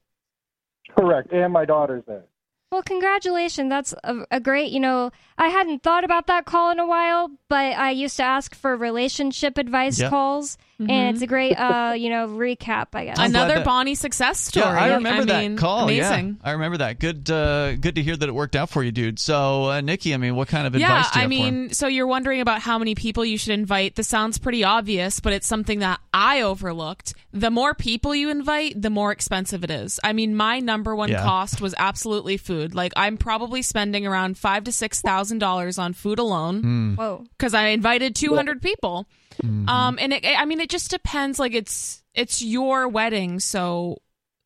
Correct, 0.97 1.33
and 1.33 1.51
my 1.51 1.65
daughter's 1.65 2.03
there. 2.07 2.23
Well, 2.71 2.83
congratulations. 2.83 3.69
That's 3.69 3.93
a, 4.03 4.25
a 4.31 4.39
great, 4.39 4.71
you 4.71 4.79
know, 4.79 5.11
I 5.37 5.47
hadn't 5.49 5.81
thought 5.83 6.03
about 6.03 6.27
that 6.27 6.45
call 6.45 6.71
in 6.71 6.79
a 6.79 6.87
while, 6.87 7.31
but 7.49 7.73
I 7.73 7.89
used 7.91 8.15
to 8.17 8.23
ask 8.23 8.53
for 8.55 8.77
relationship 8.77 9.57
advice 9.57 9.99
Yep. 9.99 10.09
calls, 10.11 10.57
Mhm. 10.79 10.89
and 10.89 11.15
it's 11.15 11.21
a 11.23 11.27
great, 11.27 11.53
uh, 11.55 11.93
you 11.97 12.09
know, 12.09 12.27
recap, 12.27 12.87
I 12.93 13.05
guess. 13.05 13.19
I'm 13.19 13.31
Another 13.31 13.55
that- 13.55 13.65
Bonnie 13.65 13.95
success 13.95 14.39
story. 14.39 14.65
Yeah, 14.65 14.81
I 14.81 14.93
remember 14.95 15.25
mean, 15.33 15.55
that 15.55 15.61
call. 15.61 15.83
Amazing. 15.83 16.37
Yeah, 16.41 16.49
I 16.49 16.51
remember 16.53 16.77
that. 16.77 16.99
Good, 16.99 17.29
uh, 17.29 17.75
good 17.75 17.95
to 17.95 18.01
hear 18.01 18.15
that 18.15 18.29
it 18.29 18.31
worked 18.33 18.55
out 18.55 18.69
for 18.69 18.81
you, 18.83 18.91
dude. 18.91 19.19
So, 19.19 19.65
uh, 19.71 19.81
Nikki, 19.81 20.13
I 20.13 20.17
mean, 20.17 20.35
what 20.35 20.47
kind 20.47 20.65
of 20.65 20.75
advice 20.75 20.81
Yeah, 20.81 20.87
do 20.87 20.93
you 20.97 21.03
have? 21.03 21.15
I 21.15 21.19
have 21.21 21.29
mean, 21.29 21.73
so 21.73 21.87
you're 21.87 22.07
wondering 22.07 22.39
about 22.41 22.61
how 22.61 22.79
many 22.79 22.95
people 22.95 23.25
you 23.25 23.37
should 23.37 23.53
invite. 23.53 23.95
This 23.95 24.07
sounds 24.07 24.37
pretty 24.37 24.63
obvious, 24.63 25.19
but 25.19 25.33
it's 25.33 25.47
something 25.47 25.79
that 25.79 25.99
I 26.13 26.41
overlooked. 26.41 27.13
The 27.33 27.51
more 27.51 27.73
people 27.73 28.15
you 28.15 28.29
invite, 28.29 28.81
the 28.81 28.89
more 28.89 29.11
expensive 29.11 29.63
it 29.63 29.69
is. 29.71 29.99
I 30.03 30.13
mean, 30.13 30.33
my 30.35 30.59
number 30.59 30.95
one 30.95 31.09
Yeah. 31.09 31.23
cost 31.23 31.59
was 31.61 31.75
absolutely 31.77 32.37
food. 32.37 32.73
Like 32.73 32.93
I'm 32.95 33.17
probably 33.17 33.61
spending 33.61 34.07
around 34.07 34.37
five 34.37 34.63
to 34.63 34.71
six 34.71 35.01
thousand 35.01 35.39
dollars 35.39 35.77
on 35.77 35.93
food 35.93 36.19
alone 36.19 36.61
for 36.61 36.67
him? 36.67 36.95
Hmm. 36.95 36.95
Whoa. 36.95 37.23
because 37.37 37.53
I 37.53 37.67
invited 37.67 38.15
200 38.15 38.61
people. 38.61 39.05
Mhm. 39.43 39.69
Um, 39.69 39.97
and 40.01 40.13
it, 40.13 40.25
I 40.25 40.45
mean, 40.45 40.59
it 40.59 40.69
just 40.69 40.89
depends. 40.91 41.39
Like 41.39 41.53
it's 41.53 42.01
it's 42.13 42.41
your 42.41 42.87
wedding, 42.87 43.39
so 43.39 43.97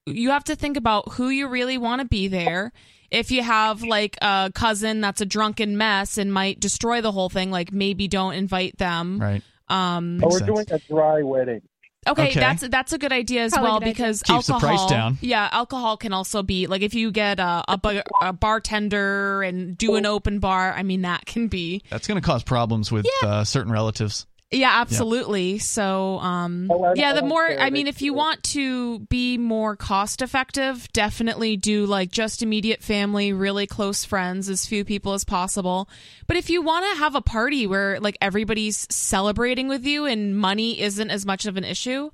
you 0.05 0.31
have 0.31 0.43
to 0.45 0.55
think 0.55 0.77
about 0.77 1.13
who 1.13 1.29
you 1.29 1.47
really 1.47 1.77
want 1.77 2.01
to 2.01 2.07
be 2.07 2.27
there. 2.27 2.71
If 3.09 3.29
you 3.31 3.43
have 3.43 3.83
like 3.83 4.17
a 4.21 4.51
cousin 4.53 4.99
that's 5.01 5.21
a 5.21 5.25
drunken 5.25 5.77
mess 5.77 6.17
and 6.17 6.33
might 6.33 6.59
destroy 6.59 7.01
the 7.01 7.11
whole 7.11 7.29
thing, 7.29 7.51
like 7.51 7.71
maybe 7.71 8.07
don't 8.07 8.33
invite 8.33 8.77
them. 8.77 9.19
right. 9.19 9.41
Um, 9.69 10.19
Oh, 10.21 10.27
we're 10.27 10.39
sense. 10.39 10.45
doing 10.51 10.65
a 10.71 10.79
dry 10.89 11.21
wedding. 11.23 11.61
okay, 12.07 12.29
Okay. 12.31 12.39
that's 12.39 12.67
that's 12.67 12.91
a 12.91 12.97
good 12.97 13.13
idea 13.13 13.43
as 13.43 13.53
Probably 13.53 13.69
well 13.71 13.79
because 13.79 14.21
Keeps 14.23 14.47
the 14.47 14.53
alcohol. 14.53 14.59
price 14.77 14.89
down. 14.89 15.17
Yeah, 15.21 15.47
alcohol 15.51 15.95
can 15.95 16.11
also 16.11 16.43
be 16.43 16.67
like 16.67 16.81
if 16.81 16.93
you 16.95 17.11
get 17.11 17.39
a, 17.39 17.63
a, 17.67 17.77
bar- 17.77 18.03
a 18.21 18.33
bartender 18.33 19.41
and 19.43 19.77
do 19.77 19.95
an 19.95 20.05
open 20.05 20.39
bar. 20.39 20.73
I 20.73 20.83
mean, 20.83 21.03
that 21.03 21.25
can 21.25 21.47
be 21.47 21.81
That's 21.89 22.07
going 22.07 22.19
to 22.21 22.25
cause 22.25 22.43
problems 22.43 22.91
with 22.91 23.05
uh, 23.23 23.43
certain 23.45 23.71
relatives. 23.71 24.25
Yeah, 24.53 24.71
absolutely. 24.71 25.59
So, 25.59 26.19
um, 26.19 26.69
Oh, 26.71 26.93
yeah, 26.95 27.13
the 27.13 27.21
more, 27.23 27.43
I 27.45 27.69
mean, 27.69 27.87
if 27.87 28.01
you 28.01 28.13
want 28.13 28.43
to 28.43 28.99
be 28.99 29.37
more 29.37 29.75
cost 29.75 30.21
effective, 30.21 30.87
definitely 30.93 31.57
do 31.57 31.85
like 31.85 32.11
just 32.11 32.41
immediate 32.43 32.83
family, 32.83 33.33
really 33.33 33.67
close 33.67 34.05
friends, 34.05 34.49
as 34.49 34.65
few 34.65 34.85
people 34.85 35.13
as 35.13 35.23
possible. 35.23 35.89
But 36.27 36.37
if 36.37 36.49
you 36.49 36.61
want 36.61 36.85
to 36.93 36.99
have 36.99 37.15
a 37.15 37.21
party 37.21 37.65
where 37.67 37.99
like 37.99 38.17
everybody's 38.21 38.87
celebrating 38.93 39.67
with 39.67 39.85
you 39.85 40.05
and 40.05 40.37
money 40.37 40.79
isn't 40.79 41.09
as 41.09 41.25
much 41.25 41.45
of 41.45 41.57
an 41.57 41.63
issue, 41.63 42.11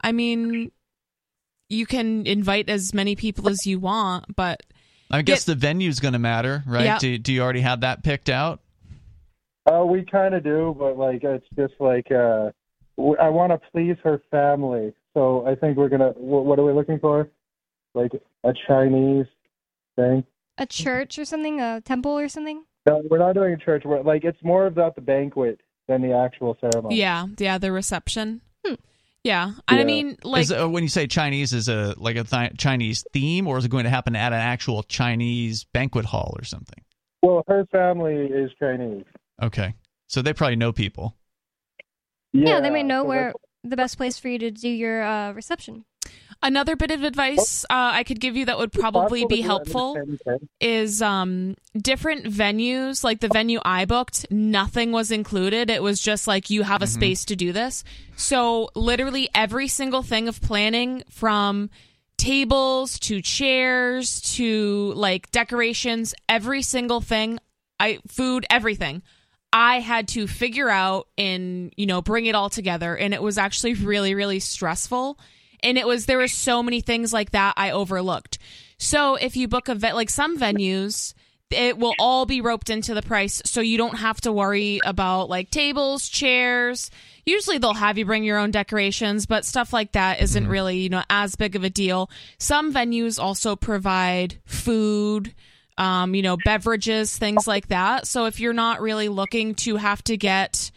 I 0.00 0.12
mean, 0.12 0.72
you 1.68 1.86
can 1.86 2.26
invite 2.26 2.68
as 2.68 2.94
many 2.94 3.16
people 3.16 3.48
as 3.48 3.66
you 3.66 3.78
want, 3.78 4.34
but 4.34 4.62
I 5.10 5.20
guess 5.20 5.44
the 5.44 5.54
venue's 5.54 6.00
going 6.00 6.12
to 6.14 6.18
matter, 6.18 6.62
right? 6.66 6.84
Yeah. 6.84 6.98
Do, 6.98 7.18
do 7.18 7.32
you 7.34 7.42
already 7.42 7.60
have 7.60 7.80
that 7.80 8.02
picked 8.02 8.30
out? 8.30 8.60
Uh, 9.70 9.84
we 9.84 10.04
kind 10.04 10.34
of 10.34 10.42
do, 10.42 10.74
but 10.78 10.98
like 10.98 11.22
it's 11.22 11.46
just 11.56 11.74
like 11.78 12.10
uh, 12.10 12.50
w- 12.96 13.16
I 13.20 13.28
want 13.28 13.52
to 13.52 13.60
please 13.70 13.96
her 14.02 14.20
family, 14.30 14.92
so 15.14 15.46
I 15.46 15.54
think 15.54 15.76
we're 15.76 15.88
gonna. 15.88 16.10
wh- 16.10 16.44
What 16.44 16.58
are 16.58 16.64
we 16.64 16.72
looking 16.72 16.98
for? 16.98 17.28
Like 17.94 18.10
a 18.44 18.52
Chinese 18.66 19.26
thing? 19.96 20.24
A 20.58 20.66
church 20.66 21.18
or 21.18 21.24
something, 21.24 21.60
a 21.60 21.80
temple 21.80 22.12
or 22.18 22.28
something. 22.28 22.64
No, 22.86 23.02
we're 23.08 23.18
not 23.18 23.34
doing 23.34 23.54
a 23.54 23.56
church. 23.56 23.82
We're 23.84 24.02
like 24.02 24.24
it's 24.24 24.42
more 24.42 24.66
about 24.66 24.96
the 24.96 25.00
banquet 25.00 25.60
than 25.86 26.02
the 26.02 26.12
actual 26.12 26.56
ceremony. 26.60 26.96
yeah, 26.96 27.26
yeah, 27.38 27.58
the 27.58 27.70
reception. 27.72 28.40
Yeah, 29.24 29.52
and 29.68 29.78
I 29.78 29.84
mean, 29.84 30.16
like, 30.24 30.42
is, 30.42 30.52
uh, 30.52 30.68
when 30.68 30.82
you 30.82 30.88
say 30.88 31.06
Chinese, 31.06 31.52
is 31.52 31.68
a 31.68 31.94
like 31.96 32.16
a 32.16 32.24
th- 32.24 32.56
Chinese 32.56 33.04
theme, 33.12 33.46
or 33.46 33.56
is 33.56 33.64
it 33.64 33.70
going 33.70 33.84
to 33.84 33.90
happen 33.90 34.16
at 34.16 34.32
an 34.32 34.40
actual 34.40 34.82
Chinese 34.82 35.62
banquet 35.72 36.06
hall 36.06 36.34
or 36.36 36.42
something? 36.42 36.82
Well, 37.22 37.44
her 37.46 37.64
family 37.66 38.16
is 38.16 38.50
Chinese. 38.58 39.04
Okay, 39.42 39.74
so 40.06 40.22
they 40.22 40.32
probably 40.32 40.56
know 40.56 40.72
people. 40.72 41.16
Yeah, 42.32 42.60
they 42.60 42.70
may 42.70 42.82
know 42.82 43.04
where 43.04 43.32
the 43.64 43.76
best 43.76 43.96
place 43.96 44.18
for 44.18 44.28
you 44.28 44.38
to 44.38 44.50
do 44.50 44.68
your 44.68 45.02
uh, 45.02 45.32
reception. 45.32 45.84
Another 46.44 46.74
bit 46.74 46.90
of 46.90 47.04
advice 47.04 47.64
uh, 47.64 47.68
I 47.70 48.02
could 48.02 48.18
give 48.18 48.36
you 48.36 48.46
that 48.46 48.58
would 48.58 48.72
probably 48.72 49.24
be 49.26 49.36
do 49.36 49.38
it 49.38 49.38
in 49.38 49.42
the 49.42 49.48
helpful 49.48 49.96
is 50.60 51.00
um, 51.00 51.54
different 51.76 52.24
venues. 52.24 53.04
Like 53.04 53.20
the 53.20 53.28
venue 53.28 53.60
I 53.64 53.84
booked, 53.84 54.26
nothing 54.30 54.90
was 54.90 55.12
included. 55.12 55.70
It 55.70 55.82
was 55.82 56.00
just 56.00 56.26
like 56.26 56.50
you 56.50 56.64
have 56.64 56.82
a 56.82 56.86
space 56.88 57.24
to 57.26 57.36
do 57.36 57.52
this. 57.52 57.84
So 58.16 58.70
literally 58.74 59.28
every 59.34 59.68
single 59.68 60.02
thing 60.02 60.26
of 60.26 60.40
planning 60.40 61.04
from 61.08 61.70
tables 62.16 62.98
to 63.00 63.22
chairs 63.22 64.20
to 64.36 64.92
like 64.94 65.30
decorations, 65.30 66.12
every 66.28 66.62
single 66.62 67.00
thing, 67.00 67.38
I 67.78 68.00
food, 68.08 68.46
everything. 68.50 69.02
I 69.52 69.80
had 69.80 70.08
to 70.08 70.26
figure 70.26 70.68
out 70.68 71.08
and 71.18 71.72
you 71.76 71.86
know 71.86 72.00
bring 72.00 72.26
it 72.26 72.34
all 72.34 72.50
together, 72.50 72.96
and 72.96 73.12
it 73.12 73.22
was 73.22 73.38
actually 73.38 73.74
really 73.74 74.14
really 74.14 74.40
stressful. 74.40 75.18
And 75.62 75.78
it 75.78 75.86
was 75.86 76.06
there 76.06 76.18
were 76.18 76.28
so 76.28 76.62
many 76.62 76.80
things 76.80 77.12
like 77.12 77.32
that 77.32 77.54
I 77.56 77.70
overlooked. 77.70 78.38
So 78.78 79.14
if 79.14 79.36
you 79.36 79.46
book 79.46 79.68
a 79.68 79.74
vet 79.74 79.94
like 79.94 80.10
some 80.10 80.38
venues, 80.38 81.14
it 81.50 81.78
will 81.78 81.94
all 81.98 82.26
be 82.26 82.40
roped 82.40 82.70
into 82.70 82.94
the 82.94 83.02
price, 83.02 83.42
so 83.44 83.60
you 83.60 83.76
don't 83.76 83.98
have 83.98 84.20
to 84.22 84.32
worry 84.32 84.80
about 84.84 85.28
like 85.28 85.50
tables, 85.50 86.08
chairs. 86.08 86.90
Usually 87.24 87.58
they'll 87.58 87.74
have 87.74 87.98
you 87.98 88.04
bring 88.04 88.24
your 88.24 88.38
own 88.38 88.50
decorations, 88.50 89.26
but 89.26 89.44
stuff 89.44 89.72
like 89.72 89.92
that 89.92 90.20
isn't 90.20 90.44
mm-hmm. 90.44 90.52
really 90.52 90.78
you 90.78 90.88
know 90.88 91.04
as 91.10 91.36
big 91.36 91.54
of 91.54 91.62
a 91.62 91.70
deal. 91.70 92.10
Some 92.38 92.72
venues 92.72 93.22
also 93.22 93.54
provide 93.54 94.38
food 94.46 95.34
um, 95.78 96.14
you 96.14 96.22
know, 96.22 96.36
beverages, 96.44 97.16
things 97.16 97.46
like 97.46 97.68
that. 97.68 98.06
So 98.06 98.26
if 98.26 98.40
you're 98.40 98.52
not 98.52 98.80
really 98.80 99.08
looking 99.08 99.54
to 99.56 99.76
have 99.76 100.02
to 100.04 100.16
get, 100.16 100.70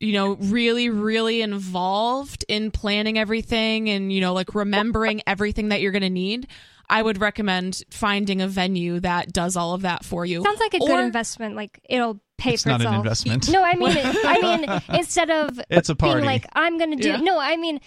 you 0.00 0.12
know, 0.12 0.34
really, 0.36 0.90
really 0.90 1.42
involved 1.42 2.44
in 2.48 2.70
planning 2.70 3.18
everything 3.18 3.88
and, 3.88 4.12
you 4.12 4.20
know, 4.20 4.32
like 4.32 4.54
remembering 4.54 5.22
everything 5.26 5.68
that 5.70 5.80
you're 5.80 5.92
going 5.92 6.02
to 6.02 6.10
need, 6.10 6.48
I 6.88 7.02
would 7.02 7.20
recommend 7.20 7.82
finding 7.90 8.40
a 8.42 8.48
venue 8.48 9.00
that 9.00 9.32
does 9.32 9.56
all 9.56 9.74
of 9.74 9.82
that 9.82 10.04
for 10.04 10.24
you. 10.24 10.42
Sounds 10.42 10.60
like 10.60 10.74
a 10.74 10.78
good 10.78 11.00
investment. 11.04 11.56
Like 11.56 11.80
it'll 11.88 12.20
pay 12.38 12.54
It's 12.54 12.62
for 12.62 12.68
not 12.70 12.80
an 12.80 12.86
itself. 12.88 12.96
investment. 13.04 13.48
No, 13.50 13.62
I 13.64 13.74
mean, 13.74 13.96
I 13.96 14.56
mean, 14.88 14.98
instead 15.00 15.30
of 15.30 15.60
It's 15.70 15.88
a 15.88 15.94
being 15.94 16.12
party. 16.12 16.26
like, 16.26 16.46
I'm 16.52 16.78
gonna 16.78 16.96
do. 16.96 17.08
Yeah. 17.08 17.16
No, 17.16 17.38
I 17.40 17.56
mean, 17.56 17.80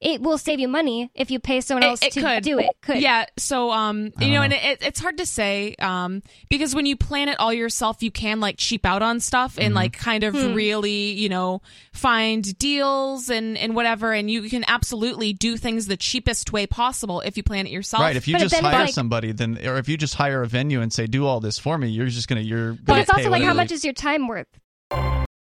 it 0.00 0.20
will 0.22 0.38
save 0.38 0.60
you 0.60 0.68
money 0.68 1.10
if 1.14 1.30
you 1.30 1.40
pay 1.40 1.60
someone 1.60 1.82
else 1.82 2.00
it 2.02 2.12
to 2.12 2.20
could. 2.20 2.42
do 2.44 2.58
it. 2.60 2.70
Could 2.82 3.00
Yeah. 3.00 3.26
So, 3.36 3.72
um, 3.72 4.12
you 4.20 4.28
know, 4.30 4.42
don't 4.42 4.44
and 4.44 4.52
it, 4.52 4.78
it's 4.82 5.00
hard 5.00 5.18
to 5.18 5.26
say, 5.26 5.74
um, 5.80 6.22
because 6.48 6.74
when 6.74 6.86
you 6.86 6.94
plan 6.96 7.28
it 7.28 7.38
all 7.40 7.52
yourself, 7.52 8.02
you 8.02 8.10
can 8.12 8.38
like 8.38 8.54
cheap 8.58 8.86
out 8.86 9.02
on 9.02 9.18
stuff 9.20 9.54
Mm-hmm. 9.56 9.62
and 9.62 9.74
like 9.74 9.92
kind 9.94 10.22
of 10.24 10.34
Hmm. 10.34 10.54
really, 10.54 11.10
you 11.12 11.28
know, 11.28 11.62
find 11.92 12.56
deals 12.58 13.28
and 13.28 13.58
and 13.58 13.74
whatever, 13.74 14.12
and 14.12 14.30
you 14.30 14.48
can 14.48 14.64
absolutely 14.68 15.32
do 15.32 15.56
things 15.56 15.86
the 15.86 15.96
cheapest 15.96 16.52
way 16.52 16.66
possible 16.66 17.20
if 17.22 17.36
you 17.36 17.42
plan 17.42 17.66
it 17.66 17.70
yourself. 17.70 18.00
Right. 18.02 18.14
If 18.16 18.28
you 18.28 18.34
But 18.34 18.42
just 18.42 18.54
hire 18.54 18.84
like- 18.84 18.94
somebody, 18.94 19.32
then 19.32 19.58
or 19.66 19.78
if 19.78 19.88
you 19.88 19.96
just 19.96 20.14
hire 20.14 20.42
a 20.42 20.46
venue 20.46 20.80
and 20.80 20.92
say 20.92 21.06
do 21.06 21.26
all 21.26 21.40
this 21.40 21.58
for 21.58 21.76
me, 21.76 21.88
you're 21.88 22.06
just 22.06 22.28
gonna 22.28 22.40
you're. 22.42 22.74
but 22.74 22.86
gonna 22.86 23.00
it's 23.00 23.10
also 23.10 23.30
like, 23.30 23.42
how 23.42 23.54
much 23.54 23.72
is 23.72 23.84
your 23.84 23.94
time 23.94 24.28
worth? 24.28 24.46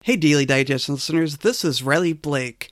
Hey, 0.03 0.15
Daily 0.15 0.45
Digest 0.45 0.87
listeners, 0.87 1.37
this 1.39 1.65
is 1.65 1.83
Riley 1.83 2.13
Blake. 2.13 2.71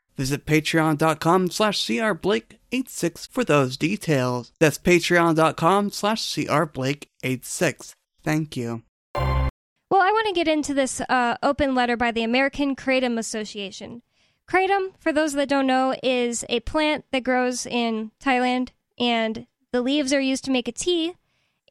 Visit 0.17 0.45
patreon.com 0.45 1.49
slash 1.49 1.85
crblake86 1.85 3.29
for 3.29 3.43
those 3.43 3.77
details. 3.77 4.51
That's 4.59 4.77
patreon.com 4.77 5.91
slash 5.91 6.21
crblake86. 6.21 7.95
Thank 8.23 8.57
you. 8.57 8.83
Well, 9.15 10.01
I 10.01 10.11
want 10.11 10.27
to 10.27 10.33
get 10.33 10.47
into 10.47 10.73
this 10.73 11.01
uh, 11.01 11.35
open 11.43 11.75
letter 11.75 11.97
by 11.97 12.11
the 12.11 12.23
American 12.23 12.75
Kratom 12.75 13.17
Association. 13.17 14.01
Kratom, 14.47 14.93
for 14.99 15.11
those 15.11 15.33
that 15.33 15.49
don't 15.49 15.67
know, 15.67 15.95
is 16.03 16.45
a 16.49 16.59
plant 16.61 17.05
that 17.11 17.23
grows 17.23 17.65
in 17.65 18.11
Thailand, 18.23 18.69
and 18.99 19.47
the 19.71 19.81
leaves 19.81 20.13
are 20.13 20.21
used 20.21 20.43
to 20.45 20.51
make 20.51 20.67
a 20.67 20.73
tea, 20.73 21.15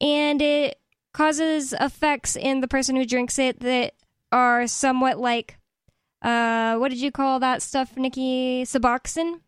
and 0.01 0.41
it 0.41 0.79
causes 1.13 1.75
effects 1.81 2.37
in 2.37 2.61
the 2.61 2.69
person 2.69 2.97
who 2.97 3.05
drinks 3.05 3.39
it 3.39 3.61
that 3.61 3.95
are 4.33 4.67
somewhat 4.67 5.19
like, 5.19 5.59
uh, 6.23 6.77
what 6.77 6.91
did 6.91 7.01
you 7.01 7.11
call 7.11 7.41
that 7.41 7.63
stuff, 7.63 7.97
Nikki? 7.97 8.65
Suboxone, 8.65 9.41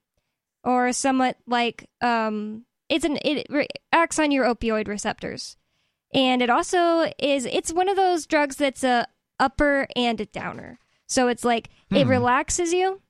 or 0.65 0.93
somewhat 0.93 1.37
like, 1.47 1.89
um, 2.01 2.65
it's 2.89 3.05
an 3.05 3.19
it 3.25 3.47
re- 3.51 3.69
acts 3.93 4.19
on 4.19 4.31
your 4.31 4.45
opioid 4.47 4.89
receptors. 4.89 5.57
And 6.15 6.43
it 6.43 6.51
also 6.51 7.11
is 7.19 7.47
it's 7.47 7.73
one 7.73 7.89
of 7.89 7.97
those 7.97 8.27
drugs 8.27 8.57
that's 8.57 8.85
a 8.85 9.07
upper 9.41 9.87
and 9.97 10.21
a 10.21 10.27
downer. 10.27 10.79
So 11.07 11.29
it's 11.29 11.45
like 11.45 11.71
it 11.91 12.05
Hmm. 12.05 12.11
relaxes 12.11 12.73
you 12.73 13.01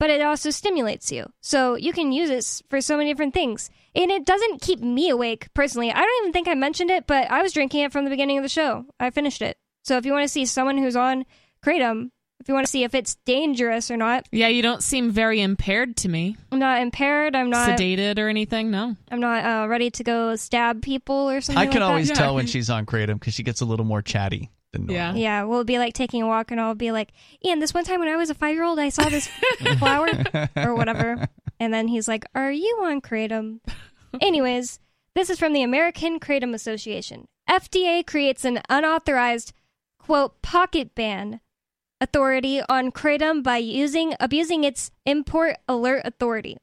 but 0.00 0.10
it 0.10 0.20
also 0.20 0.50
stimulates 0.50 1.12
you. 1.12 1.32
So 1.40 1.76
you 1.76 1.92
can 1.92 2.10
use 2.12 2.28
it 2.28 2.62
for 2.68 2.80
so 2.80 2.96
many 2.96 3.10
different 3.10 3.32
things. 3.32 3.70
And 3.94 4.10
it 4.10 4.26
doesn't 4.26 4.60
keep 4.60 4.80
me 4.80 5.08
awake 5.08 5.48
personally. 5.54 5.90
I 5.92 6.00
don't 6.00 6.22
even 6.22 6.32
think 6.32 6.48
i 6.48 6.54
mentioned 6.54 6.90
it 6.90 7.06
but 7.06 7.30
i 7.30 7.40
was 7.42 7.52
drinking 7.52 7.80
it 7.84 7.92
from 7.92 8.04
the 8.04 8.10
beginning 8.10 8.36
of 8.36 8.42
the 8.42 8.48
show. 8.48 8.86
I 9.00 9.10
finished 9.10 9.40
it. 9.40 9.56
So 9.84 9.96
if 9.96 10.04
you 10.04 10.12
want 10.12 10.24
to 10.24 10.28
see 10.28 10.44
someone 10.46 10.76
who's 10.78 10.96
on 10.96 11.24
kratom 11.64 12.10
if 12.44 12.48
you 12.48 12.54
want 12.54 12.66
to 12.66 12.70
see 12.70 12.84
if 12.84 12.94
it's 12.94 13.14
dangerous 13.24 13.90
or 13.90 13.96
not 13.96 14.26
Yeah, 14.30 14.48
you 14.48 14.60
don't 14.60 14.82
seem 14.82 15.10
very 15.10 15.40
impaired 15.40 15.96
to 15.98 16.10
me. 16.10 16.36
i'm 16.52 16.58
not 16.58 16.82
impaired 16.82 17.34
i'm 17.34 17.48
not 17.48 17.70
Sedated 17.70 18.18
or 18.18 18.28
anything? 18.28 18.70
No. 18.70 18.96
i'm 19.10 19.20
not 19.20 19.44
uh, 19.44 19.66
ready 19.66 19.90
to 19.92 20.04
go 20.04 20.36
stab 20.36 20.82
people 20.82 21.30
or 21.30 21.40
something 21.40 21.58
I 21.60 21.64
can 21.64 21.76
like 21.76 21.80
that. 21.80 21.82
always 21.86 22.08
Yeah. 22.10 22.14
tell 22.16 22.34
when 22.34 22.46
she's 22.46 22.68
on 22.68 22.84
kratom 22.84 23.14
because 23.18 23.32
she 23.32 23.42
gets 23.42 23.62
a 23.62 23.64
little 23.64 23.86
more 23.86 24.02
chatty. 24.02 24.50
Yeah. 24.76 25.14
Yeah, 25.14 25.44
we'll 25.44 25.62
be 25.62 25.78
like 25.78 25.94
taking 25.94 26.20
a 26.22 26.26
walk, 26.26 26.50
and 26.50 26.60
I'll 26.60 26.74
be 26.74 26.90
like, 26.90 27.12
Ian, 27.44 27.60
this 27.60 27.72
one 27.72 27.84
time 27.84 28.00
when 28.00 28.08
I 28.08 28.16
was 28.16 28.28
a 28.28 28.34
five 28.34 28.54
year 28.56 28.64
old, 28.64 28.80
I 28.80 28.88
saw 28.88 29.08
this 29.08 29.28
flower 29.78 30.08
or 30.56 30.74
whatever. 30.74 31.28
And 31.60 31.72
then 31.72 31.86
he's 31.86 32.08
like, 32.08 32.24
Are 32.34 32.50
you 32.50 32.80
on 32.82 33.00
Kratom? 33.00 33.60
Anyways, 34.20 34.80
this 35.14 35.30
is 35.30 35.38
from 35.38 35.52
the 35.52 35.62
American 35.62 36.18
Kratom 36.18 36.54
Association. 36.54 37.26
FDA 37.48 38.04
creates 38.04 38.44
an 38.44 38.60
unauthorized, 38.68 39.52
quote, 39.98 40.42
pocket 40.42 40.94
ban 40.96 41.38
authority 42.04 42.60
on 42.68 42.92
kratom 42.92 43.42
by 43.42 43.56
using 43.56 44.14
abusing 44.20 44.62
its 44.62 44.90
import 45.06 45.56
alert 45.66 46.02
authority. 46.04 46.58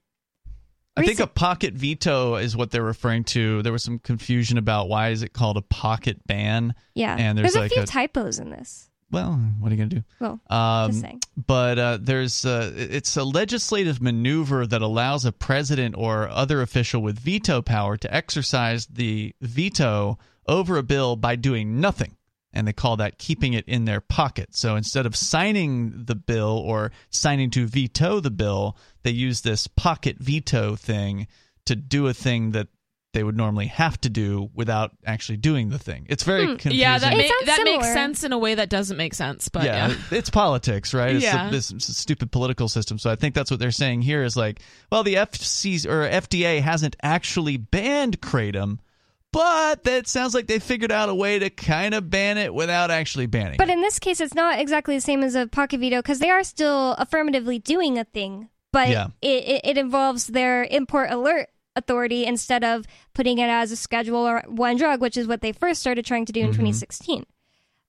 I 0.95 1.05
think 1.05 1.19
a 1.19 1.27
pocket 1.27 1.73
veto 1.73 2.35
is 2.35 2.55
what 2.55 2.69
they're 2.69 2.83
referring 2.83 3.23
to. 3.25 3.61
There 3.63 3.71
was 3.71 3.83
some 3.83 3.97
confusion 3.97 4.57
about 4.57 4.87
why 4.87 5.09
is 5.09 5.23
it 5.23 5.33
called 5.33 5.57
a 5.57 5.61
pocket 5.61 6.25
ban. 6.27 6.75
Yeah, 6.93 7.15
and 7.17 7.37
there's, 7.37 7.55
a 7.55 7.61
like 7.61 7.71
few 7.71 7.83
a, 7.83 7.85
typos 7.85 8.39
in 8.39 8.49
this. 8.51 8.89
Well, 9.09 9.33
what 9.59 9.71
are 9.71 9.75
you 9.75 9.77
gonna 9.77 9.89
do? 9.89 10.03
Well, 10.19 10.39
um, 10.49 10.91
just 10.91 11.01
saying. 11.01 11.21
But 11.35 11.79
uh, 11.79 11.97
there's 12.01 12.45
uh, 12.45 12.71
it's 12.75 13.17
a 13.17 13.23
legislative 13.23 14.01
maneuver 14.01 14.67
that 14.67 14.81
allows 14.81 15.25
a 15.25 15.31
president 15.31 15.95
or 15.97 16.29
other 16.29 16.61
official 16.61 17.01
with 17.01 17.17
veto 17.17 17.61
power 17.61 17.97
to 17.97 18.13
exercise 18.13 18.85
the 18.85 19.33
veto 19.41 20.19
over 20.47 20.77
a 20.77 20.83
bill 20.83 21.15
by 21.15 21.35
doing 21.35 21.79
nothing 21.79 22.15
and 22.53 22.67
they 22.67 22.73
call 22.73 22.97
that 22.97 23.17
keeping 23.17 23.53
it 23.53 23.65
in 23.67 23.85
their 23.85 24.01
pocket. 24.01 24.49
So 24.55 24.75
instead 24.75 25.05
of 25.05 25.15
signing 25.15 26.03
the 26.05 26.15
bill 26.15 26.57
or 26.57 26.91
signing 27.09 27.49
to 27.51 27.65
veto 27.65 28.19
the 28.19 28.31
bill, 28.31 28.77
they 29.03 29.11
use 29.11 29.41
this 29.41 29.67
pocket 29.67 30.17
veto 30.19 30.75
thing 30.75 31.27
to 31.65 31.75
do 31.75 32.07
a 32.07 32.13
thing 32.13 32.51
that 32.51 32.67
they 33.13 33.23
would 33.23 33.35
normally 33.35 33.65
have 33.67 33.99
to 33.99 34.09
do 34.09 34.49
without 34.53 34.91
actually 35.05 35.35
doing 35.35 35.67
the 35.69 35.77
thing. 35.77 36.05
It's 36.09 36.23
very 36.23 36.43
Hmm. 36.45 36.51
confusing. 36.51 36.79
Yeah, 36.79 36.97
that, 36.97 37.11
ma- 37.17 37.23
sounds 37.23 37.45
that 37.45 37.61
makes 37.65 37.91
sense 37.91 38.23
in 38.23 38.31
a 38.31 38.37
way 38.37 38.55
that 38.55 38.69
doesn't 38.69 38.95
make 38.95 39.13
sense. 39.13 39.49
But 39.49 39.65
yeah, 39.65 39.89
yeah, 39.89 39.95
it's 40.11 40.29
politics, 40.29 40.93
right? 40.93 41.15
It's 41.15 41.23
Yeah. 41.25 41.45
the- 41.49 41.51
this 41.57 41.73
stupid 41.79 42.31
political 42.31 42.69
system. 42.69 42.97
So 42.97 43.09
I 43.11 43.17
think 43.17 43.35
that's 43.35 43.51
what 43.51 43.59
they're 43.59 43.71
saying 43.71 44.03
here 44.03 44.23
is 44.23 44.37
like, 44.37 44.61
well, 44.89 45.03
the 45.03 45.15
FCC 45.17 45.85
or 45.89 46.07
FDA 46.09 46.61
hasn't 46.61 46.95
actually 47.03 47.57
banned 47.57 48.21
kratom, 48.21 48.77
but 49.31 49.83
that 49.85 50.07
sounds 50.07 50.33
like 50.33 50.47
they 50.47 50.59
figured 50.59 50.91
out 50.91 51.09
a 51.09 51.15
way 51.15 51.39
to 51.39 51.49
kind 51.49 51.93
of 51.93 52.09
ban 52.09 52.37
it 52.37 52.53
without 52.53 52.91
actually 52.91 53.25
banning. 53.27 53.53
It. 53.53 53.57
But 53.57 53.69
it. 53.69 53.73
in 53.73 53.81
this 53.81 53.99
case, 53.99 54.19
it's 54.19 54.33
not 54.33 54.59
exactly 54.59 54.95
the 54.95 55.01
same 55.01 55.23
as 55.23 55.35
a 55.35 55.47
pocket 55.47 55.79
veto 55.79 55.97
because 55.97 56.19
they 56.19 56.29
are 56.29 56.43
still 56.43 56.93
affirmatively 56.93 57.59
doing 57.59 57.97
a 57.97 58.03
thing, 58.03 58.49
but 58.73 58.89
Yeah. 58.89 59.07
it, 59.21 59.43
it, 59.43 59.61
it 59.63 59.77
involves 59.77 60.27
their 60.27 60.63
import 60.65 61.09
alert 61.11 61.49
authority 61.75 62.25
instead 62.25 62.63
of 62.65 62.85
putting 63.13 63.37
it 63.37 63.47
as 63.49 63.71
a 63.71 63.77
Schedule 63.77 64.17
or 64.27 64.43
one 64.47 64.75
drug, 64.75 64.99
which 64.99 65.15
is 65.15 65.27
what 65.27 65.39
they 65.41 65.53
first 65.53 65.79
started 65.79 66.05
trying 66.05 66.25
to 66.25 66.33
do 66.33 66.41
in 66.41 66.47
Mm-hmm. 66.47 66.53
2016. 66.65 67.25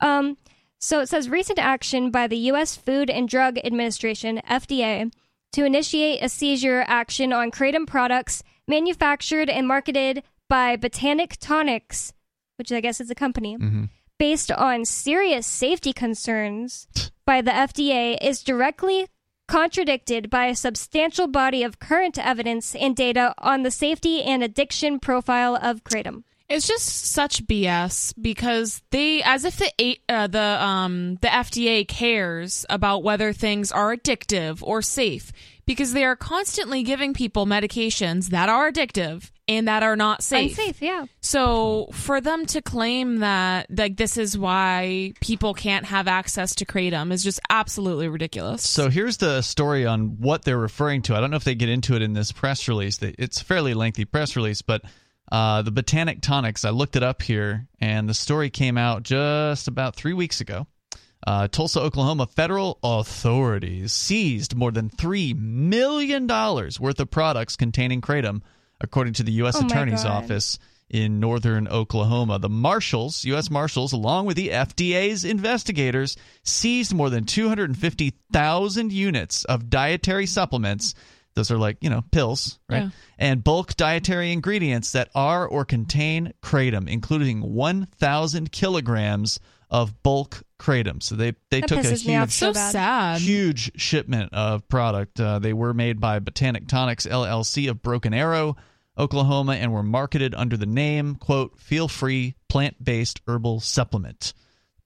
Um, 0.01 0.37
so 0.79 1.01
it 1.01 1.09
says 1.09 1.29
recent 1.29 1.59
action 1.59 2.11
by 2.11 2.27
the 2.29 2.37
U.S. 2.39 2.77
Food 2.77 3.09
and 3.11 3.29
Drug 3.29 3.59
Administration 3.65 4.41
(FDA) 4.49 5.13
to 5.53 5.65
initiate 5.65 6.23
a 6.23 6.29
seizure 6.29 6.85
action 6.89 7.33
on 7.33 7.51
kratom 7.51 7.87
products 7.87 8.43
manufactured 8.67 9.49
and 9.51 9.67
marketed 9.69 10.23
by 10.53 10.77
Botanic 10.77 11.39
Tonics, 11.41 12.13
which 12.59 12.71
I 12.71 12.83
guess 12.83 13.01
is 13.01 13.11
a 13.11 13.15
company 13.15 13.57
Mm-hmm. 13.57 13.85
based 14.19 14.53
on 14.53 14.85
serious 14.85 15.47
safety 15.47 15.95
concerns 15.95 16.87
by 17.25 17.41
the 17.41 17.53
FDA 17.53 18.19
is 18.21 18.43
directly 18.43 19.07
contradicted 19.49 20.29
by 20.29 20.47
a 20.47 20.55
substantial 20.55 21.27
body 21.27 21.63
of 21.63 21.79
current 21.79 22.19
evidence 22.19 22.75
and 22.75 22.95
data 22.95 23.35
on 23.39 23.63
the 23.63 23.71
safety 23.71 24.23
and 24.23 24.43
addiction 24.43 25.01
profile 25.01 25.57
of 25.57 25.85
kratom. 25.85 26.25
It's 26.51 26.69
just 26.69 26.87
such 26.87 27.47
BS 27.47 28.13
because 28.21 28.83
they, 28.91 29.23
as 29.23 29.47
if 29.47 29.57
the 29.57 29.99
uh, 30.07 30.27
the 30.27 30.63
um 30.63 31.17
the 31.23 31.29
FDA 31.29 31.89
cares 31.89 32.67
about 32.69 33.03
whether 33.03 33.33
things 33.33 33.73
are 33.73 33.97
addictive 33.97 34.63
or 34.63 34.83
safe, 34.83 35.33
because 35.67 35.93
they 35.93 36.05
are 36.05 36.17
constantly 36.17 36.83
giving 36.83 37.15
people 37.15 37.47
medications 37.47 38.29
that 38.29 38.49
are 38.49 38.71
addictive 38.71 39.31
and 39.49 39.69
that 39.69 39.83
are 39.83 39.97
not 39.97 40.23
safe. 40.23 40.59
Unsafe, 40.59 40.83
yeah. 40.83 41.07
So 41.21 41.89
for 41.93 42.21
them 42.21 42.47
to 42.47 42.63
claim 42.63 43.19
that 43.19 43.67
like 43.77 43.97
this 43.97 44.17
is 44.17 44.37
why 44.37 45.13
people 45.21 45.55
can't 45.55 45.87
have 45.87 46.09
access 46.09 46.55
to 46.57 46.67
kratom 46.67 47.13
is 47.13 47.23
just 47.23 47.41
absolutely 47.51 48.09
ridiculous. 48.09 48.69
So 48.69 48.89
here's 48.89 49.19
the 49.19 49.43
story 49.43 49.87
on 49.87 50.21
what 50.21 50.45
they're 50.45 50.59
referring 50.59 51.03
to. 51.03 51.17
I 51.17 51.21
don't 51.21 51.31
know 51.31 51.37
if 51.37 51.45
they 51.45 51.55
get 51.55 51.69
into 51.69 51.95
it 51.95 52.03
in 52.03 52.13
this 52.13 52.33
press 52.33 52.69
release. 52.69 52.99
It's 53.03 53.41
a 53.41 53.45
fairly 53.45 53.75
lengthy 53.75 54.05
press 54.05 54.37
release, 54.37 54.63
but 54.63 54.83
uh, 55.31 55.63
the 55.63 55.71
Botanic 55.71 56.21
Tonics, 56.21 56.65
I 56.65 56.71
looked 56.71 56.95
it 56.95 57.03
up 57.03 57.23
here, 57.23 57.67
and 57.81 58.07
the 58.07 58.13
story 58.13 58.51
came 58.51 58.77
out 58.77 59.03
just 59.03 59.67
about 59.67 59.97
three 59.97 60.13
weeks 60.13 60.43
ago. 60.43 60.67
Uh, 61.25 61.47
Tulsa, 61.49 61.81
Oklahoma 61.81 62.27
federal 62.27 62.79
authorities 62.83 63.93
seized 63.93 64.57
more 64.57 64.73
than 64.73 64.91
$3 64.91 65.39
million 65.39 66.27
worth 66.27 67.01
of 67.01 67.11
products 67.11 67.57
containing 67.57 68.01
kratom, 68.01 68.43
according 68.81 69.15
to 69.15 69.23
the 69.23 69.33
U.S. 69.33 69.57
Oh 69.61 69.67
Attorney's 69.67 70.03
God. 70.03 70.25
Office 70.25 70.59
in 70.93 71.21
northern 71.21 71.67
Oklahoma. 71.69 72.39
The 72.39 72.49
marshals, 72.49 73.25
U.S. 73.25 73.51
Marshals, 73.51 73.93
along 73.93 74.27
with 74.27 74.37
the 74.37 74.51
FDA's 74.51 75.25
investigators, 75.25 76.17
seized 76.45 76.93
more 76.93 77.09
than 77.09 77.25
250,000 77.25 78.93
units 78.93 79.45
of 79.45 79.71
dietary 79.71 80.27
supplements. 80.27 80.95
Those 81.35 81.51
are 81.51 81.57
like, 81.57 81.79
you 81.81 81.89
know, 81.89 82.03
pills, 82.13 82.59
right? 82.69 82.83
Yeah. 82.83 82.91
And 83.19 83.43
bulk 83.43 83.75
dietary 83.77 84.33
ingredients 84.33 84.93
that 84.93 85.09
are 85.15 85.47
or 85.47 85.65
contain 85.65 86.35
kratom, 86.43 86.89
including 86.89 87.41
1,000 87.41 88.53
kilograms 88.53 89.41
of 89.71 90.03
bulk 90.03 90.43
kratom. 90.63 91.03
So 91.03 91.17
they, 91.17 91.33
they 91.51 91.61
That 91.61 91.69
took 91.69 91.79
a 91.79 91.83
pisses 91.83 92.03
off 92.23 92.29
huge 92.29 92.31
so 92.31 92.53
so 92.53 92.61
sad. 92.71 93.21
huge 93.21 93.73
shipment 93.81 94.33
of 94.33 94.67
product. 94.69 95.19
Uh, 95.21 95.39
they 95.39 95.53
were 95.53 95.75
made 95.75 96.01
by 96.01 96.19
Botanic 96.21 96.69
Tonics 96.69 97.07
LLC 97.07 97.69
of 97.69 97.83
Broken 97.83 98.15
Arrow, 98.15 98.57
Oklahoma, 98.97 99.55
and 99.55 99.73
were 99.73 99.83
marketed 99.83 100.35
under 100.35 100.57
the 100.57 100.67
name 100.67 101.17
"quote 101.17 101.59
Feel 101.59 101.89
Free 101.89 102.35
Plant 102.49 102.83
Based 102.85 103.21
Herbal 103.27 103.61
Supplement." 103.61 104.33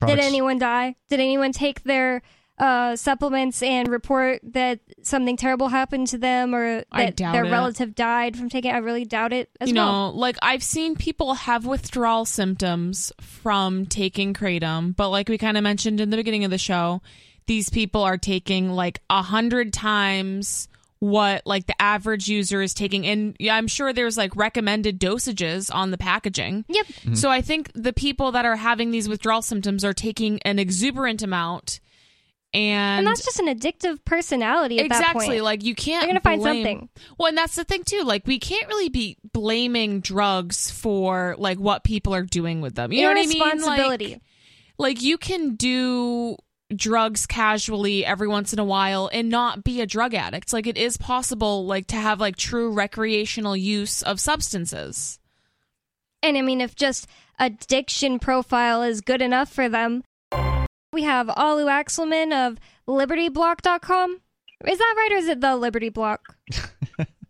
Did 0.06 0.18
anyone 0.18 0.58
die? 0.58 0.94
Did 1.08 1.20
anyone 1.20 1.52
take 1.52 1.82
their 1.84 2.22
uh, 2.58 2.96
supplements 2.96 3.62
and 3.62 3.88
report 3.88 4.40
that 4.42 4.80
something 5.02 5.36
terrible 5.36 5.68
happened 5.68 6.06
to 6.08 6.18
them 6.18 6.54
or 6.54 6.84
that 6.92 7.16
their 7.16 7.44
it. 7.44 7.50
relative 7.50 7.94
died 7.94 8.36
from 8.36 8.48
taking 8.48 8.70
it? 8.70 8.74
I 8.74 8.78
really 8.78 9.04
doubt 9.04 9.32
it 9.32 9.50
as 9.60 9.68
you 9.68 9.74
well. 9.74 10.12
know, 10.12 10.18
like 10.18 10.36
I've 10.42 10.62
seen 10.62 10.96
people 10.96 11.34
have 11.34 11.66
withdrawal 11.66 12.24
symptoms 12.24 13.12
from 13.20 13.86
taking 13.86 14.32
kratom, 14.32 14.96
but 14.96 15.10
like 15.10 15.28
we 15.28 15.38
kind 15.38 15.56
of 15.56 15.62
mentioned 15.62 16.00
in 16.00 16.10
the 16.10 16.16
beginning 16.16 16.44
of 16.44 16.50
the 16.50 16.58
show, 16.58 17.02
these 17.46 17.68
people 17.68 18.02
are 18.02 18.18
taking 18.18 18.70
like 18.70 19.00
a 19.10 19.22
hundred 19.22 19.72
times 19.72 20.68
what 20.98 21.42
like 21.44 21.66
the 21.66 21.80
average 21.80 22.26
user 22.26 22.62
is 22.62 22.72
taking 22.72 23.06
and 23.06 23.36
yeah, 23.38 23.54
I'm 23.54 23.68
sure 23.68 23.92
there's 23.92 24.16
like 24.16 24.34
recommended 24.34 24.98
dosages 24.98 25.72
on 25.72 25.90
the 25.90 25.98
packaging. 25.98 26.64
Yep. 26.68 26.86
So 27.14 27.28
I 27.28 27.42
think 27.42 27.70
the 27.74 27.92
people 27.92 28.32
that 28.32 28.46
are 28.46 28.56
having 28.56 28.92
these 28.92 29.08
withdrawal 29.08 29.42
symptoms 29.42 29.84
are 29.84 29.92
taking 29.92 30.40
an 30.42 30.58
exuberant 30.58 31.22
amount 31.22 31.80
and, 32.56 33.00
And 33.00 33.06
that's 33.06 33.22
just 33.22 33.38
an 33.38 33.48
addictive 33.48 34.02
personality 34.06 34.78
exactly. 34.78 35.42
like 35.42 35.62
you 35.62 35.74
can't 35.74 36.02
They're 36.02 36.08
gonna 36.08 36.20
find 36.20 36.42
something. 36.42 36.88
well 37.18 37.28
and 37.28 37.36
that's 37.36 37.54
the 37.54 37.64
thing 37.64 37.84
too. 37.84 38.02
Like 38.02 38.26
we 38.26 38.38
can't 38.38 38.66
really 38.66 38.88
be 38.88 39.18
blaming 39.32 40.00
drugs 40.00 40.70
for 40.70 41.34
like 41.38 41.58
what 41.58 41.84
people 41.84 42.14
are 42.14 42.22
doing 42.22 42.62
with 42.62 42.74
them. 42.74 42.92
You 42.92 43.02
know 43.02 43.08
what 43.08 43.18
i 43.18 43.26
mean? 43.26 43.42
Irresponsibility. 43.42 44.08
like, 44.08 44.22
like 44.78 45.02
you 45.02 45.18
can 45.18 45.54
do 45.54 46.36
drugs 46.74 47.26
casually 47.26 48.04
every 48.06 48.26
once 48.26 48.54
in 48.54 48.58
a 48.58 48.64
while 48.64 49.10
and 49.12 49.28
not 49.28 49.62
be 49.62 49.82
a 49.82 49.86
drug 49.86 50.14
addict. 50.14 50.52
Like 50.54 50.66
it 50.66 50.78
is 50.78 50.96
possible 50.96 51.66
like 51.66 51.86
to 51.88 51.96
have 51.96 52.20
like 52.20 52.36
true 52.36 52.72
recreational 52.72 53.54
use 53.54 54.02
of 54.02 54.18
substances. 54.18 55.18
And 56.22 56.38
I 56.38 56.40
mean, 56.40 56.62
if 56.62 56.74
just 56.74 57.06
addiction 57.38 58.18
profile 58.18 58.82
is 58.82 59.02
good 59.02 59.20
enough 59.20 59.52
for 59.52 59.68
them, 59.68 60.02
we 60.96 61.02
have 61.04 61.28
Alu 61.28 61.66
Axelman 61.66 62.32
of 62.32 62.58
LibertyBlock.com. 62.88 64.20
Is 64.66 64.78
that 64.78 64.94
right, 64.96 65.10
or 65.12 65.16
is 65.18 65.28
it 65.28 65.40
the 65.40 65.54
Liberty 65.56 65.90
Block? 65.90 66.36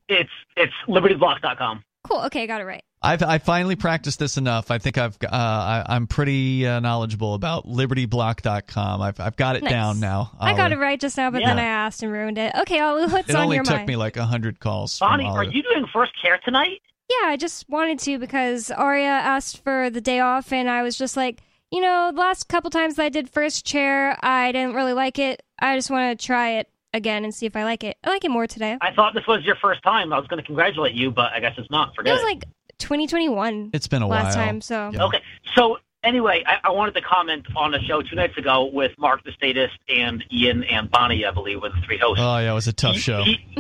It's 0.09 0.31
it's 0.57 0.73
libertyblock.com. 0.87 1.83
Cool. 2.05 2.21
Okay, 2.27 2.45
I 2.45 2.47
got 2.47 2.61
it 2.61 2.65
right. 2.65 2.85
I've 3.03 3.25
I 3.25 3.39
finally 3.39 3.75
practiced 3.75 4.21
this 4.21 4.37
enough. 4.37 4.71
I 4.71 4.79
think 4.79 4.99
I've 4.99 5.19
uh, 5.21 5.27
I, 5.33 5.85
I'm 5.89 6.07
pretty 6.07 6.65
uh, 6.65 6.79
knowledgeable 6.79 7.35
about 7.35 7.67
LibertyBlock.com. 7.67 9.03
I've 9.03 9.19
I've 9.19 9.35
got 9.35 9.57
it 9.57 9.65
Nice. 9.65 9.73
down 9.73 9.99
now. 9.99 10.31
I 10.39 10.55
got 10.55 10.71
it 10.71 10.79
right 10.79 11.01
just 11.01 11.17
now, 11.17 11.33
but 11.33 11.41
Yeah. 11.41 11.49
then 11.49 11.59
I 11.59 11.65
asked 11.65 12.05
and 12.05 12.13
ruined 12.13 12.39
it. 12.39 12.55
Okay, 12.61 12.79
Alu, 12.81 13.09
what's 13.09 13.13
on 13.13 13.15
your 13.15 13.25
mind? 13.25 13.31
It 13.31 13.35
on 13.35 13.43
only 13.43 13.57
your 13.57 13.65
took 13.65 13.87
me 13.89 13.97
like 13.97 14.17
a 14.17 14.25
hundred 14.27 14.61
calls. 14.61 14.97
Bonnie, 15.01 15.25
all 15.27 15.37
are 15.39 15.43
you 15.43 15.65
doing 15.65 15.87
first 15.93 16.13
care 16.23 16.39
tonight? 16.45 16.81
Yeah, 17.11 17.27
I 17.31 17.37
just 17.37 17.69
wanted 17.69 17.99
to 17.99 18.21
because 18.21 18.71
Arya 18.71 19.09
asked 19.09 19.65
for 19.65 19.91
the 19.91 20.01
day 20.01 20.21
off, 20.21 20.53
and 20.53 20.71
I 20.71 20.83
was 20.83 20.97
just 20.97 21.17
like, 21.17 21.43
you 21.71 21.81
know, 21.81 22.11
the 22.15 22.21
last 22.21 22.49
couple 22.49 22.71
times 22.71 22.99
I 22.99 23.09
did 23.09 23.29
first 23.29 23.65
chair, 23.67 24.17
I 24.25 24.53
didn't 24.53 24.75
really 24.75 24.93
like 24.93 25.19
it. 25.19 25.43
I 25.59 25.77
just 25.77 25.91
want 25.91 26.19
to 26.19 26.27
try 26.27 26.59
it 26.59 26.69
again 26.95 27.25
and 27.25 27.35
see 27.35 27.47
if 27.47 27.57
I 27.57 27.65
like 27.65 27.85
it. 27.85 27.97
I 28.05 28.11
like 28.11 28.25
it 28.25 28.31
more 28.31 28.47
today. 28.47 28.79
I 28.81 28.93
thought 28.93 29.15
this 29.15 29.27
was 29.27 29.45
your 29.45 29.57
first 29.57 29.83
time. 29.83 30.13
I 30.13 30.19
was 30.19 30.27
going 30.29 30.41
to 30.41 30.47
congratulate 30.47 30.95
you, 30.95 31.11
but 31.11 31.33
I 31.33 31.41
guess 31.41 31.55
it's 31.59 31.71
not. 31.71 31.89
For 31.95 32.03
it 32.03 32.05
Forget 32.05 32.15
was 32.15 32.23
like 32.23 32.45
2021 32.79 33.71
It's 33.73 33.89
been 33.89 34.03
a 34.03 34.07
last 34.07 34.37
while. 34.37 34.47
time, 34.47 34.61
so 34.61 34.91
Yeah. 34.93 35.05
Okay. 35.05 35.21
So 35.55 35.79
anyway, 36.05 36.45
I, 36.47 36.59
I 36.69 36.71
wanted 36.71 36.95
to 36.95 37.01
comment 37.03 37.47
on 37.57 37.75
a 37.75 37.81
show 37.83 38.01
two 38.03 38.17
nights 38.17 38.37
ago 38.39 38.65
with 38.73 38.93
Mark 38.99 39.25
the 39.25 39.33
Statist 39.33 39.75
and 39.89 40.25
Ian 40.33 40.65
and 40.65 40.91
Bonnie, 40.91 41.25
I 41.25 41.31
believe, 41.33 41.61
were 41.63 41.71
the 41.71 41.81
three 41.85 41.99
hosts. 41.99 42.23
Oh 42.23 42.39
yeah, 42.39 42.53
it 42.53 42.55
was 42.55 42.69
a 42.69 42.73
tough 42.73 42.95
He- 42.95 43.01
show. 43.01 43.23
he- 43.25 43.41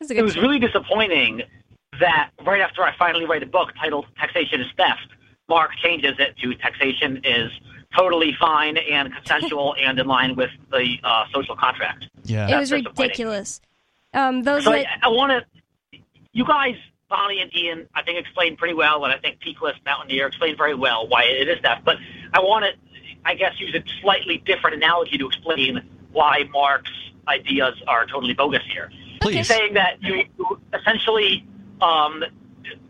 it's 0.00 0.10
a 0.10 0.16
it 0.18 0.22
was 0.22 0.34
show. 0.34 0.40
really 0.42 0.58
disappointing 0.58 1.42
that 2.00 2.30
right 2.44 2.60
after 2.60 2.82
I 2.82 2.94
finally 2.98 3.24
write 3.26 3.42
a 3.42 3.46
book 3.46 3.70
titled 3.80 4.06
Taxation 4.18 4.60
is 4.60 4.66
Theft, 4.76 5.08
Mark 5.48 5.70
changes 5.82 6.14
it 6.18 6.36
to 6.38 6.54
Taxation 6.54 7.20
is 7.24 7.50
totally 7.96 8.34
fine 8.38 8.76
and 8.76 9.12
consensual 9.14 9.74
and 9.80 9.98
in 9.98 10.06
line 10.06 10.34
with 10.36 10.50
the 10.70 10.96
uh, 11.02 11.24
social 11.32 11.56
contract. 11.56 12.08
Yeah. 12.24 12.48
it 12.48 12.58
was 12.58 12.72
ridiculous. 12.72 13.60
Um, 14.12 14.42
those 14.42 14.64
So 14.64 14.70
that 14.70 14.86
I, 15.02 15.06
I 15.06 15.08
want 15.08 15.32
to, 15.32 15.98
you 16.32 16.44
guys, 16.44 16.76
Bonnie 17.08 17.40
and 17.40 17.54
Ian, 17.54 17.88
I 17.94 18.02
think 18.02 18.18
explained 18.18 18.58
pretty 18.58 18.74
well, 18.74 19.04
and 19.04 19.12
I 19.12 19.18
think 19.18 19.40
Peakless 19.40 19.74
Mountaineer 19.84 20.26
explained 20.26 20.56
very 20.56 20.74
well 20.74 21.06
why 21.08 21.24
it 21.24 21.48
is 21.48 21.58
that. 21.62 21.84
But 21.84 21.96
I 22.32 22.40
want 22.40 22.64
to, 22.64 22.98
I 23.24 23.34
guess, 23.34 23.52
use 23.58 23.74
a 23.74 23.84
slightly 24.00 24.38
different 24.38 24.76
analogy 24.76 25.18
to 25.18 25.26
explain 25.26 25.80
why 26.12 26.44
Mark's 26.52 26.90
ideas 27.28 27.74
are 27.86 28.06
totally 28.06 28.34
bogus 28.34 28.62
here. 28.72 28.90
Please. 29.20 29.36
He's 29.36 29.48
saying 29.48 29.74
that 29.74 30.02
you 30.02 30.24
you 30.38 30.60
essentially 30.72 31.46
um, 31.80 32.24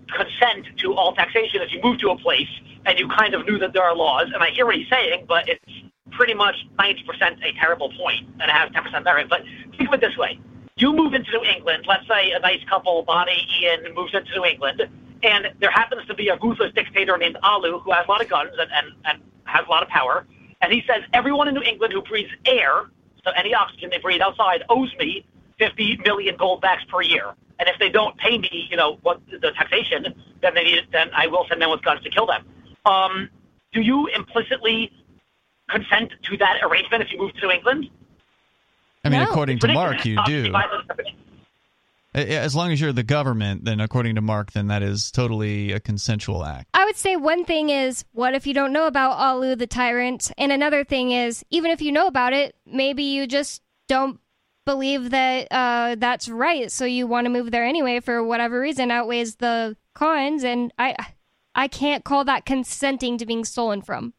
consent 0.08 0.66
to 0.78 0.94
all 0.94 1.14
taxation 1.14 1.60
if 1.62 1.72
you 1.72 1.80
move 1.82 1.98
to 1.98 2.10
a 2.10 2.18
place 2.18 2.48
and 2.86 2.98
you 2.98 3.08
kind 3.08 3.34
of 3.34 3.46
knew 3.46 3.58
that 3.58 3.72
there 3.72 3.82
are 3.82 3.94
laws. 3.94 4.26
And 4.32 4.42
I 4.42 4.50
hear 4.50 4.66
what 4.66 4.76
he's 4.76 4.88
saying, 4.88 5.24
but 5.28 5.48
it's 5.48 5.64
pretty 6.12 6.34
much 6.34 6.56
90% 6.78 7.42
a 7.42 7.52
terrible 7.58 7.90
point 7.92 8.26
and 8.40 8.42
it 8.42 8.50
has 8.50 8.70
10% 8.70 9.04
merit. 9.04 9.28
But 9.28 9.42
think 9.76 9.88
of 9.88 9.94
it 9.94 10.00
this 10.00 10.16
way. 10.16 10.38
You 10.76 10.92
move 10.92 11.14
into 11.14 11.30
New 11.30 11.44
England, 11.44 11.84
let's 11.88 12.06
say 12.08 12.32
a 12.32 12.40
nice 12.40 12.62
couple, 12.68 13.02
Bonnie, 13.02 13.46
Ian, 13.60 13.94
moves 13.94 14.12
into 14.12 14.32
New 14.34 14.44
England, 14.44 14.82
and 15.22 15.52
there 15.60 15.70
happens 15.70 16.04
to 16.08 16.14
be 16.14 16.28
a 16.28 16.36
ruthless 16.36 16.72
dictator 16.74 17.16
named 17.16 17.36
Alu 17.44 17.78
who 17.78 17.92
has 17.92 18.04
a 18.06 18.10
lot 18.10 18.20
of 18.20 18.28
guns 18.28 18.50
and, 18.58 18.70
and, 18.72 18.86
and 19.04 19.22
has 19.44 19.64
a 19.66 19.70
lot 19.70 19.84
of 19.84 19.88
power. 19.88 20.26
And 20.60 20.72
he 20.72 20.82
says, 20.86 21.02
everyone 21.12 21.46
in 21.46 21.54
New 21.54 21.62
England 21.62 21.92
who 21.92 22.02
breathes 22.02 22.32
air, 22.44 22.90
so 23.24 23.30
any 23.36 23.54
oxygen 23.54 23.90
they 23.90 23.98
breathe 23.98 24.20
outside, 24.20 24.64
owes 24.68 24.92
me 24.98 25.24
50 25.58 25.98
million 26.04 26.36
gold 26.36 26.60
backs 26.60 26.84
per 26.90 27.02
year. 27.02 27.34
And 27.58 27.68
if 27.68 27.78
they 27.78 27.88
don't 27.88 28.16
pay 28.18 28.38
me, 28.38 28.66
you 28.70 28.76
know, 28.76 28.98
what 29.02 29.20
the 29.30 29.52
taxation, 29.52 30.14
then 30.42 30.54
they 30.54 30.64
need, 30.64 30.80
then 30.92 31.10
I 31.14 31.28
will 31.28 31.46
send 31.48 31.62
them 31.62 31.70
with 31.70 31.82
guns 31.82 32.02
to 32.02 32.10
kill 32.10 32.26
them. 32.26 32.44
Um, 32.84 33.30
do 33.72 33.80
you 33.80 34.08
implicitly 34.08 34.90
consent 35.70 36.12
to 36.24 36.36
that 36.38 36.56
arrangement 36.62 37.02
if 37.02 37.12
you 37.12 37.18
move 37.18 37.32
to 37.34 37.46
New 37.46 37.52
England? 37.52 37.90
I 39.04 39.08
mean, 39.08 39.20
No. 39.20 39.26
according 39.28 39.58
to 39.60 39.72
Mark, 39.72 40.04
you 40.04 40.18
do. 40.26 40.52
As 42.14 42.54
long 42.54 42.70
as 42.70 42.80
you're 42.80 42.92
the 42.92 43.02
government, 43.02 43.64
then 43.64 43.80
according 43.80 44.14
to 44.14 44.20
Mark, 44.20 44.52
then 44.52 44.68
that 44.68 44.82
is 44.84 45.10
totally 45.10 45.72
a 45.72 45.80
consensual 45.80 46.44
act. 46.44 46.68
I 46.72 46.84
would 46.84 46.94
say 46.96 47.16
one 47.16 47.44
thing 47.44 47.70
is, 47.70 48.04
what 48.12 48.34
if 48.34 48.46
you 48.46 48.54
don't 48.54 48.72
know 48.72 48.86
about 48.86 49.18
Alu 49.18 49.56
the 49.56 49.66
tyrant? 49.66 50.30
And 50.38 50.52
another 50.52 50.84
thing 50.84 51.10
is, 51.10 51.44
even 51.50 51.72
if 51.72 51.82
you 51.82 51.90
know 51.90 52.06
about 52.06 52.32
it, 52.32 52.54
maybe 52.64 53.02
you 53.02 53.26
just 53.26 53.62
don't 53.88 54.20
believe 54.64 55.10
that 55.10 55.48
uh, 55.50 55.96
that's 55.98 56.28
right, 56.28 56.70
so 56.70 56.84
you 56.84 57.06
want 57.06 57.26
to 57.26 57.30
move 57.30 57.50
there 57.50 57.64
anyway 57.64 58.00
for 58.00 58.22
whatever 58.22 58.60
reason 58.60 58.90
outweighs 58.90 59.36
the 59.36 59.76
cons. 59.94 60.44
And 60.44 60.72
I, 60.78 60.96
I 61.54 61.68
can't 61.68 62.04
call 62.04 62.24
that 62.24 62.44
consenting 62.46 63.18
to 63.18 63.26
being 63.26 63.44
stolen 63.44 63.82
from. 63.82 64.14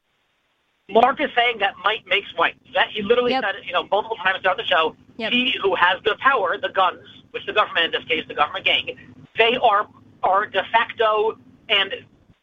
Mark 0.90 1.20
is 1.20 1.30
saying 1.36 1.58
that 1.60 1.74
might 1.84 2.06
makes 2.06 2.28
right. 2.38 2.56
That 2.74 2.90
he 2.92 3.02
literally 3.02 3.32
Yep. 3.32 3.44
said, 3.44 3.56
it, 3.56 3.66
you 3.66 3.74
know, 3.74 3.88
multiple 3.90 4.18
times 4.18 4.42
throughout 4.42 4.58
the 4.58 4.66
show. 4.66 4.96
Yep. 5.18 5.32
He 5.32 5.56
who 5.62 5.74
has 5.76 5.98
the 6.04 6.16
power, 6.20 6.58
the 6.62 6.70
guns, 6.70 7.00
which 7.32 7.46
the 7.48 7.54
government 7.54 7.86
in 7.86 7.92
this 7.92 8.04
case, 8.08 8.24
the 8.28 8.36
government 8.36 8.66
gang, 8.66 8.96
they 9.38 9.58
are 9.62 9.88
are 10.22 10.46
de 10.46 10.64
facto 10.72 11.38
and 11.70 11.92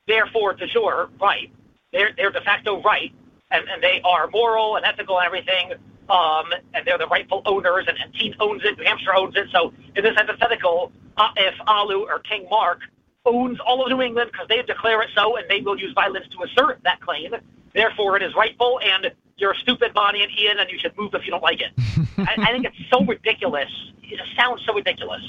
therefore 0.09 0.55
de 0.55 0.67
jure 0.67 1.09
right. 1.21 1.53
They're 1.93 2.11
they're 2.17 2.33
de 2.33 2.41
facto 2.41 2.83
right, 2.83 3.13
and, 3.53 3.65
and 3.69 3.83
they 3.83 4.01
are 4.05 4.29
moral 4.33 4.75
and 4.77 4.85
ethical 4.85 5.19
and 5.19 5.27
everything. 5.27 5.73
Um, 6.13 6.53
and 6.75 6.87
they're 6.87 6.99
the 6.99 7.07
rightful 7.07 7.41
owners, 7.47 7.87
and, 7.89 7.97
Teen 8.13 8.35
owns 8.39 8.63
it, 8.65 8.77
New 8.77 8.85
Hampshire 8.85 9.17
owns 9.17 9.35
it. 9.35 9.47
So 9.51 9.73
in 9.97 10.05
this 10.05 10.15
hypothetical, 10.15 10.93
uh, 11.17 11.31
if 11.37 11.55
Alu 11.67 12.07
or 12.07 12.19
King 12.19 12.47
Mark 12.51 12.81
owns 13.25 13.59
all 13.67 13.83
of 13.83 13.89
New 13.89 14.03
England 14.03 14.31
because 14.31 14.47
they 14.49 14.61
declare 14.63 15.01
it 15.03 15.09
so, 15.17 15.37
and 15.37 15.47
they 15.49 15.63
will 15.63 15.79
use 15.79 15.93
violence 15.95 16.27
to 16.37 16.45
assert 16.45 16.81
that 16.85 17.01
claim. 17.01 17.33
Therefore, 17.73 18.17
it 18.17 18.23
is 18.23 18.35
rightful, 18.35 18.79
and 18.85 19.11
you're 19.39 19.53
a 19.53 19.57
stupid, 19.57 19.95
Bonnie 19.95 20.23
and 20.23 20.31
Ian, 20.39 20.59
and 20.59 20.71
you 20.71 20.79
should 20.79 20.97
move 20.99 21.15
if 21.15 21.25
you 21.25 21.31
don't 21.31 21.43
like 21.43 21.61
it. 21.61 21.73
I, 22.19 22.35
I 22.39 22.53
think 22.53 22.67
it's 22.67 22.77
so 22.93 23.05
ridiculous. 23.05 23.71
It 24.03 24.19
just 24.19 24.37
sounds 24.37 24.61
so 24.67 24.75
ridiculous. 24.75 25.23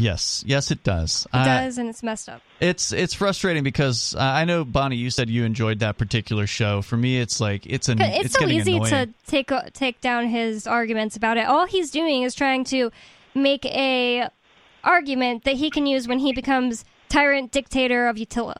Yes, 0.00 0.42
yes, 0.46 0.70
it 0.70 0.82
does. 0.82 1.26
It 1.32 1.36
Uh, 1.36 1.44
does, 1.44 1.78
and 1.78 1.88
it's 1.88 2.02
messed 2.02 2.28
up. 2.28 2.40
It's 2.58 2.92
it's 2.92 3.14
frustrating 3.14 3.62
because 3.62 4.14
uh, 4.14 4.20
I 4.20 4.44
know 4.44 4.64
Bonnie, 4.64 4.96
you 4.96 5.10
said 5.10 5.28
you 5.28 5.44
enjoyed 5.44 5.80
that 5.80 5.98
particular 5.98 6.46
show. 6.46 6.82
For 6.82 6.96
me, 6.96 7.20
it's 7.20 7.40
like 7.40 7.66
it's 7.66 7.88
an 7.88 8.00
It's, 8.00 8.26
it's, 8.26 8.34
so 8.34 8.40
getting 8.40 8.56
easy 8.60 8.76
annoying. 8.76 8.90
to 8.90 9.08
take 9.26 9.50
take 9.74 10.00
down 10.00 10.28
his 10.28 10.66
arguments 10.66 11.16
about 11.16 11.36
it. 11.36 11.46
All 11.46 11.66
he's 11.66 11.90
doing 11.90 12.22
is 12.22 12.34
trying 12.34 12.64
to 12.64 12.90
make 13.34 13.64
a 13.66 14.28
argument 14.82 15.44
that 15.44 15.56
he 15.56 15.70
can 15.70 15.86
use 15.86 16.08
when 16.08 16.18
he 16.18 16.32
becomes 16.32 16.84
tyrant 17.08 17.52
dictator 17.52 18.08
of 18.08 18.16
Utila. 18.16 18.56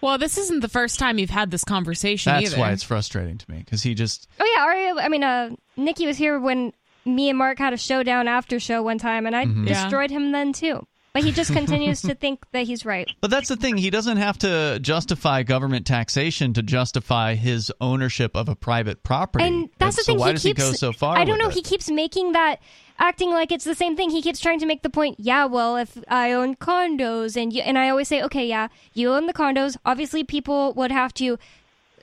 Well, 0.00 0.16
this 0.18 0.38
isn't 0.38 0.60
the 0.60 0.68
first 0.68 0.98
time 0.98 1.18
you've 1.18 1.28
had 1.30 1.50
this 1.50 1.62
conversation 1.62 2.32
That's 2.32 2.52
either. 2.52 2.58
why 2.60 2.72
it's 2.72 2.82
frustrating 2.82 3.36
to 3.38 3.50
me 3.50 3.58
because 3.58 3.82
he 3.82 3.94
just 3.94 4.28
Oh 4.40 4.54
yeah, 4.56 4.64
Aria. 4.64 4.94
I 4.96 5.08
mean, 5.08 5.22
uh, 5.22 5.50
Nikki 5.76 6.06
was 6.06 6.16
here 6.16 6.40
when 6.40 6.72
me 7.04 7.28
and 7.28 7.38
Mark 7.38 7.58
had 7.58 7.72
a 7.72 7.76
showdown 7.78 8.28
after 8.28 8.60
show 8.60 8.82
one 8.82 8.98
time, 8.98 9.26
and 9.26 9.34
I 9.36 9.46
Mm-hmm. 9.46 9.66
Yeah. 9.66 9.82
destroyed 9.82 10.10
him 10.10 10.32
then 10.32 10.52
too. 10.52 10.86
But 11.12 11.24
he 11.24 11.32
just 11.32 11.52
continues 11.60 12.02
to 12.02 12.14
think 12.14 12.44
that 12.52 12.66
he's 12.66 12.86
right. 12.86 13.10
But 13.20 13.30
that's 13.32 13.48
the 13.48 13.56
thing. 13.56 13.76
He 13.76 13.90
doesn't 13.90 14.18
have 14.18 14.38
to 14.38 14.78
justify 14.80 15.42
government 15.42 15.84
taxation 15.86 16.52
to 16.54 16.62
justify 16.62 17.34
his 17.34 17.72
ownership 17.80 18.36
of 18.36 18.48
a 18.48 18.54
private 18.54 19.02
property. 19.02 19.44
And 19.44 19.70
that's 19.78 19.96
the 19.96 20.02
so 20.04 20.12
thing. 20.12 20.18
Why 20.20 20.28
he 20.28 20.32
does 20.34 20.42
keeps, 20.44 20.62
he 20.62 20.68
go 20.70 20.72
so 20.74 20.92
far? 20.92 21.16
I 21.18 21.24
don't 21.24 21.38
with 21.38 21.42
know. 21.42 21.48
it? 21.48 21.54
He 21.54 21.62
keeps 21.62 21.90
making 21.90 22.30
that, 22.32 22.60
acting 23.00 23.30
like 23.30 23.50
it's 23.50 23.64
the 23.64 23.74
same 23.74 23.96
thing. 23.96 24.10
He 24.10 24.22
keeps 24.22 24.38
trying 24.38 24.60
to 24.60 24.66
make 24.66 24.82
the 24.82 24.90
point. 24.90 25.16
Yeah, 25.18 25.46
well, 25.46 25.76
if 25.78 25.98
I 26.06 26.30
own 26.30 26.54
condos, 26.54 27.36
and 27.36 27.52
you, 27.52 27.62
and 27.62 27.76
I 27.76 27.88
always 27.88 28.06
say, 28.06 28.22
okay, 28.22 28.46
yeah, 28.46 28.68
you 28.92 29.10
own 29.12 29.26
the 29.26 29.34
condos. 29.34 29.76
Obviously, 29.84 30.22
people 30.22 30.74
would 30.74 30.92
have 30.92 31.12
to 31.14 31.38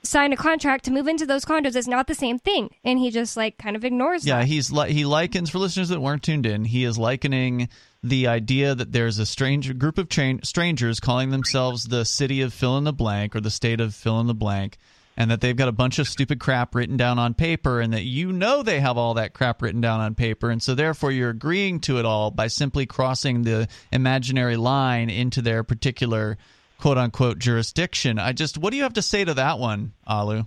sign 0.02 0.32
a 0.32 0.36
contract 0.36 0.84
to 0.84 0.90
move 0.90 1.08
into 1.08 1.26
those 1.26 1.44
condos. 1.44 1.76
is 1.76 1.88
not 1.88 2.06
the 2.06 2.14
same 2.14 2.38
thing, 2.38 2.70
and 2.84 2.98
he 2.98 3.10
just 3.10 3.36
like 3.36 3.58
kind 3.58 3.76
of 3.76 3.84
ignores. 3.84 4.26
Yeah, 4.26 4.38
that. 4.38 4.46
he's 4.46 4.70
li- 4.70 4.92
he 4.92 5.04
likens 5.04 5.50
for 5.50 5.58
listeners 5.58 5.88
that 5.90 6.00
weren't 6.00 6.22
tuned 6.22 6.46
in. 6.46 6.64
He 6.64 6.84
is 6.84 6.98
likening 6.98 7.68
the 8.02 8.28
idea 8.28 8.74
that 8.74 8.92
there's 8.92 9.18
a 9.18 9.26
strange 9.26 9.76
group 9.78 9.98
of 9.98 10.08
tra- 10.08 10.44
strangers 10.44 11.00
calling 11.00 11.30
themselves 11.30 11.84
the 11.84 12.04
city 12.04 12.42
of 12.42 12.52
fill 12.52 12.78
in 12.78 12.84
the 12.84 12.92
blank 12.92 13.34
or 13.34 13.40
the 13.40 13.50
state 13.50 13.80
of 13.80 13.94
fill 13.94 14.20
in 14.20 14.26
the 14.26 14.34
blank, 14.34 14.78
and 15.16 15.30
that 15.30 15.40
they've 15.40 15.56
got 15.56 15.68
a 15.68 15.72
bunch 15.72 15.98
of 15.98 16.06
stupid 16.08 16.38
crap 16.38 16.74
written 16.74 16.96
down 16.96 17.18
on 17.18 17.34
paper, 17.34 17.80
and 17.80 17.92
that 17.92 18.04
you 18.04 18.32
know 18.32 18.62
they 18.62 18.80
have 18.80 18.96
all 18.96 19.14
that 19.14 19.34
crap 19.34 19.60
written 19.62 19.80
down 19.80 20.00
on 20.00 20.14
paper, 20.14 20.50
and 20.50 20.62
so 20.62 20.74
therefore 20.74 21.10
you're 21.10 21.30
agreeing 21.30 21.80
to 21.80 21.98
it 21.98 22.04
all 22.04 22.30
by 22.30 22.46
simply 22.46 22.86
crossing 22.86 23.42
the 23.42 23.68
imaginary 23.90 24.56
line 24.56 25.10
into 25.10 25.42
their 25.42 25.64
particular 25.64 26.38
quote 26.80 26.98
unquote 26.98 27.38
jurisdiction. 27.38 28.18
I 28.18 28.32
just, 28.32 28.58
what 28.58 28.70
do 28.70 28.76
you 28.76 28.82
have 28.84 28.94
to 28.94 29.02
say 29.02 29.24
to 29.24 29.34
that 29.34 29.58
one, 29.58 29.92
Alu? 30.06 30.46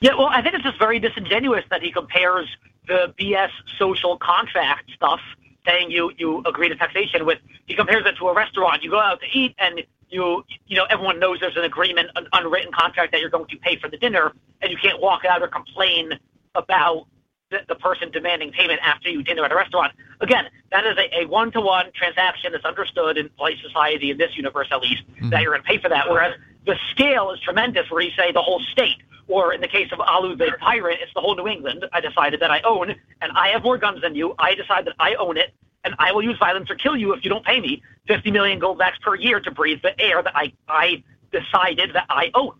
Yeah, 0.00 0.14
well, 0.14 0.28
I 0.30 0.42
think 0.42 0.54
it's 0.54 0.64
just 0.64 0.78
very 0.78 1.00
disingenuous 1.00 1.64
that 1.70 1.82
he 1.82 1.90
compares 1.90 2.48
the 2.86 3.12
BS 3.18 3.50
social 3.78 4.16
contract 4.18 4.90
stuff, 4.94 5.20
saying 5.66 5.90
you 5.90 6.12
you 6.16 6.42
agree 6.46 6.68
to 6.68 6.76
taxation, 6.76 7.26
with 7.26 7.38
he 7.66 7.74
compares 7.74 8.06
it 8.06 8.16
to 8.18 8.28
a 8.28 8.34
restaurant. 8.34 8.84
You 8.84 8.90
go 8.90 9.00
out 9.00 9.20
to 9.20 9.26
eat, 9.38 9.56
and 9.58 9.82
you 10.08 10.44
you 10.66 10.76
know 10.76 10.86
everyone 10.88 11.18
knows 11.18 11.40
there's 11.40 11.56
an 11.56 11.64
agreement, 11.64 12.10
an 12.14 12.28
unwritten 12.32 12.72
contract 12.72 13.10
that 13.12 13.20
you're 13.20 13.30
going 13.30 13.46
to 13.48 13.56
pay 13.56 13.76
for 13.76 13.90
the 13.90 13.96
dinner, 13.96 14.32
and 14.62 14.70
you 14.70 14.78
can't 14.78 15.00
walk 15.02 15.24
out 15.24 15.42
or 15.42 15.48
complain 15.48 16.12
about 16.54 17.06
the, 17.50 17.60
the 17.68 17.74
person 17.74 18.10
demanding 18.10 18.52
payment 18.52 18.80
after 18.82 19.08
you 19.08 19.22
dinner 19.22 19.44
at 19.44 19.52
a 19.52 19.56
restaurant. 19.56 19.92
Again, 20.20 20.46
that 20.70 20.84
is 20.84 20.96
a, 20.98 21.22
a 21.22 21.26
one-to-one 21.26 21.92
transaction 21.94 22.52
that's 22.52 22.64
understood 22.64 23.16
in 23.16 23.28
polite 23.30 23.56
society, 23.62 24.10
in 24.10 24.18
this 24.18 24.36
universe 24.36 24.68
at 24.70 24.80
least, 24.80 25.02
that 25.06 25.14
mm-hmm. 25.14 25.42
you're 25.42 25.52
going 25.52 25.62
to 25.62 25.68
pay 25.68 25.78
for 25.78 25.88
that. 25.88 26.08
Whereas 26.08 26.34
the 26.66 26.76
scale 26.90 27.30
is 27.30 27.40
tremendous, 27.40 27.90
where 27.90 28.02
you 28.02 28.10
say 28.16 28.32
the 28.32 28.42
whole 28.42 28.60
state, 28.60 28.98
or 29.26 29.52
in 29.52 29.60
the 29.60 29.68
case 29.68 29.90
of 29.92 30.00
Alu 30.00 30.36
the 30.36 30.52
tyrant, 30.60 31.00
it's 31.02 31.12
the 31.14 31.20
whole 31.20 31.36
New 31.36 31.48
England. 31.48 31.84
I 31.92 32.00
decided 32.00 32.40
that 32.40 32.50
I 32.50 32.60
own, 32.62 32.94
and 33.20 33.32
I 33.32 33.48
have 33.48 33.62
more 33.62 33.78
guns 33.78 34.02
than 34.02 34.14
you. 34.14 34.34
I 34.38 34.54
decide 34.54 34.86
that 34.86 34.94
I 34.98 35.14
own 35.14 35.36
it, 35.36 35.54
and 35.84 35.94
I 35.98 36.12
will 36.12 36.22
use 36.22 36.38
violence 36.38 36.70
or 36.70 36.74
kill 36.74 36.96
you 36.96 37.12
if 37.12 37.24
you 37.24 37.30
don't 37.30 37.44
pay 37.44 37.60
me 37.60 37.82
50 38.08 38.30
million 38.30 38.58
gold 38.58 38.78
backs 38.78 38.98
per 39.02 39.14
year 39.14 39.40
to 39.40 39.50
breathe 39.50 39.80
the 39.82 39.98
air 40.00 40.22
that 40.22 40.34
I 40.34 40.52
I 40.68 41.02
decided 41.30 41.94
that 41.94 42.06
I 42.08 42.30
own. 42.34 42.52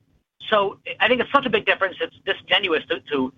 So 0.50 0.78
I 1.00 1.08
think 1.08 1.20
it's 1.20 1.32
such 1.32 1.46
a 1.46 1.50
big 1.50 1.66
difference. 1.66 1.96
It's 2.00 2.14
disingenuous 2.24 2.84
to, 2.86 3.00
to 3.00 3.32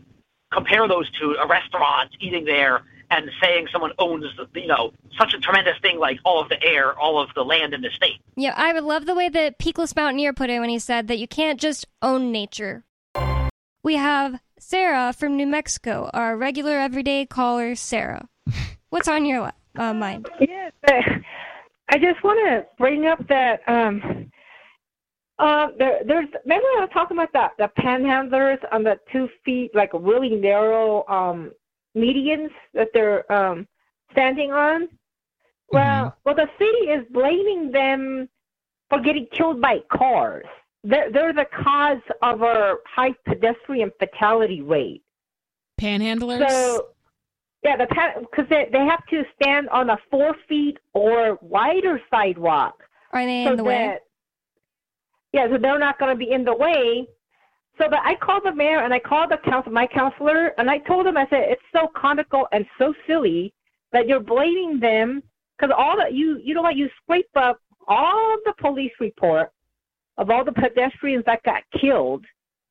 compare 0.52 0.86
those 0.88 1.08
to 1.20 1.36
a 1.42 1.46
restaurant 1.46 2.10
eating 2.20 2.44
there 2.44 2.82
and 3.10 3.28
saying 3.42 3.66
someone 3.72 3.92
owns 3.98 4.24
you 4.54 4.66
know 4.66 4.92
such 5.18 5.34
a 5.34 5.38
tremendous 5.38 5.74
thing 5.82 5.98
like 5.98 6.18
all 6.24 6.40
of 6.40 6.48
the 6.48 6.62
air, 6.62 6.98
all 6.98 7.20
of 7.20 7.28
the 7.34 7.42
land 7.44 7.74
in 7.74 7.80
the 7.82 7.90
state. 7.90 8.20
Yeah, 8.36 8.54
I 8.56 8.72
would 8.72 8.84
love 8.84 9.06
the 9.06 9.14
way 9.14 9.28
that 9.28 9.58
Peakless 9.58 9.94
Mountaineer 9.96 10.32
put 10.32 10.50
it 10.50 10.60
when 10.60 10.68
he 10.70 10.78
said 10.78 11.08
that 11.08 11.18
you 11.18 11.26
can't 11.26 11.60
just 11.60 11.86
own 12.02 12.30
nature. 12.30 12.84
We 13.82 13.94
have 13.96 14.40
Sarah 14.58 15.12
from 15.12 15.36
New 15.36 15.46
Mexico, 15.46 16.10
our 16.12 16.36
regular 16.36 16.78
everyday 16.78 17.26
caller, 17.26 17.74
Sarah. 17.74 18.28
What's 18.90 19.08
on 19.08 19.24
your 19.24 19.52
uh, 19.76 19.94
mind? 19.94 20.28
Yes, 20.40 20.72
I- 20.86 21.22
I 21.92 21.98
just 21.98 22.22
want 22.22 22.38
to 22.46 22.64
bring 22.78 23.06
up 23.06 23.26
that 23.26 23.62
um, 23.66 24.29
uh, 25.40 25.68
there, 25.78 26.00
there's. 26.06 26.28
Remember, 26.44 26.66
I 26.76 26.80
was 26.80 26.90
talking 26.92 27.16
about 27.16 27.32
the 27.32 27.46
the 27.58 27.82
panhandlers 27.82 28.58
on 28.72 28.84
the 28.84 28.96
two 29.10 29.28
feet, 29.44 29.70
like 29.74 29.90
really 29.94 30.30
narrow 30.30 31.06
um, 31.08 31.52
medians 31.96 32.50
that 32.74 32.88
they're 32.92 33.30
um, 33.32 33.66
standing 34.12 34.52
on. 34.52 34.88
Well, 35.72 36.16
well, 36.24 36.34
the 36.34 36.48
city 36.58 36.90
is 36.90 37.06
blaming 37.10 37.70
them 37.70 38.28
for 38.90 39.00
getting 39.00 39.26
killed 39.36 39.60
by 39.60 39.78
cars. 39.90 40.44
They're, 40.82 41.12
they're 41.12 41.32
the 41.32 41.46
cause 41.62 42.02
of 42.22 42.42
our 42.42 42.78
high 42.86 43.14
pedestrian 43.24 43.92
fatality 43.98 44.62
rate. 44.62 45.02
Panhandlers. 45.80 46.50
So, 46.50 46.88
yeah, 47.62 47.76
the 47.76 47.86
because 48.20 48.46
they 48.50 48.68
they 48.72 48.84
have 48.84 49.06
to 49.06 49.22
stand 49.40 49.68
on 49.70 49.90
a 49.90 49.98
four 50.10 50.34
feet 50.48 50.78
or 50.92 51.38
wider 51.40 52.00
sidewalk. 52.10 52.82
Are 53.12 53.24
they 53.24 53.44
so 53.44 53.52
in 53.52 53.56
the 53.56 53.64
way? 53.64 53.98
Yeah, 55.32 55.48
so 55.48 55.58
they're 55.58 55.78
not 55.78 55.98
going 55.98 56.12
to 56.12 56.18
be 56.18 56.32
in 56.32 56.44
the 56.44 56.54
way. 56.54 57.06
So, 57.78 57.88
but 57.88 58.00
I 58.04 58.14
called 58.16 58.42
the 58.44 58.54
mayor 58.54 58.80
and 58.80 58.92
I 58.92 58.98
called 58.98 59.30
the 59.30 59.38
council, 59.48 59.72
my 59.72 59.86
counselor, 59.86 60.48
and 60.58 60.68
I 60.68 60.78
told 60.78 61.06
him, 61.06 61.16
I 61.16 61.26
said, 61.30 61.44
it's 61.48 61.62
so 61.72 61.88
comical 61.96 62.46
and 62.52 62.66
so 62.78 62.92
silly 63.06 63.54
that 63.92 64.06
you're 64.06 64.20
blaming 64.20 64.80
them 64.80 65.22
because 65.56 65.74
all 65.76 65.96
that 65.96 66.12
you, 66.12 66.40
you 66.42 66.54
know 66.54 66.62
what, 66.62 66.76
you 66.76 66.88
scrape 67.02 67.30
up 67.36 67.58
all 67.86 68.36
the 68.44 68.52
police 68.60 68.92
report 69.00 69.50
of 70.18 70.30
all 70.30 70.44
the 70.44 70.52
pedestrians 70.52 71.24
that 71.26 71.42
got 71.44 71.62
killed. 71.80 72.24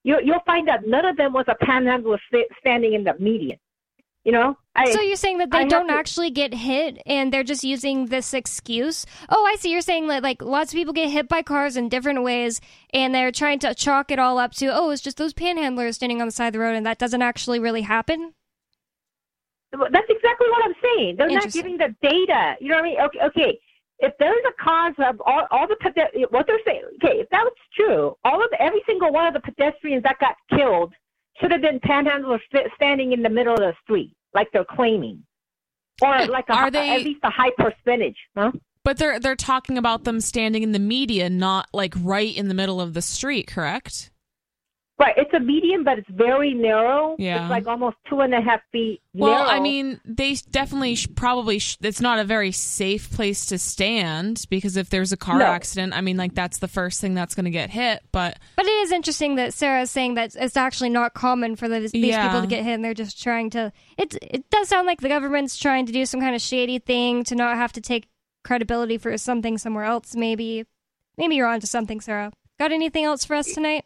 You, 0.03 0.19
you'll 0.23 0.43
find 0.45 0.67
that 0.67 0.87
none 0.87 1.05
of 1.05 1.17
them 1.17 1.33
was 1.33 1.45
a 1.47 1.65
panhandler 1.65 2.19
sta- 2.27 2.47
standing 2.59 2.93
in 2.93 3.03
the 3.03 3.15
median. 3.19 3.59
You 4.29 4.33
know, 4.33 4.57
I, 4.75 4.91
so 4.91 5.01
you're 5.01 5.15
saying 5.15 5.39
that 5.39 5.49
they 5.49 5.57
I 5.57 5.63
don't 5.65 5.87
to- 5.87 5.93
actually 5.95 6.29
get 6.29 6.53
hit 6.53 7.01
and 7.07 7.33
they're 7.33 7.43
just 7.43 7.63
using 7.63 8.05
this 8.05 8.31
excuse? 8.31 9.07
Oh, 9.27 9.43
I 9.43 9.55
see. 9.55 9.71
You're 9.71 9.81
saying 9.81 10.05
that 10.09 10.21
like 10.21 10.43
lots 10.43 10.71
of 10.71 10.77
people 10.77 10.93
get 10.93 11.09
hit 11.09 11.27
by 11.27 11.41
cars 11.41 11.75
in 11.75 11.89
different 11.89 12.21
ways 12.21 12.61
and 12.93 13.15
they're 13.15 13.31
trying 13.31 13.57
to 13.57 13.73
chalk 13.73 14.11
it 14.11 14.19
all 14.19 14.37
up 14.37 14.51
to, 14.57 14.67
oh, 14.67 14.91
it's 14.91 15.01
just 15.01 15.17
those 15.17 15.33
panhandlers 15.33 15.95
standing 15.95 16.21
on 16.21 16.27
the 16.27 16.31
side 16.31 16.45
of 16.45 16.53
the 16.53 16.59
road 16.59 16.75
and 16.75 16.85
that 16.85 16.99
doesn't 16.99 17.23
actually 17.23 17.57
really 17.57 17.81
happen? 17.81 18.35
That's 19.71 20.09
exactly 20.09 20.47
what 20.51 20.63
I'm 20.63 20.75
saying. 20.83 21.15
They're 21.17 21.29
not 21.29 21.51
giving 21.51 21.77
the 21.77 21.95
data. 22.03 22.53
You 22.61 22.69
know 22.69 22.75
what 22.75 22.85
I 22.85 22.87
mean? 22.87 23.01
Okay, 23.01 23.19
okay. 23.25 23.59
If 23.97 24.13
there's 24.19 24.45
a 24.47 24.63
cause 24.63 24.93
of 24.99 25.19
all, 25.25 25.47
all 25.49 25.67
the 25.67 26.27
what 26.29 26.45
they're 26.45 26.59
saying, 26.67 26.83
okay, 27.03 27.17
if 27.17 27.29
that 27.31 27.45
was 27.45 27.53
true, 27.75 28.15
all 28.23 28.43
of 28.43 28.49
every 28.59 28.83
single 28.85 29.11
one 29.11 29.25
of 29.25 29.33
the 29.33 29.39
pedestrians 29.39 30.03
that 30.03 30.19
got 30.19 30.35
killed 30.55 30.93
should 31.41 31.51
have 31.51 31.61
been 31.61 31.79
panhandlers 31.79 32.41
standing 32.75 33.11
in 33.13 33.23
the 33.23 33.29
middle 33.29 33.53
of 33.53 33.59
the 33.59 33.73
street, 33.83 34.13
like 34.33 34.47
they're 34.53 34.65
claiming, 34.65 35.23
or 36.01 36.25
like 36.27 36.45
a, 36.49 36.53
Are 36.53 36.71
they- 36.71 36.89
at 36.95 37.03
least 37.03 37.19
a 37.23 37.29
high 37.29 37.51
percentage, 37.57 38.17
huh? 38.37 38.51
But 38.85 38.97
they're 38.97 39.19
they're 39.19 39.35
talking 39.35 39.77
about 39.77 40.05
them 40.05 40.21
standing 40.21 40.63
in 40.63 40.71
the 40.71 40.79
media, 40.79 41.29
not 41.29 41.67
like 41.73 41.93
right 42.01 42.35
in 42.35 42.47
the 42.47 42.53
middle 42.53 42.79
of 42.79 42.93
the 42.93 43.01
street, 43.01 43.45
correct? 43.47 44.09
Right. 44.99 45.13
It's 45.15 45.33
a 45.33 45.39
medium, 45.39 45.85
but 45.85 45.97
it's 45.97 46.09
very 46.09 46.53
narrow. 46.53 47.15
Yeah. 47.17 47.43
It's 47.43 47.49
like 47.49 47.67
almost 47.67 47.95
two 48.09 48.19
and 48.19 48.33
a 48.33 48.41
half 48.41 48.59
feet 48.73 49.01
Well, 49.13 49.31
narrow. 49.45 49.49
I 49.49 49.61
mean, 49.61 50.01
they 50.03 50.33
definitely 50.51 50.95
sh- 50.95 51.07
probably 51.15 51.57
sh- 51.59 51.77
it's 51.81 52.01
not 52.01 52.19
a 52.19 52.25
very 52.25 52.51
safe 52.51 53.09
place 53.09 53.45
to 53.45 53.57
stand 53.57 54.43
because 54.49 54.75
if 54.75 54.89
there's 54.89 55.13
a 55.13 55.17
car 55.17 55.39
No. 55.39 55.45
accident, 55.45 55.93
I 55.93 56.01
mean, 56.01 56.17
like 56.17 56.35
that's 56.35 56.57
the 56.59 56.67
first 56.67 56.99
thing 56.99 57.13
that's 57.13 57.33
going 57.33 57.45
to 57.45 57.49
get 57.49 57.69
hit. 57.69 58.03
But 58.11 58.39
But 58.57 58.65
it 58.65 58.69
is 58.83 58.91
interesting 58.91 59.35
that 59.35 59.53
Sarah 59.53 59.83
is 59.83 59.89
saying 59.91 60.15
that 60.15 60.35
it's 60.35 60.57
actually 60.57 60.89
not 60.89 61.13
common 61.13 61.55
for 61.55 61.69
these, 61.69 61.91
these 61.93 62.07
Yeah. 62.07 62.27
people 62.27 62.41
to 62.41 62.47
get 62.47 62.65
hit, 62.65 62.73
and 62.73 62.83
they're 62.83 62.93
just 62.93 63.23
trying 63.23 63.49
to. 63.51 63.71
It 63.97 64.17
it 64.21 64.49
does 64.49 64.67
sound 64.67 64.85
like 64.85 64.99
the 64.99 65.07
government's 65.07 65.57
trying 65.57 65.85
to 65.85 65.93
do 65.93 66.05
some 66.05 66.19
kind 66.19 66.35
of 66.35 66.41
shady 66.41 66.77
thing 66.77 67.23
to 67.23 67.35
not 67.35 67.55
have 67.55 67.71
to 67.71 67.81
take 67.81 68.09
credibility 68.43 68.97
for 68.97 69.17
something 69.17 69.57
somewhere 69.57 69.85
else. 69.85 70.13
Maybe, 70.13 70.65
maybe 71.17 71.35
you're 71.35 71.47
onto 71.47 71.67
something, 71.67 72.01
Sarah. 72.01 72.33
Got 72.59 72.73
anything 72.73 73.05
else 73.05 73.23
for 73.23 73.35
us 73.37 73.53
tonight? 73.53 73.85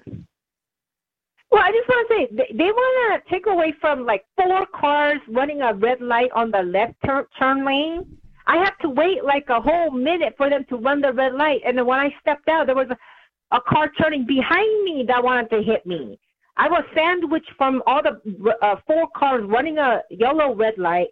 Well, 1.54 1.62
I 1.62 1.72
just 1.72 1.88
want 1.88 2.08
to 2.08 2.16
say 2.16 2.28
they, 2.32 2.58
they 2.58 2.72
want 2.72 3.24
to 3.24 3.30
take 3.30 3.46
away 3.46 3.76
from 3.80 4.08
like 4.08 4.26
four 4.36 4.66
cars 4.74 5.20
running 5.30 5.62
a 5.62 5.76
red 5.76 6.02
light 6.02 6.32
on 6.36 6.50
the 6.50 6.64
left 6.64 6.96
turn, 7.06 7.26
turn 7.38 7.64
lane. 7.64 8.18
I 8.48 8.58
have 8.58 8.76
to 8.80 8.90
wait 8.90 9.24
like 9.24 9.46
a 9.50 9.62
whole 9.62 9.92
minute 9.92 10.34
for 10.36 10.50
them 10.50 10.66
to 10.70 10.78
run 10.78 11.00
the 11.00 11.14
red 11.14 11.36
light, 11.36 11.62
and 11.64 11.78
then 11.78 11.86
when 11.86 12.00
I 12.00 12.10
stepped 12.20 12.50
out, 12.50 12.66
there 12.66 12.76
was 12.76 12.88
a, 12.90 13.56
a 13.56 13.62
car 13.62 13.92
turning 14.02 14.26
behind 14.26 14.84
me 14.84 15.06
that 15.08 15.24
wanted 15.24 15.52
to 15.52 15.62
hit 15.62 15.86
me. 15.86 16.20
I 16.58 16.68
was 16.68 16.84
sandwiched 16.96 17.52
from 17.56 17.84
all 17.86 18.02
the 18.02 18.20
uh, 18.64 18.78
four 18.88 19.08
cars 19.16 19.44
running 19.48 19.78
a 19.78 20.02
yellow 20.10 20.56
red 20.56 20.80
light 20.80 21.10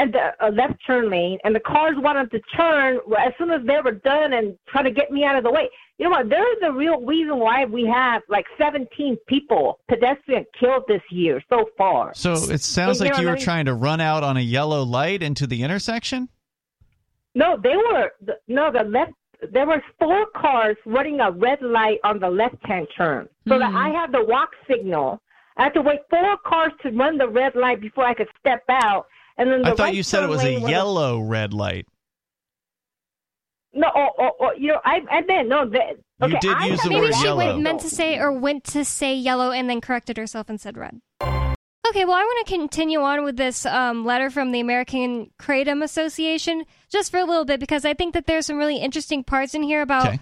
and 0.00 0.14
the 0.14 0.32
uh, 0.44 0.50
left 0.50 0.74
turn 0.86 1.10
lane, 1.10 1.38
and 1.44 1.54
the 1.54 1.60
cars 1.60 1.94
wanted 1.98 2.30
to 2.30 2.40
turn 2.56 2.98
as 3.18 3.32
soon 3.38 3.50
as 3.50 3.60
they 3.66 3.76
were 3.84 3.92
done 3.92 4.32
and 4.32 4.56
try 4.68 4.82
to 4.82 4.90
get 4.90 5.10
me 5.10 5.24
out 5.24 5.36
of 5.36 5.44
the 5.44 5.50
way. 5.50 5.68
You 5.98 6.04
know 6.06 6.10
what? 6.12 6.30
There's 6.30 6.56
a 6.64 6.72
real 6.72 7.00
reason 7.04 7.38
why 7.38 7.66
we 7.66 7.84
have 7.86 8.22
like 8.28 8.46
17 8.58 9.18
people 9.28 9.78
pedestrian 9.88 10.46
killed 10.58 10.84
this 10.88 11.02
year 11.10 11.42
so 11.50 11.66
far. 11.76 12.12
So 12.14 12.32
it 12.32 12.62
sounds 12.62 12.98
You 13.00 13.06
like 13.06 13.14
know 13.16 13.20
you 13.20 13.28
were 13.28 13.36
trying 13.36 13.66
to 13.66 13.74
run 13.74 14.00
out 14.00 14.22
on 14.24 14.38
a 14.38 14.40
yellow 14.40 14.82
light 14.82 15.22
into 15.22 15.46
the 15.46 15.62
intersection. 15.62 16.30
No, 17.34 17.58
they 17.62 17.76
were 17.76 18.10
no 18.48 18.72
the 18.72 18.84
left. 18.84 19.12
There 19.52 19.66
were 19.66 19.82
four 19.98 20.26
cars 20.36 20.76
running 20.86 21.20
a 21.20 21.30
red 21.30 21.60
light 21.62 21.98
on 22.04 22.18
the 22.18 22.28
left-hand 22.28 22.88
turn, 22.96 23.28
so 23.48 23.58
that 23.58 23.70
Hmm. 23.70 23.76
I 23.76 23.88
had 23.90 24.12
the 24.12 24.24
walk 24.24 24.50
signal. 24.68 25.20
I 25.56 25.64
had 25.64 25.74
to 25.74 25.82
wait 25.82 26.00
four 26.08 26.36
cars 26.46 26.72
to 26.82 26.90
run 26.90 27.18
the 27.18 27.28
red 27.28 27.54
light 27.54 27.80
before 27.80 28.04
I 28.06 28.14
could 28.14 28.28
step 28.38 28.62
out. 28.70 29.06
And 29.40 29.50
then 29.50 29.62
the 29.62 29.68
I 29.68 29.70
thought 29.70 29.78
right 29.84 29.94
you 29.94 30.02
said 30.02 30.22
it 30.22 30.28
was 30.28 30.42
a 30.42 30.44
lane 30.44 30.62
was 30.62 30.70
yellow 30.70 31.18
red 31.20 31.52
light. 31.52 31.86
No, 33.72 33.88
oh, 33.94 34.08
oh, 34.18 34.30
oh, 34.40 34.52
you 34.58 34.68
know, 34.68 34.80
I, 34.84 35.00
I 35.10 35.20
meant 35.22 35.48
no. 35.48 35.68
That, 35.68 35.96
You 36.20 36.36
okay, 36.36 36.38
did 36.40 36.56
I 36.56 36.66
use 36.66 36.80
had 36.80 36.90
the 36.90 36.94
Maybe 36.94 37.06
word 37.06 37.14
she 37.14 37.24
yellow. 37.24 37.36
went, 37.38 37.60
meant 37.62 37.80
to 37.80 37.88
say 37.88 38.18
or 38.18 38.32
went 38.32 38.64
to 38.64 38.84
say 38.84 39.14
yellow 39.14 39.50
and 39.52 39.70
then 39.70 39.80
corrected 39.80 40.16
herself 40.18 40.48
and 40.48 40.60
said 40.60 40.76
red. 40.76 41.00
Okay, 41.22 42.04
well, 42.04 42.14
I 42.14 42.22
want 42.22 42.46
to 42.46 42.52
continue 42.52 43.00
on 43.00 43.24
with 43.24 43.36
this 43.36 43.64
um, 43.66 44.04
letter 44.04 44.28
from 44.28 44.52
the 44.52 44.60
American 44.60 45.30
Kratom 45.40 45.82
Association 45.82 46.64
just 46.92 47.10
for 47.10 47.18
a 47.18 47.24
little 47.24 47.44
bit 47.44 47.58
because 47.60 47.84
I 47.84 47.94
think 47.94 48.12
that 48.14 48.26
there's 48.26 48.46
some 48.46 48.58
really 48.58 48.76
interesting 48.76 49.24
parts 49.24 49.54
in 49.54 49.62
here 49.62 49.82
about 49.82 50.06
Okay. 50.08 50.20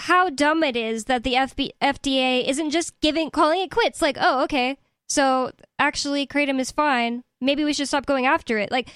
how 0.00 0.28
dumb 0.30 0.62
it 0.64 0.76
is 0.76 1.04
that 1.04 1.22
the 1.24 1.34
FB- 1.34 1.70
FDA 1.82 2.46
isn't 2.46 2.70
just 2.70 2.98
giving 3.00 3.30
calling 3.30 3.60
it 3.60 3.70
quits. 3.70 4.02
Like, 4.02 4.16
oh, 4.20 4.42
okay, 4.44 4.76
so 5.08 5.50
actually 5.78 6.26
kratom 6.26 6.58
is 6.58 6.70
fine. 6.70 7.22
Maybe 7.44 7.64
we 7.64 7.72
should 7.72 7.88
stop 7.88 8.06
going 8.06 8.26
after 8.26 8.58
it. 8.58 8.70
Like, 8.70 8.88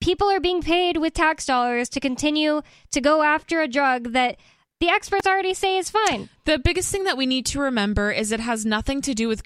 people 0.00 0.30
are 0.30 0.40
being 0.40 0.62
paid 0.62 0.96
with 0.96 1.14
tax 1.14 1.44
dollars 1.44 1.88
to 1.90 2.00
continue 2.00 2.62
to 2.92 3.00
go 3.00 3.22
after 3.22 3.60
a 3.60 3.68
drug 3.68 4.12
that 4.12 4.36
the 4.80 4.88
experts 4.88 5.26
already 5.26 5.52
say 5.52 5.76
is 5.76 5.90
fine. 5.90 6.30
the 6.46 6.58
biggest 6.58 6.90
thing 6.90 7.04
that 7.04 7.18
we 7.18 7.26
need 7.26 7.44
to 7.46 7.60
remember 7.60 8.10
is 8.10 8.32
it 8.32 8.40
has 8.40 8.64
nothing 8.64 9.02
to 9.02 9.12
do 9.14 9.28
with 9.28 9.42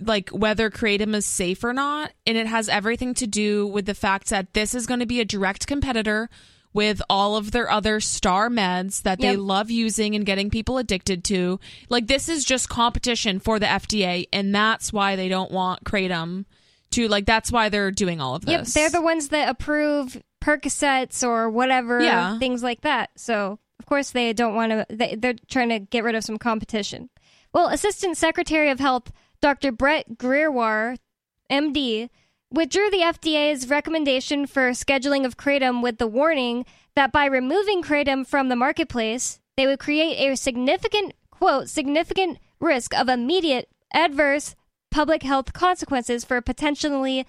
like 0.00 0.30
whether 0.30 0.70
kratom 0.70 1.14
is 1.14 1.24
safe 1.24 1.62
or 1.62 1.72
not 1.72 2.10
and 2.26 2.36
it 2.36 2.48
has 2.48 2.68
everything 2.68 3.14
to 3.14 3.26
do 3.28 3.64
with 3.64 3.86
the 3.86 3.94
fact 3.94 4.30
that 4.30 4.52
this 4.54 4.74
is 4.74 4.86
going 4.86 4.98
to 4.98 5.06
be 5.06 5.20
a 5.20 5.24
direct 5.24 5.68
competitor 5.68 6.28
with 6.72 7.00
all 7.08 7.36
of 7.36 7.52
their 7.52 7.70
other 7.70 8.00
star 8.00 8.48
meds 8.48 9.02
that 9.02 9.20
they 9.20 9.30
Yep. 9.32 9.38
love 9.38 9.70
using 9.70 10.16
and 10.16 10.26
getting 10.26 10.50
people 10.50 10.78
addicted 10.78 11.22
to 11.24 11.60
like 11.88 12.08
this 12.08 12.28
is 12.28 12.44
just 12.44 12.68
competition 12.68 13.38
for 13.38 13.60
the 13.60 13.66
FDA 13.66 14.26
and 14.32 14.52
that's 14.52 14.92
why 14.92 15.14
they 15.14 15.28
don't 15.28 15.52
want 15.52 15.84
kratom 15.84 16.46
to 16.92 17.08
like 17.08 17.26
that's 17.26 17.50
why 17.52 17.68
they're 17.68 17.90
doing 17.90 18.20
all 18.20 18.34
of 18.34 18.44
this. 18.44 18.52
Yep, 18.52 18.66
they're 18.68 19.00
the 19.00 19.04
ones 19.04 19.28
that 19.28 19.48
approve 19.48 20.22
Percocets 20.42 21.26
or 21.26 21.48
whatever, 21.50 22.00
Yeah. 22.00 22.38
things 22.38 22.62
like 22.62 22.80
that. 22.82 23.10
So, 23.16 23.58
of 23.78 23.86
course, 23.86 24.10
they 24.10 24.32
don't 24.32 24.54
want 24.54 24.72
to, 24.72 24.86
they, 24.90 25.14
they're 25.14 25.34
trying 25.48 25.68
to 25.70 25.78
get 25.80 26.04
rid 26.04 26.14
of 26.14 26.24
some 26.24 26.38
competition. 26.38 27.10
Well, 27.52 27.68
Assistant 27.68 28.16
Secretary 28.16 28.70
of 28.70 28.80
Health 28.80 29.12
Dr. 29.40 29.72
Brett 29.72 30.18
Giroir, 30.18 30.96
MD, 31.50 32.08
withdrew 32.50 32.90
the 32.90 32.98
FDA's 32.98 33.68
recommendation 33.68 34.46
for 34.46 34.70
scheduling 34.70 35.24
of 35.24 35.36
kratom 35.36 35.82
with 35.82 35.98
the 35.98 36.06
warning 36.06 36.64
that 36.94 37.12
by 37.12 37.24
removing 37.26 37.82
kratom 37.82 38.26
from 38.26 38.48
the 38.48 38.56
marketplace, 38.56 39.40
they 39.56 39.66
would 39.66 39.78
create 39.78 40.16
a 40.16 40.36
significant, 40.36 41.14
quote, 41.30 41.68
significant 41.68 42.38
risk 42.60 42.94
of 42.94 43.08
immediate 43.08 43.68
adverse 43.92 44.54
public 44.92 45.22
health 45.24 45.52
consequences 45.52 46.24
for 46.24 46.40
potentially 46.40 47.26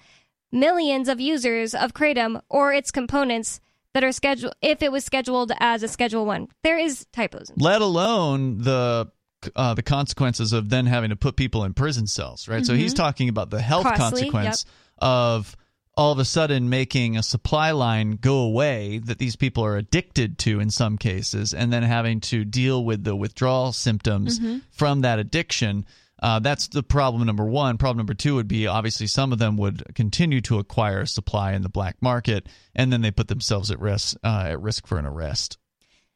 millions 0.52 1.08
of 1.08 1.18
users 1.20 1.74
of 1.74 1.92
kratom 1.94 2.40
or 2.48 2.72
its 2.72 2.90
components 2.92 3.60
that 3.92 4.04
are 4.04 4.12
scheduled 4.12 4.54
if 4.62 4.82
it 4.82 4.92
was 4.92 5.04
scheduled 5.04 5.50
as 5.58 5.82
a 5.82 5.88
schedule 5.88 6.24
1 6.26 6.46
there 6.62 6.78
is 6.78 7.06
typos 7.12 7.50
Let 7.56 7.80
alone 7.82 8.58
the 8.58 9.10
uh, 9.56 9.74
the 9.74 9.82
consequences 9.82 10.52
of 10.54 10.70
then 10.70 10.86
having 10.86 11.10
to 11.10 11.16
put 11.16 11.36
people 11.36 11.64
in 11.64 11.74
prison 11.74 12.06
cells, 12.06 12.48
right? 12.48 12.64
So 12.64 12.74
he's 12.74 12.94
Mhm. 12.94 12.96
talking 12.96 13.28
about 13.28 13.50
the 13.50 13.60
health 13.60 13.84
Costly, 13.84 14.22
consequence 14.30 14.64
of 14.98 15.54
all 15.98 16.12
of 16.12 16.18
a 16.18 16.24
sudden 16.24 16.70
making 16.70 17.18
a 17.18 17.22
supply 17.22 17.70
line 17.72 18.12
go 18.18 18.38
away 18.38 18.98
that 19.04 19.18
these 19.18 19.36
people 19.36 19.62
are 19.62 19.76
addicted 19.76 20.38
to 20.38 20.60
in 20.60 20.70
some 20.70 20.96
cases, 20.96 21.52
and 21.52 21.70
then 21.70 21.82
having 21.82 22.20
to 22.20 22.44
deal 22.46 22.82
with 22.86 23.04
the 23.04 23.14
withdrawal 23.14 23.72
symptoms 23.72 24.38
Mm-hmm. 24.40 24.46
Mhm. 24.54 24.62
from 24.70 25.02
that 25.02 25.18
addiction. 25.18 25.84
Uh, 26.24 26.38
that's 26.38 26.68
the 26.68 26.82
problem 26.82 27.26
number 27.26 27.44
one. 27.44 27.76
Problem 27.76 27.98
number 27.98 28.14
two 28.14 28.36
would 28.36 28.48
be 28.48 28.66
obviously 28.66 29.06
some 29.06 29.30
of 29.30 29.38
them 29.38 29.58
would 29.58 29.82
continue 29.94 30.40
to 30.40 30.58
acquire 30.58 31.04
supply 31.04 31.52
in 31.52 31.60
the 31.60 31.68
black 31.68 31.96
market, 32.00 32.46
and 32.74 32.90
then 32.90 33.02
they 33.02 33.10
put 33.10 33.28
themselves 33.28 33.70
at 33.70 33.78
risk 33.78 34.16
uh, 34.24 34.44
at 34.48 34.58
risk 34.62 34.86
for 34.86 34.96
an 34.96 35.04
arrest. 35.04 35.58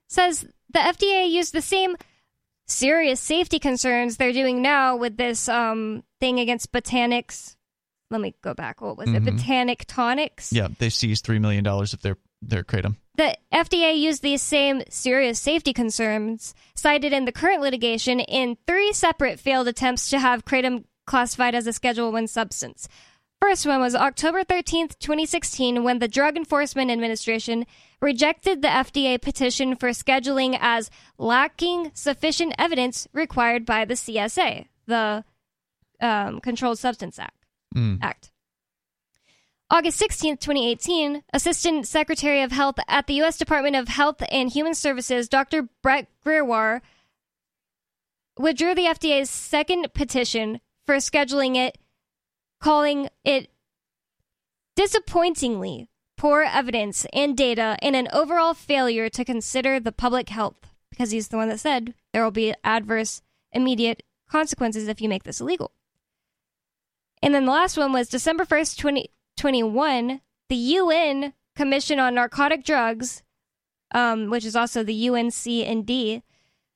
says 0.09 0.47
the 0.73 0.79
FDA 0.79 1.31
used 1.31 1.53
the 1.53 1.61
same 1.61 1.95
serious 2.67 3.21
safety 3.21 3.59
concerns 3.59 4.17
they're 4.17 4.33
doing 4.33 4.63
now 4.63 4.97
with 4.97 5.19
this 5.19 5.47
um, 5.47 6.03
thing 6.21 6.41
against 6.41 6.73
botanics. 6.73 7.57
Let 8.11 8.23
me 8.23 8.35
go 8.41 8.55
back. 8.55 8.81
What 8.81 8.97
was 8.97 9.11
it? 9.11 9.23
Mhm. 9.23 9.37
Botanic 9.37 9.85
tonics. 9.87 10.55
Yeah, 10.55 10.69
they 10.79 10.89
seized 10.89 11.27
three 11.27 11.39
million 11.39 11.65
dollars 11.65 11.93
of 11.93 12.01
their 12.01 12.17
their 12.41 12.65
kratom. 12.65 12.97
The 13.19 13.37
FDA 13.53 13.99
used 13.99 14.23
these 14.23 14.41
same 14.41 14.85
serious 14.89 15.41
safety 15.41 15.73
concerns 15.73 16.55
cited 16.77 17.13
in 17.13 17.25
the 17.25 17.33
current 17.33 17.61
litigation 17.61 18.21
in 18.21 18.57
three 18.65 18.93
separate 18.93 19.41
failed 19.41 19.67
attempts 19.67 20.09
to 20.11 20.21
have 20.21 20.45
kratom 20.45 20.85
classified 21.05 21.57
as 21.57 21.67
a 21.67 21.73
Schedule 21.73 22.13
1 22.13 22.29
substance. 22.29 22.87
First 23.43 23.67
one 23.67 23.81
was 23.81 23.97
October 23.97 24.45
13th, 24.45 25.01
2016, 25.01 25.83
when 25.83 25.99
the 25.99 26.07
Drug 26.07 26.37
Enforcement 26.37 26.93
Administration 26.93 27.67
rejected 28.01 28.63
the 28.63 28.69
FDA 28.69 29.21
petition 29.21 29.75
for 29.75 29.89
scheduling 29.89 30.57
as 30.61 30.89
lacking 31.19 31.91
sufficient 31.95 32.55
evidence 32.57 33.09
required 33.13 33.67
by 33.67 33.85
the 33.85 33.95
CSA, 33.95 34.67
the 34.87 35.25
um, 36.01 36.39
Controlled 36.39 36.79
Substance 36.79 37.19
Act. 37.19 37.45
Mm. 37.75 37.99
Act. 38.01 38.31
August 39.71 40.01
16th, 40.01 40.41
2018, 40.41 41.25
Assistant 41.35 41.87
Secretary 41.87 42.41
of 42.41 42.53
Health 42.53 42.77
at 42.89 43.07
the 43.07 43.15
U.S. 43.15 43.37
Department 43.37 43.77
of 43.77 43.89
Health 43.89 44.23
and 44.31 44.49
Human 44.51 44.75
Services, 44.75 45.29
Dr. 45.29 45.69
Brett 45.83 46.09
Giroir, 46.25 46.81
withdrew 48.39 48.75
the 48.75 48.87
FDA's 48.87 49.29
second 49.29 49.93
petition 49.93 50.63
for 50.87 50.97
scheduling 50.97 51.55
it, 51.55 51.77
calling 52.61 53.11
it 53.25 53.51
disappointingly 54.75 55.91
poor 56.17 56.43
evidence 56.43 57.07
and 57.13 57.37
data 57.37 57.77
and 57.83 57.95
an 57.95 58.09
overall 58.11 58.55
failure 58.55 59.11
to 59.11 59.25
consider 59.25 59.79
the 59.79 59.93
public 59.93 60.31
health, 60.31 60.57
because 60.89 61.11
he's 61.11 61.29
the 61.29 61.37
one 61.37 61.51
that 61.51 61.61
said 61.61 61.93
there 62.15 62.25
will 62.25 62.31
be 62.31 62.55
adverse 62.65 63.21
immediate 63.53 64.03
consequences 64.31 64.89
if 64.89 65.03
you 65.03 65.11
make 65.11 65.25
this 65.25 65.43
illegal. 65.43 65.73
And 67.23 67.35
then 67.35 67.45
the 67.45 67.53
last 67.53 67.77
one 67.77 67.93
was 67.93 68.09
December 68.09 68.47
1st, 68.47 68.79
2021, 69.39 70.21
the 70.49 70.57
UN 70.57 71.33
Commission 71.55 72.01
on 72.01 72.17
Narcotic 72.17 72.65
Drugs, 72.65 73.23
um, 73.93 74.31
which 74.31 74.45
is 74.45 74.57
also 74.57 74.83
the 74.83 75.09
UNC&D, 75.09 76.23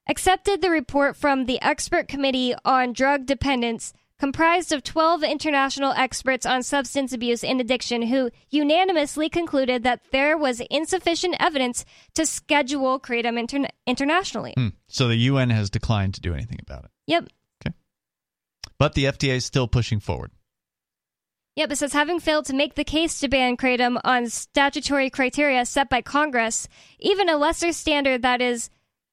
accepted 0.09 0.63
the 0.63 0.71
report 0.71 1.17
from 1.17 1.47
the 1.47 1.61
Expert 1.61 2.07
Committee 2.07 2.55
on 2.65 2.93
Drug 2.93 3.27
Dependence 3.27 3.93
comprised 4.19 4.71
of 4.71 4.85
12 4.85 5.25
international 5.25 5.93
experts 5.97 6.47
on 6.47 6.63
substance 6.63 7.13
abuse 7.13 7.43
and 7.43 7.61
addiction 7.61 8.03
who 8.03 8.31
unanimously 8.51 9.29
concluded 9.29 9.83
that 9.83 10.01
there 10.13 10.39
was 10.39 10.61
insufficient 10.71 11.35
evidence 11.41 11.85
to 12.15 12.25
schedule 12.25 13.01
kratom 13.01 13.37
interna- 13.37 13.71
internationally. 13.89 14.55
Hmm. 14.57 14.69
So 14.87 15.09
the 15.09 15.17
UN 15.17 15.51
has 15.51 15.69
declined 15.69 16.15
to 16.15 16.21
do 16.21 16.33
anything 16.33 16.61
about 16.63 16.85
it. 16.85 16.91
Yep. 17.09 17.25
Okay. 17.67 17.75
But 18.79 18.95
the 18.95 19.07
FDA 19.07 19.35
is 19.35 19.45
still 19.45 19.67
pushing 19.67 19.99
forward. 19.99 20.31
Yep, 21.55 21.73
it 21.73 21.77
says 21.77 21.93
having 21.93 22.19
failed 22.19 22.47
to 22.47 22.55
make 22.55 22.77
the 22.77 22.85
case 22.85 23.21
to 23.21 23.29
ban 23.29 23.59
kratom 23.59 24.01
on 24.05 24.29
statutory 24.29 25.11
criteria 25.11 25.67
set 25.67 25.91
by 25.91 26.01
Congress, 26.01 26.67
even 26.99 27.29
a 27.29 27.37
lesser 27.37 27.73
standard 27.73 28.23
that 28.23 28.41
is 28.41 28.71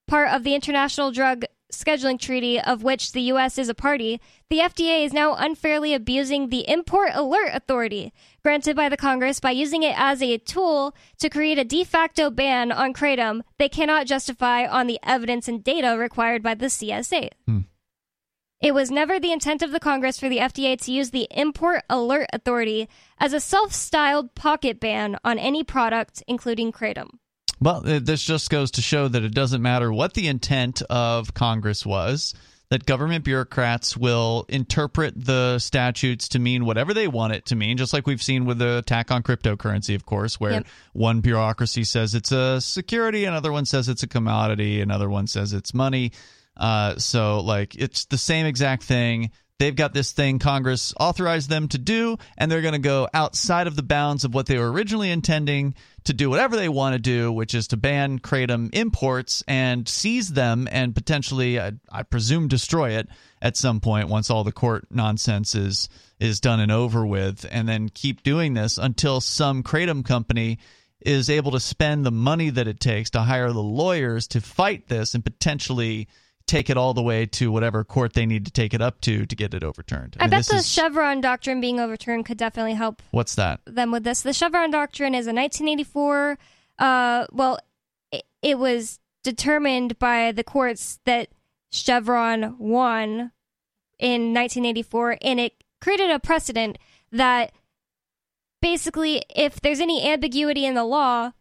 part 0.07 0.29
of 0.29 0.43
the 0.43 0.55
International 0.55 1.11
Drug 1.11 1.43
Scheduling 1.71 2.19
Treaty, 2.19 2.59
of 2.59 2.81
which 2.81 3.11
the 3.11 3.21
U.S. 3.23 3.57
is 3.57 3.69
a 3.69 3.75
party, 3.75 4.19
the 4.49 4.59
FDA 4.59 5.05
is 5.05 5.13
now 5.13 5.35
unfairly 5.35 5.93
abusing 5.93 6.49
the 6.49 6.67
Import 6.67 7.11
Alert 7.13 7.51
Authority 7.53 8.11
granted 8.41 8.75
by 8.75 8.89
the 8.89 8.97
Congress 8.97 9.39
by 9.39 9.51
using 9.51 9.83
it 9.83 9.93
as 9.97 10.21
a 10.23 10.37
tool 10.39 10.95
to 11.19 11.29
create 11.29 11.59
a 11.59 11.63
de 11.63 11.83
facto 11.83 12.29
ban 12.29 12.71
on 12.71 12.93
kratom 12.93 13.41
they 13.57 13.69
cannot 13.69 14.07
justify 14.07 14.65
on 14.65 14.87
the 14.87 14.99
evidence 15.03 15.47
and 15.47 15.63
data 15.63 15.97
required 15.97 16.41
by 16.41 16.55
the 16.55 16.67
CSA. 16.67 17.29
Hmm. 17.45 17.59
It 18.62 18.74
was 18.74 18.91
never 18.91 19.20
the 19.20 19.32
intent 19.32 19.62
of 19.62 19.72
the 19.72 19.80
Congress 19.80 20.20
for 20.20 20.28
the 20.28 20.39
FDA 20.39 20.80
to 20.82 20.91
use 20.91 21.12
the 21.12 21.28
Import 21.32 21.84
Alert 21.89 22.28
Authority 22.34 22.89
as 23.18 23.32
a 23.32 23.39
self 23.39 23.74
styled 23.74 24.36
pocket 24.36 24.80
ban 24.82 25.18
on 25.24 25.39
any 25.39 25.64
product, 25.64 26.24
including 26.28 26.74
kratom. 26.74 27.10
Well, 27.62 27.82
this 27.82 28.24
just 28.24 28.49
goes 28.49 28.72
to 28.72 28.82
show 28.82 29.07
that 29.07 29.24
it 29.24 29.34
doesn't 29.34 29.62
matter 29.62 29.91
what 29.91 30.14
the 30.14 30.28
intent 30.28 30.82
of 30.89 31.34
Congress 31.34 31.86
was, 31.86 32.34
that 32.70 32.86
government 32.86 33.26
bureaucrats 33.26 33.97
will 33.97 34.45
interpret 34.47 35.14
the 35.26 35.60
statutes 35.60 36.30
to 36.30 36.39
mean 36.39 36.66
whatever 36.66 36.93
they 36.93 37.07
want 37.07 37.34
it 37.34 37.45
to 37.47 37.55
mean, 37.55 37.78
just 37.78 37.93
like 37.93 38.07
we've 38.07 38.22
seen 38.24 38.45
with 38.45 38.60
the 38.60 38.78
attack 38.78 39.10
on 39.12 39.24
cryptocurrency, 39.24 39.95
of 39.95 40.05
course, 40.05 40.39
where 40.39 40.51
Yep. 40.51 40.68
one 40.93 41.22
bureaucracy 41.22 41.84
says 41.84 42.14
it's 42.14 42.32
a 42.32 42.62
security, 42.62 43.26
another 43.26 43.51
one 43.51 43.66
says 43.66 43.89
it's 43.89 44.03
a 44.03 44.07
commodity, 44.07 44.82
another 44.82 45.10
one 45.10 45.28
says 45.28 45.51
it's 45.51 45.74
money. 45.74 46.12
Uh, 46.60 46.97
so, 46.97 47.39
like, 47.39 47.76
it's 47.76 48.05
the 48.05 48.18
same 48.18 48.45
exact 48.45 48.84
thing. 48.84 49.32
They've 49.60 49.76
got 49.76 49.93
this 49.93 50.14
thing 50.14 50.39
Congress 50.39 50.93
authorized 50.99 51.49
them 51.49 51.68
to 51.70 51.78
do, 51.78 52.18
and 52.38 52.49
they're 52.49 52.62
going 52.62 52.74
to 52.74 52.80
go 52.80 53.10
outside 53.14 53.68
of 53.68 53.76
the 53.76 53.84
bounds 53.84 54.24
of 54.24 54.34
what 54.34 54.45
they 54.45 54.57
were 54.57 54.72
originally 54.72 55.12
intending 55.12 55.76
to 56.05 56.14
do 56.14 56.30
whatever 56.30 56.55
they 56.55 56.70
want 56.70 56.93
to 56.93 56.99
do, 56.99 57.30
which 57.32 57.53
is 57.53 57.68
to 57.68 57.78
ban 57.78 58.20
kratom 58.20 58.70
imports 58.74 59.43
and 59.47 59.88
seize 59.88 60.32
them 60.32 60.68
and 60.72 60.95
potentially, 60.95 61.60
I, 61.60 61.74
I 61.91 62.03
presume, 62.03 62.47
destroy 62.47 62.91
it 62.91 63.10
at 63.41 63.57
some 63.57 63.82
point 63.82 64.07
once 64.07 64.30
all 64.30 64.45
the 64.45 64.51
court 64.51 64.88
nonsense 64.91 65.55
is 65.55 65.89
is 66.20 66.41
done 66.41 66.60
and 66.60 66.72
over 66.72 67.05
with, 67.05 67.45
and 67.49 67.68
then 67.68 67.88
keep 67.88 68.24
doing 68.24 68.53
this 68.53 68.78
until 68.78 69.22
some 69.22 69.64
kratom 69.64 70.03
company 70.03 70.60
is 71.01 71.30
able 71.30 71.51
to 71.51 71.60
spend 71.60 72.05
the 72.05 72.12
money 72.12 72.49
that 72.49 72.68
it 72.68 72.80
takes 72.80 73.10
to 73.12 73.22
hire 73.22 73.51
the 73.53 73.64
lawyers 73.64 74.28
to 74.28 74.41
fight 74.41 74.88
this 74.89 75.14
and 75.14 75.24
potentially 75.24 76.07
take 76.49 76.69
it 76.69 76.77
all 76.77 76.93
the 76.93 77.01
way 77.01 77.25
to 77.27 77.51
whatever 77.51 77.83
court 77.83 78.13
they 78.13 78.25
need 78.25 78.45
to 78.45 78.51
take 78.51 78.73
it 78.73 78.81
up 78.81 78.99
to 79.01 79.25
to 79.25 79.35
get 79.35 79.53
it 79.53 79.63
overturned. 79.63 80.17
I, 80.19 80.23
mean, 80.23 80.29
bet 80.31 80.39
this 80.39 80.47
the 80.47 80.55
is- 80.55 80.67
Chevron 80.67 81.21
doctrine 81.21 81.61
being 81.61 81.79
overturned 81.79 82.25
could 82.25 82.37
definitely 82.37 82.73
help 82.73 83.01
what's 83.11 83.35
that? 83.35 83.61
them 83.65 83.91
with 83.91 84.03
this. 84.03 84.21
The 84.21 84.33
Chevron 84.33 84.71
doctrine 84.71 85.13
is 85.13 85.27
a 85.27 85.33
1984. 85.33 86.37
Uh, 86.79 87.25
well, 87.31 87.59
it, 88.11 88.23
it 88.41 88.57
was 88.57 88.99
determined 89.23 89.99
by 89.99 90.31
the 90.31 90.43
courts 90.43 90.99
that 91.05 91.29
Chevron 91.71 92.55
won 92.57 93.31
in 93.99 94.33
1984, 94.33 95.17
and 95.21 95.39
it 95.39 95.63
created 95.81 96.09
a 96.09 96.19
precedent 96.19 96.77
that 97.11 97.51
basically, 98.61 99.23
if 99.35 99.61
there's 99.61 99.79
any 99.79 100.09
ambiguity 100.09 100.65
in 100.65 100.73
the 100.73 100.83
law, 100.85 101.33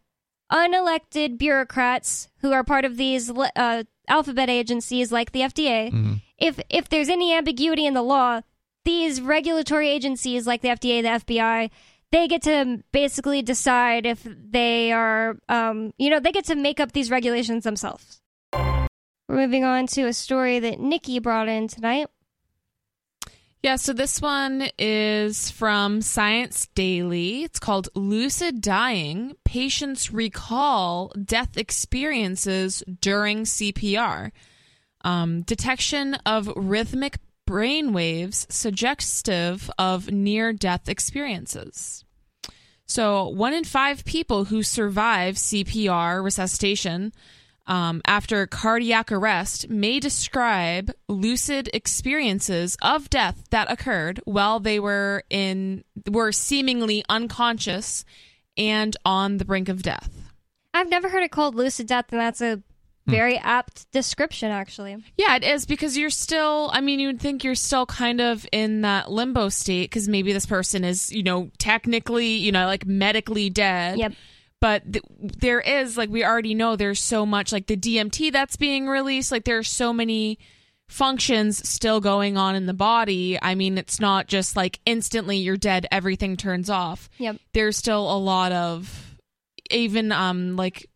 unelected 0.51 1.37
bureaucrats 1.37 2.29
who 2.41 2.51
are 2.51 2.63
part 2.63 2.85
of 2.85 2.97
these 2.97 3.29
uh, 3.29 3.83
alphabet 4.09 4.49
agencies 4.49 5.11
like 5.11 5.31
the 5.31 5.41
FDA, 5.41 5.89
Mhm. 5.91 6.21
if 6.37 6.59
if 6.69 6.89
there's 6.89 7.09
any 7.09 7.33
ambiguity 7.33 7.85
in 7.85 7.93
the 7.93 8.01
law, 8.01 8.41
these 8.85 9.21
regulatory 9.21 9.89
agencies 9.89 10.45
like 10.47 10.61
the 10.61 10.69
FDA, 10.69 11.01
the 11.01 11.09
FBI, 11.09 11.69
they 12.11 12.27
get 12.27 12.41
to 12.43 12.83
basically 12.91 13.41
decide 13.41 14.05
if 14.05 14.25
they 14.25 14.91
are, 14.91 15.37
um, 15.47 15.93
you 15.97 16.09
know, 16.09 16.19
they 16.19 16.31
get 16.31 16.45
to 16.45 16.55
make 16.55 16.79
up 16.79 16.91
these 16.93 17.11
regulations 17.11 17.63
themselves. 17.63 18.19
We're 18.53 19.35
moving 19.37 19.63
on 19.63 19.85
to 19.87 20.03
a 20.07 20.13
story 20.13 20.57
that 20.59 20.79
Nikki 20.79 21.19
brought 21.19 21.47
in 21.47 21.67
tonight. 21.67 22.07
Yeah, 23.61 23.75
so 23.75 23.91
this 23.91 24.21
one 24.21 24.69
is 24.79 25.51
from 25.51 26.01
Science 26.01 26.69
Daily. 26.75 27.43
It's 27.43 27.59
called 27.59 27.89
Lucid 27.93 28.61
Dying 28.61 29.35
Patients 29.43 30.13
Recall 30.13 31.11
Death 31.25 31.57
Experiences 31.57 32.83
During 33.01 33.43
CPR. 33.43 34.31
Um, 35.01 35.41
detection 35.41 36.13
of 36.25 36.49
rhythmic 36.55 37.17
brain 37.45 37.91
waves 37.91 38.47
suggestive 38.49 39.69
of 39.77 40.09
near 40.09 40.53
death 40.53 40.87
experiences. 40.87 42.05
So, 42.85 43.27
one 43.27 43.53
in 43.53 43.65
five 43.65 44.05
people 44.05 44.45
who 44.45 44.63
survive 44.63 45.35
CPR 45.35 46.23
resuscitation 46.23 47.11
um, 47.69 48.01
after 48.05 48.45
cardiac 48.47 49.11
arrest 49.11 49.69
may 49.69 49.99
describe 49.99 50.91
lucid 51.07 51.69
experiences 51.71 52.75
of 52.81 53.09
death 53.09 53.45
that 53.51 53.71
occurred 53.71 54.19
while 54.25 54.59
they 54.59 54.79
were 54.79 55.23
in 55.29 55.83
were 56.09 56.31
seemingly 56.31 57.05
unconscious 57.07 58.03
and 58.57 58.97
on 59.05 59.37
the 59.37 59.45
brink 59.45 59.69
of 59.69 59.83
death. 59.83 60.09
I've 60.73 60.89
never 60.89 61.09
heard 61.09 61.23
it 61.23 61.31
called 61.31 61.55
lucid 61.55 61.87
death, 61.87 62.05
and 62.11 62.19
that's 62.19 62.41
a 62.41 62.61
very 63.05 63.37
apt 63.37 63.91
description, 63.91 64.51
actually. 64.51 65.03
Yeah, 65.17 65.35
it 65.35 65.43
is 65.43 65.65
because 65.65 65.97
you're 65.97 66.09
still, 66.09 66.69
I 66.73 66.81
mean, 66.81 66.99
you'd 66.99 67.19
think 67.19 67.43
you're 67.43 67.55
still 67.55 67.85
kind 67.85 68.21
of 68.21 68.45
in 68.51 68.81
that 68.81 69.09
limbo 69.11 69.49
state 69.49 69.89
because 69.89 70.07
maybe 70.07 70.31
this 70.31 70.45
person 70.45 70.83
is, 70.83 71.11
you 71.11 71.23
know, 71.23 71.49
technically, 71.57 72.35
you 72.35 72.51
know, 72.51 72.65
like 72.67 72.85
medically 72.85 73.49
dead. 73.49 73.97
Yep. 73.97 74.13
But 74.61 74.91
th- 74.91 75.05
there 75.19 75.61
is, 75.61 75.97
like, 75.97 76.09
we 76.09 76.23
already 76.25 76.53
know 76.53 76.75
there's 76.75 76.99
so 77.01 77.25
much, 77.25 77.51
like, 77.53 77.67
the 77.67 77.77
DMT 77.77 78.31
that's 78.31 78.57
being 78.57 78.87
released. 78.87 79.31
Like, 79.31 79.45
there's 79.45 79.69
so 79.69 79.93
many 79.93 80.37
functions 80.89 81.67
still 81.69 82.01
going 82.01 82.35
on 82.35 82.55
in 82.55 82.65
the 82.65 82.73
body. 82.73 83.37
I 83.41 83.55
mean, 83.55 83.77
it's 83.77 83.99
not 83.99 84.27
just 84.27 84.55
like 84.55 84.79
instantly 84.87 85.37
you're 85.37 85.55
dead, 85.55 85.85
everything 85.91 86.35
turns 86.35 86.67
off. 86.69 87.09
Yep. 87.19 87.37
There's 87.53 87.77
still 87.77 88.11
a 88.11 88.17
lot 88.17 88.51
of, 88.51 89.15
even, 89.69 90.11
um, 90.11 90.55
like, 90.55 90.89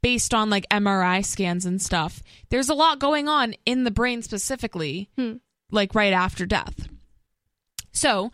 based 0.00 0.32
on 0.34 0.48
like 0.50 0.66
MRI 0.70 1.24
scans 1.24 1.66
and 1.66 1.80
stuff, 1.80 2.22
there's 2.48 2.68
a 2.70 2.74
lot 2.74 2.98
going 2.98 3.28
on 3.28 3.54
in 3.66 3.84
the 3.84 3.90
brain 3.90 4.22
specifically, 4.22 5.08
Hmm. 5.16 5.34
like 5.70 5.94
right 5.94 6.12
after 6.14 6.46
death. 6.46 6.88
So, 7.92 8.32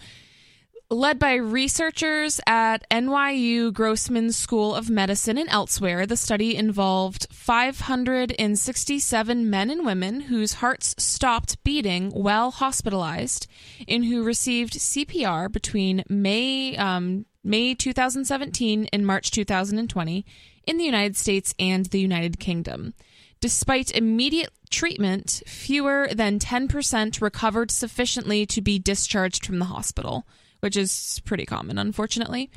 Led 0.93 1.20
by 1.20 1.34
researchers 1.34 2.41
at 2.49 2.78
NYU 2.91 3.72
Grossman 3.72 4.32
School 4.32 4.74
of 4.74 4.91
Medicine 4.91 5.38
and 5.38 5.49
elsewhere, 5.49 6.05
the 6.05 6.16
study 6.16 6.57
involved 6.57 7.28
567 7.30 9.49
men 9.49 9.70
and 9.70 9.86
women 9.86 10.22
whose 10.22 10.55
hearts 10.55 10.97
stopped 10.99 11.62
beating 11.62 12.11
while 12.11 12.51
hospitalized 12.51 13.47
and 13.86 14.07
who 14.07 14.24
received 14.24 14.72
CPR 14.72 15.53
between 15.53 16.03
May 16.09 16.76
um, 16.76 17.24
May 17.45 17.76
2017 17.76 18.88
and 18.93 19.07
March 19.07 19.30
2020 19.30 20.26
in 20.66 20.76
the 20.76 20.84
United 20.84 21.16
States 21.16 21.55
and 21.61 21.86
the 21.86 22.01
United 22.01 22.41
Kingdom. 22.41 22.95
Despite 23.41 23.93
immediate 23.93 24.51
treatment, 24.70 25.45
fewer 25.47 26.09
than 26.12 26.41
10% 26.41 27.22
recovered 27.22 27.70
sufficiently 27.70 28.45
to 28.47 28.61
be 28.61 28.80
discharged 28.80 29.47
from 29.47 29.61
the 29.61 29.66
hospital 29.66 30.26
which 30.61 30.76
is 30.76 31.20
pretty 31.24 31.46
common, 31.46 31.78
unfortunately. 31.78 32.50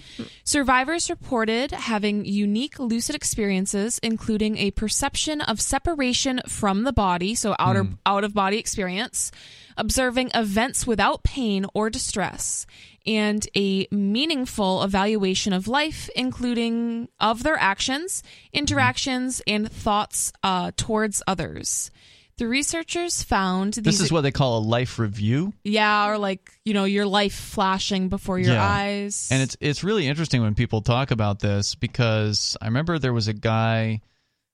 Survivors 0.44 1.10
reported 1.10 1.72
having 1.72 2.26
unique 2.26 2.80
lucid 2.80 3.16
experiences, 3.16 4.00
including 4.04 4.58
a 4.58 4.72
perception 4.72 5.42
of 5.42 5.60
separation 5.60 6.42
from 6.48 6.84
the 6.84 6.94
body, 6.94 7.36
so 7.36 7.56
outer 7.60 7.88
out 8.06 8.24
of 8.24 8.34
body 8.34 8.58
experience, 8.58 9.32
observing 9.78 10.32
events 10.34 10.86
without 10.86 11.24
pain 11.24 11.66
or 11.74 11.90
distress, 11.90 12.66
and 13.06 13.48
a 13.56 13.88
meaningful 13.92 14.84
evaluation 14.84 15.54
of 15.54 15.68
life, 15.68 16.10
including 16.16 17.10
of 17.20 17.44
their 17.44 17.58
actions, 17.58 18.24
interactions, 18.54 19.42
and 19.48 19.72
thoughts 19.72 20.32
uh, 20.44 20.72
towards 20.78 21.22
others. 21.28 21.92
The 22.38 22.48
researchers 22.48 23.22
found 23.22 23.74
these 23.76 23.84
This 23.84 24.00
is 24.02 24.12
what 24.12 24.22
they 24.22 24.32
call 24.32 24.58
a 24.58 24.64
life 24.64 24.98
review. 24.98 25.54
yeah, 25.64 26.08
or 26.08 26.18
like 26.18 26.52
you 26.66 26.74
know 26.74 26.84
your 26.86 27.06
life 27.06 27.36
flashing 27.36 28.10
before 28.10 28.40
your 28.40 28.54
Yeah. 28.54 28.64
eyes. 28.68 29.28
And 29.32 29.42
it's 29.42 29.56
it's 29.62 29.84
really 29.84 30.08
interesting 30.08 30.42
when 30.42 30.56
people 30.56 30.82
talk 30.82 31.12
about 31.12 31.40
this 31.40 31.76
because 31.76 32.58
I 32.62 32.66
remember 32.66 32.98
there 32.98 33.14
was 33.14 33.28
a 33.28 33.34
guy 33.34 34.02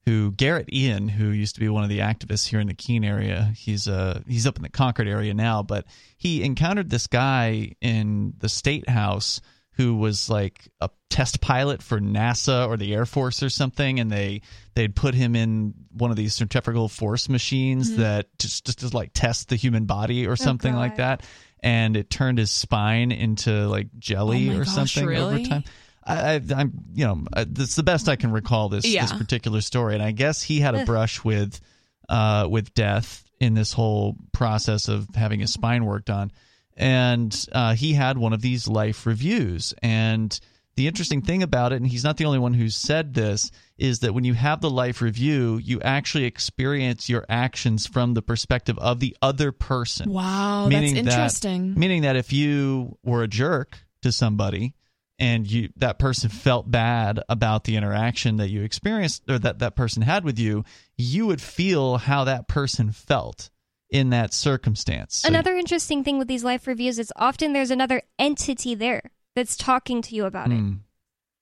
who 0.06 0.32
Garret 0.32 0.74
Ean, 0.74 1.08
who 1.08 1.30
used 1.30 1.56
to 1.56 1.60
be 1.62 1.70
one 1.70 1.84
of 1.84 1.90
the 1.90 2.00
activists 2.00 2.48
here 2.48 2.60
in 2.60 2.68
the 2.68 2.74
Keene 2.74 3.04
area. 3.06 3.54
He's 3.56 3.88
uh 3.88 4.22
he's 4.28 4.46
up 4.46 4.58
in 4.58 4.64
the 4.64 4.70
Concord 4.70 5.08
area 5.08 5.34
now, 5.34 5.64
but 5.64 5.86
he 6.18 6.44
encountered 6.44 6.90
this 6.90 7.08
guy 7.08 7.74
in 7.80 8.34
the 8.40 8.50
state 8.50 8.90
house 8.90 9.40
who 9.80 9.96
was 9.96 10.30
like 10.30 10.68
a 10.82 10.90
test 11.10 11.40
pilot 11.40 11.82
for 11.82 12.02
NASA 12.02 12.68
or 12.68 12.76
the 12.76 12.94
Air 12.94 13.06
Force 13.06 13.42
or 13.42 13.50
something, 13.50 13.98
and 14.02 14.12
they 14.12 14.42
they'd 14.76 14.94
put 14.94 15.14
him 15.16 15.38
in 15.38 15.74
one 15.94 16.12
of 16.12 16.18
these 16.18 16.36
centrifugal 16.36 16.90
force 16.90 17.30
machines 17.30 17.96
that 17.96 18.28
just 18.38 18.66
just 18.66 18.80
to 18.80 18.90
like 18.96 19.12
test 19.14 19.48
the 19.48 19.56
human 19.56 19.86
body 19.86 20.28
or 20.28 20.36
something 20.36 20.76
like 20.76 20.98
that, 20.98 21.24
and 21.64 21.96
it 21.96 22.10
turned 22.10 22.40
his 22.40 22.52
spine 22.52 23.14
into 23.14 23.70
like 23.70 23.88
jelly 23.98 24.50
Oh 24.50 24.56
or 24.56 24.66
gosh, 24.66 24.76
something 24.76 25.16
over 25.16 25.40
time. 25.40 25.64
I, 26.04 26.34
I, 26.34 26.42
I'm, 26.58 26.74
you 26.94 27.06
know, 27.06 27.24
that's 27.34 27.76
the 27.76 27.84
best 27.84 28.10
I 28.10 28.18
can 28.18 28.32
recall 28.34 28.68
this 28.68 28.86
Yeah. 28.86 29.04
this 29.04 29.14
particular 29.14 29.62
story, 29.62 29.94
and 29.94 30.04
I 30.04 30.12
guess 30.12 30.42
he 30.44 30.60
had 30.60 30.76
a 30.76 30.84
brush 30.84 31.24
with, 31.24 31.62
uh, 32.10 32.48
with 32.50 32.74
death 32.74 33.24
in 33.40 33.54
this 33.54 33.72
whole 33.72 34.18
process 34.34 34.90
of 34.90 35.08
having 35.16 35.40
his 35.40 35.54
spine 35.54 35.86
worked 35.86 36.10
on, 36.10 36.32
and 36.80 37.46
uh, 37.52 37.76
he 37.76 37.94
had 37.94 38.18
one 38.18 38.34
of 38.34 38.42
these 38.42 38.68
life 38.68 39.06
reviews. 39.06 39.74
And 39.84 40.40
the 40.76 40.88
interesting 40.88 41.22
thing 41.22 41.44
about 41.44 41.74
it, 41.74 41.76
and 41.76 41.86
he's 41.88 42.06
not 42.06 42.16
the 42.16 42.24
only 42.24 42.40
one 42.40 42.54
who's 42.54 42.78
said 42.78 43.14
this, 43.14 43.52
is 43.78 44.00
that 44.00 44.14
when 44.14 44.24
you 44.24 44.34
have 44.34 44.62
the 44.62 44.70
life 44.70 45.02
review, 45.02 45.58
you 45.58 45.82
actually 45.82 46.24
experience 46.24 47.10
your 47.10 47.26
actions 47.28 47.86
from 47.86 48.14
the 48.14 48.22
perspective 48.22 48.80
of 48.80 49.02
the 49.02 49.16
other 49.22 49.52
person. 49.52 50.10
wow, 50.10 50.70
that's 50.70 50.82
Meaning 50.82 51.04
that- 51.06 51.14
interesting. 51.14 51.74
Meaning 51.78 52.02
that 52.04 52.16
if 52.16 52.32
you 52.32 52.98
were 53.04 53.24
a 53.24 53.28
jerk 53.28 53.78
to 54.04 54.12
somebody 54.14 54.74
and 55.22 55.52
you 55.52 55.68
that 55.76 56.00
person 56.00 56.30
felt 56.30 56.72
bad 56.72 57.20
about 57.28 57.66
the 57.66 57.76
interaction 57.76 58.38
that 58.38 58.48
you 58.50 58.62
experienced 58.64 59.22
or 59.30 59.38
that 59.38 59.60
that 59.60 59.76
person 59.76 60.02
had 60.02 60.24
with 60.24 60.40
you, 60.40 60.64
you 60.96 61.26
would 61.28 61.42
feel 61.42 61.98
how 61.98 62.24
that 62.24 62.48
person 62.48 62.94
felt 62.94 63.50
in 63.90 64.10
that 64.12 64.34
circumstance. 64.34 65.18
So- 65.18 65.28
Another 65.30 65.56
interesting 65.56 66.04
thing 66.04 66.20
with 66.20 66.28
these 66.28 66.44
life 66.44 66.68
reviews 66.68 67.00
is 67.00 67.12
often 67.16 67.54
there's 67.54 67.72
another 67.72 68.02
entity 68.18 68.76
there 68.76 69.12
that's 69.36 69.56
talking 69.58 70.02
to 70.04 70.16
you 70.16 70.26
about 70.26 70.52
it. 70.52 70.56
Hmm. 70.58 70.74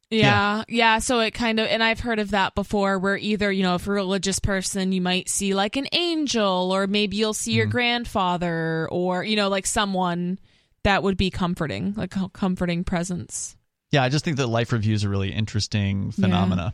Yeah, 0.09 0.63
yeah. 0.69 0.99
So 0.99 1.19
it 1.19 1.31
kind 1.31 1.59
of, 1.59 1.67
and 1.67 1.83
I've 1.83 1.99
heard 1.99 2.19
of 2.19 2.31
that 2.31 2.55
before, 2.55 2.97
where 2.97 3.17
either 3.17 3.51
you 3.51 3.63
know, 3.63 3.75
if 3.75 3.87
a 3.87 3.91
religious 3.91 4.39
person, 4.39 4.93
you 4.93 5.01
might 5.01 5.27
see 5.27 5.53
like 5.53 5.75
an 5.75 5.87
angel, 5.91 6.71
or 6.73 6.87
maybe 6.87 7.17
you'll 7.17 7.33
see 7.33 7.51
your 7.51 7.65
Mm-hmm. 7.65 7.71
grandfather, 7.71 8.87
or 8.89 9.23
you 9.25 9.35
know, 9.35 9.49
like 9.49 9.65
someone 9.65 10.39
that 10.83 11.03
would 11.03 11.17
be 11.17 11.29
comforting, 11.29 11.93
like 11.97 12.15
a 12.15 12.29
comforting 12.29 12.85
presence. 12.85 13.57
yeah, 13.91 14.01
I 14.01 14.07
just 14.07 14.23
think 14.23 14.37
that 14.37 14.47
life 14.47 14.71
reviews 14.71 15.03
are 15.03 15.09
really 15.09 15.33
interesting 15.33 16.11
phenomena. 16.11 16.73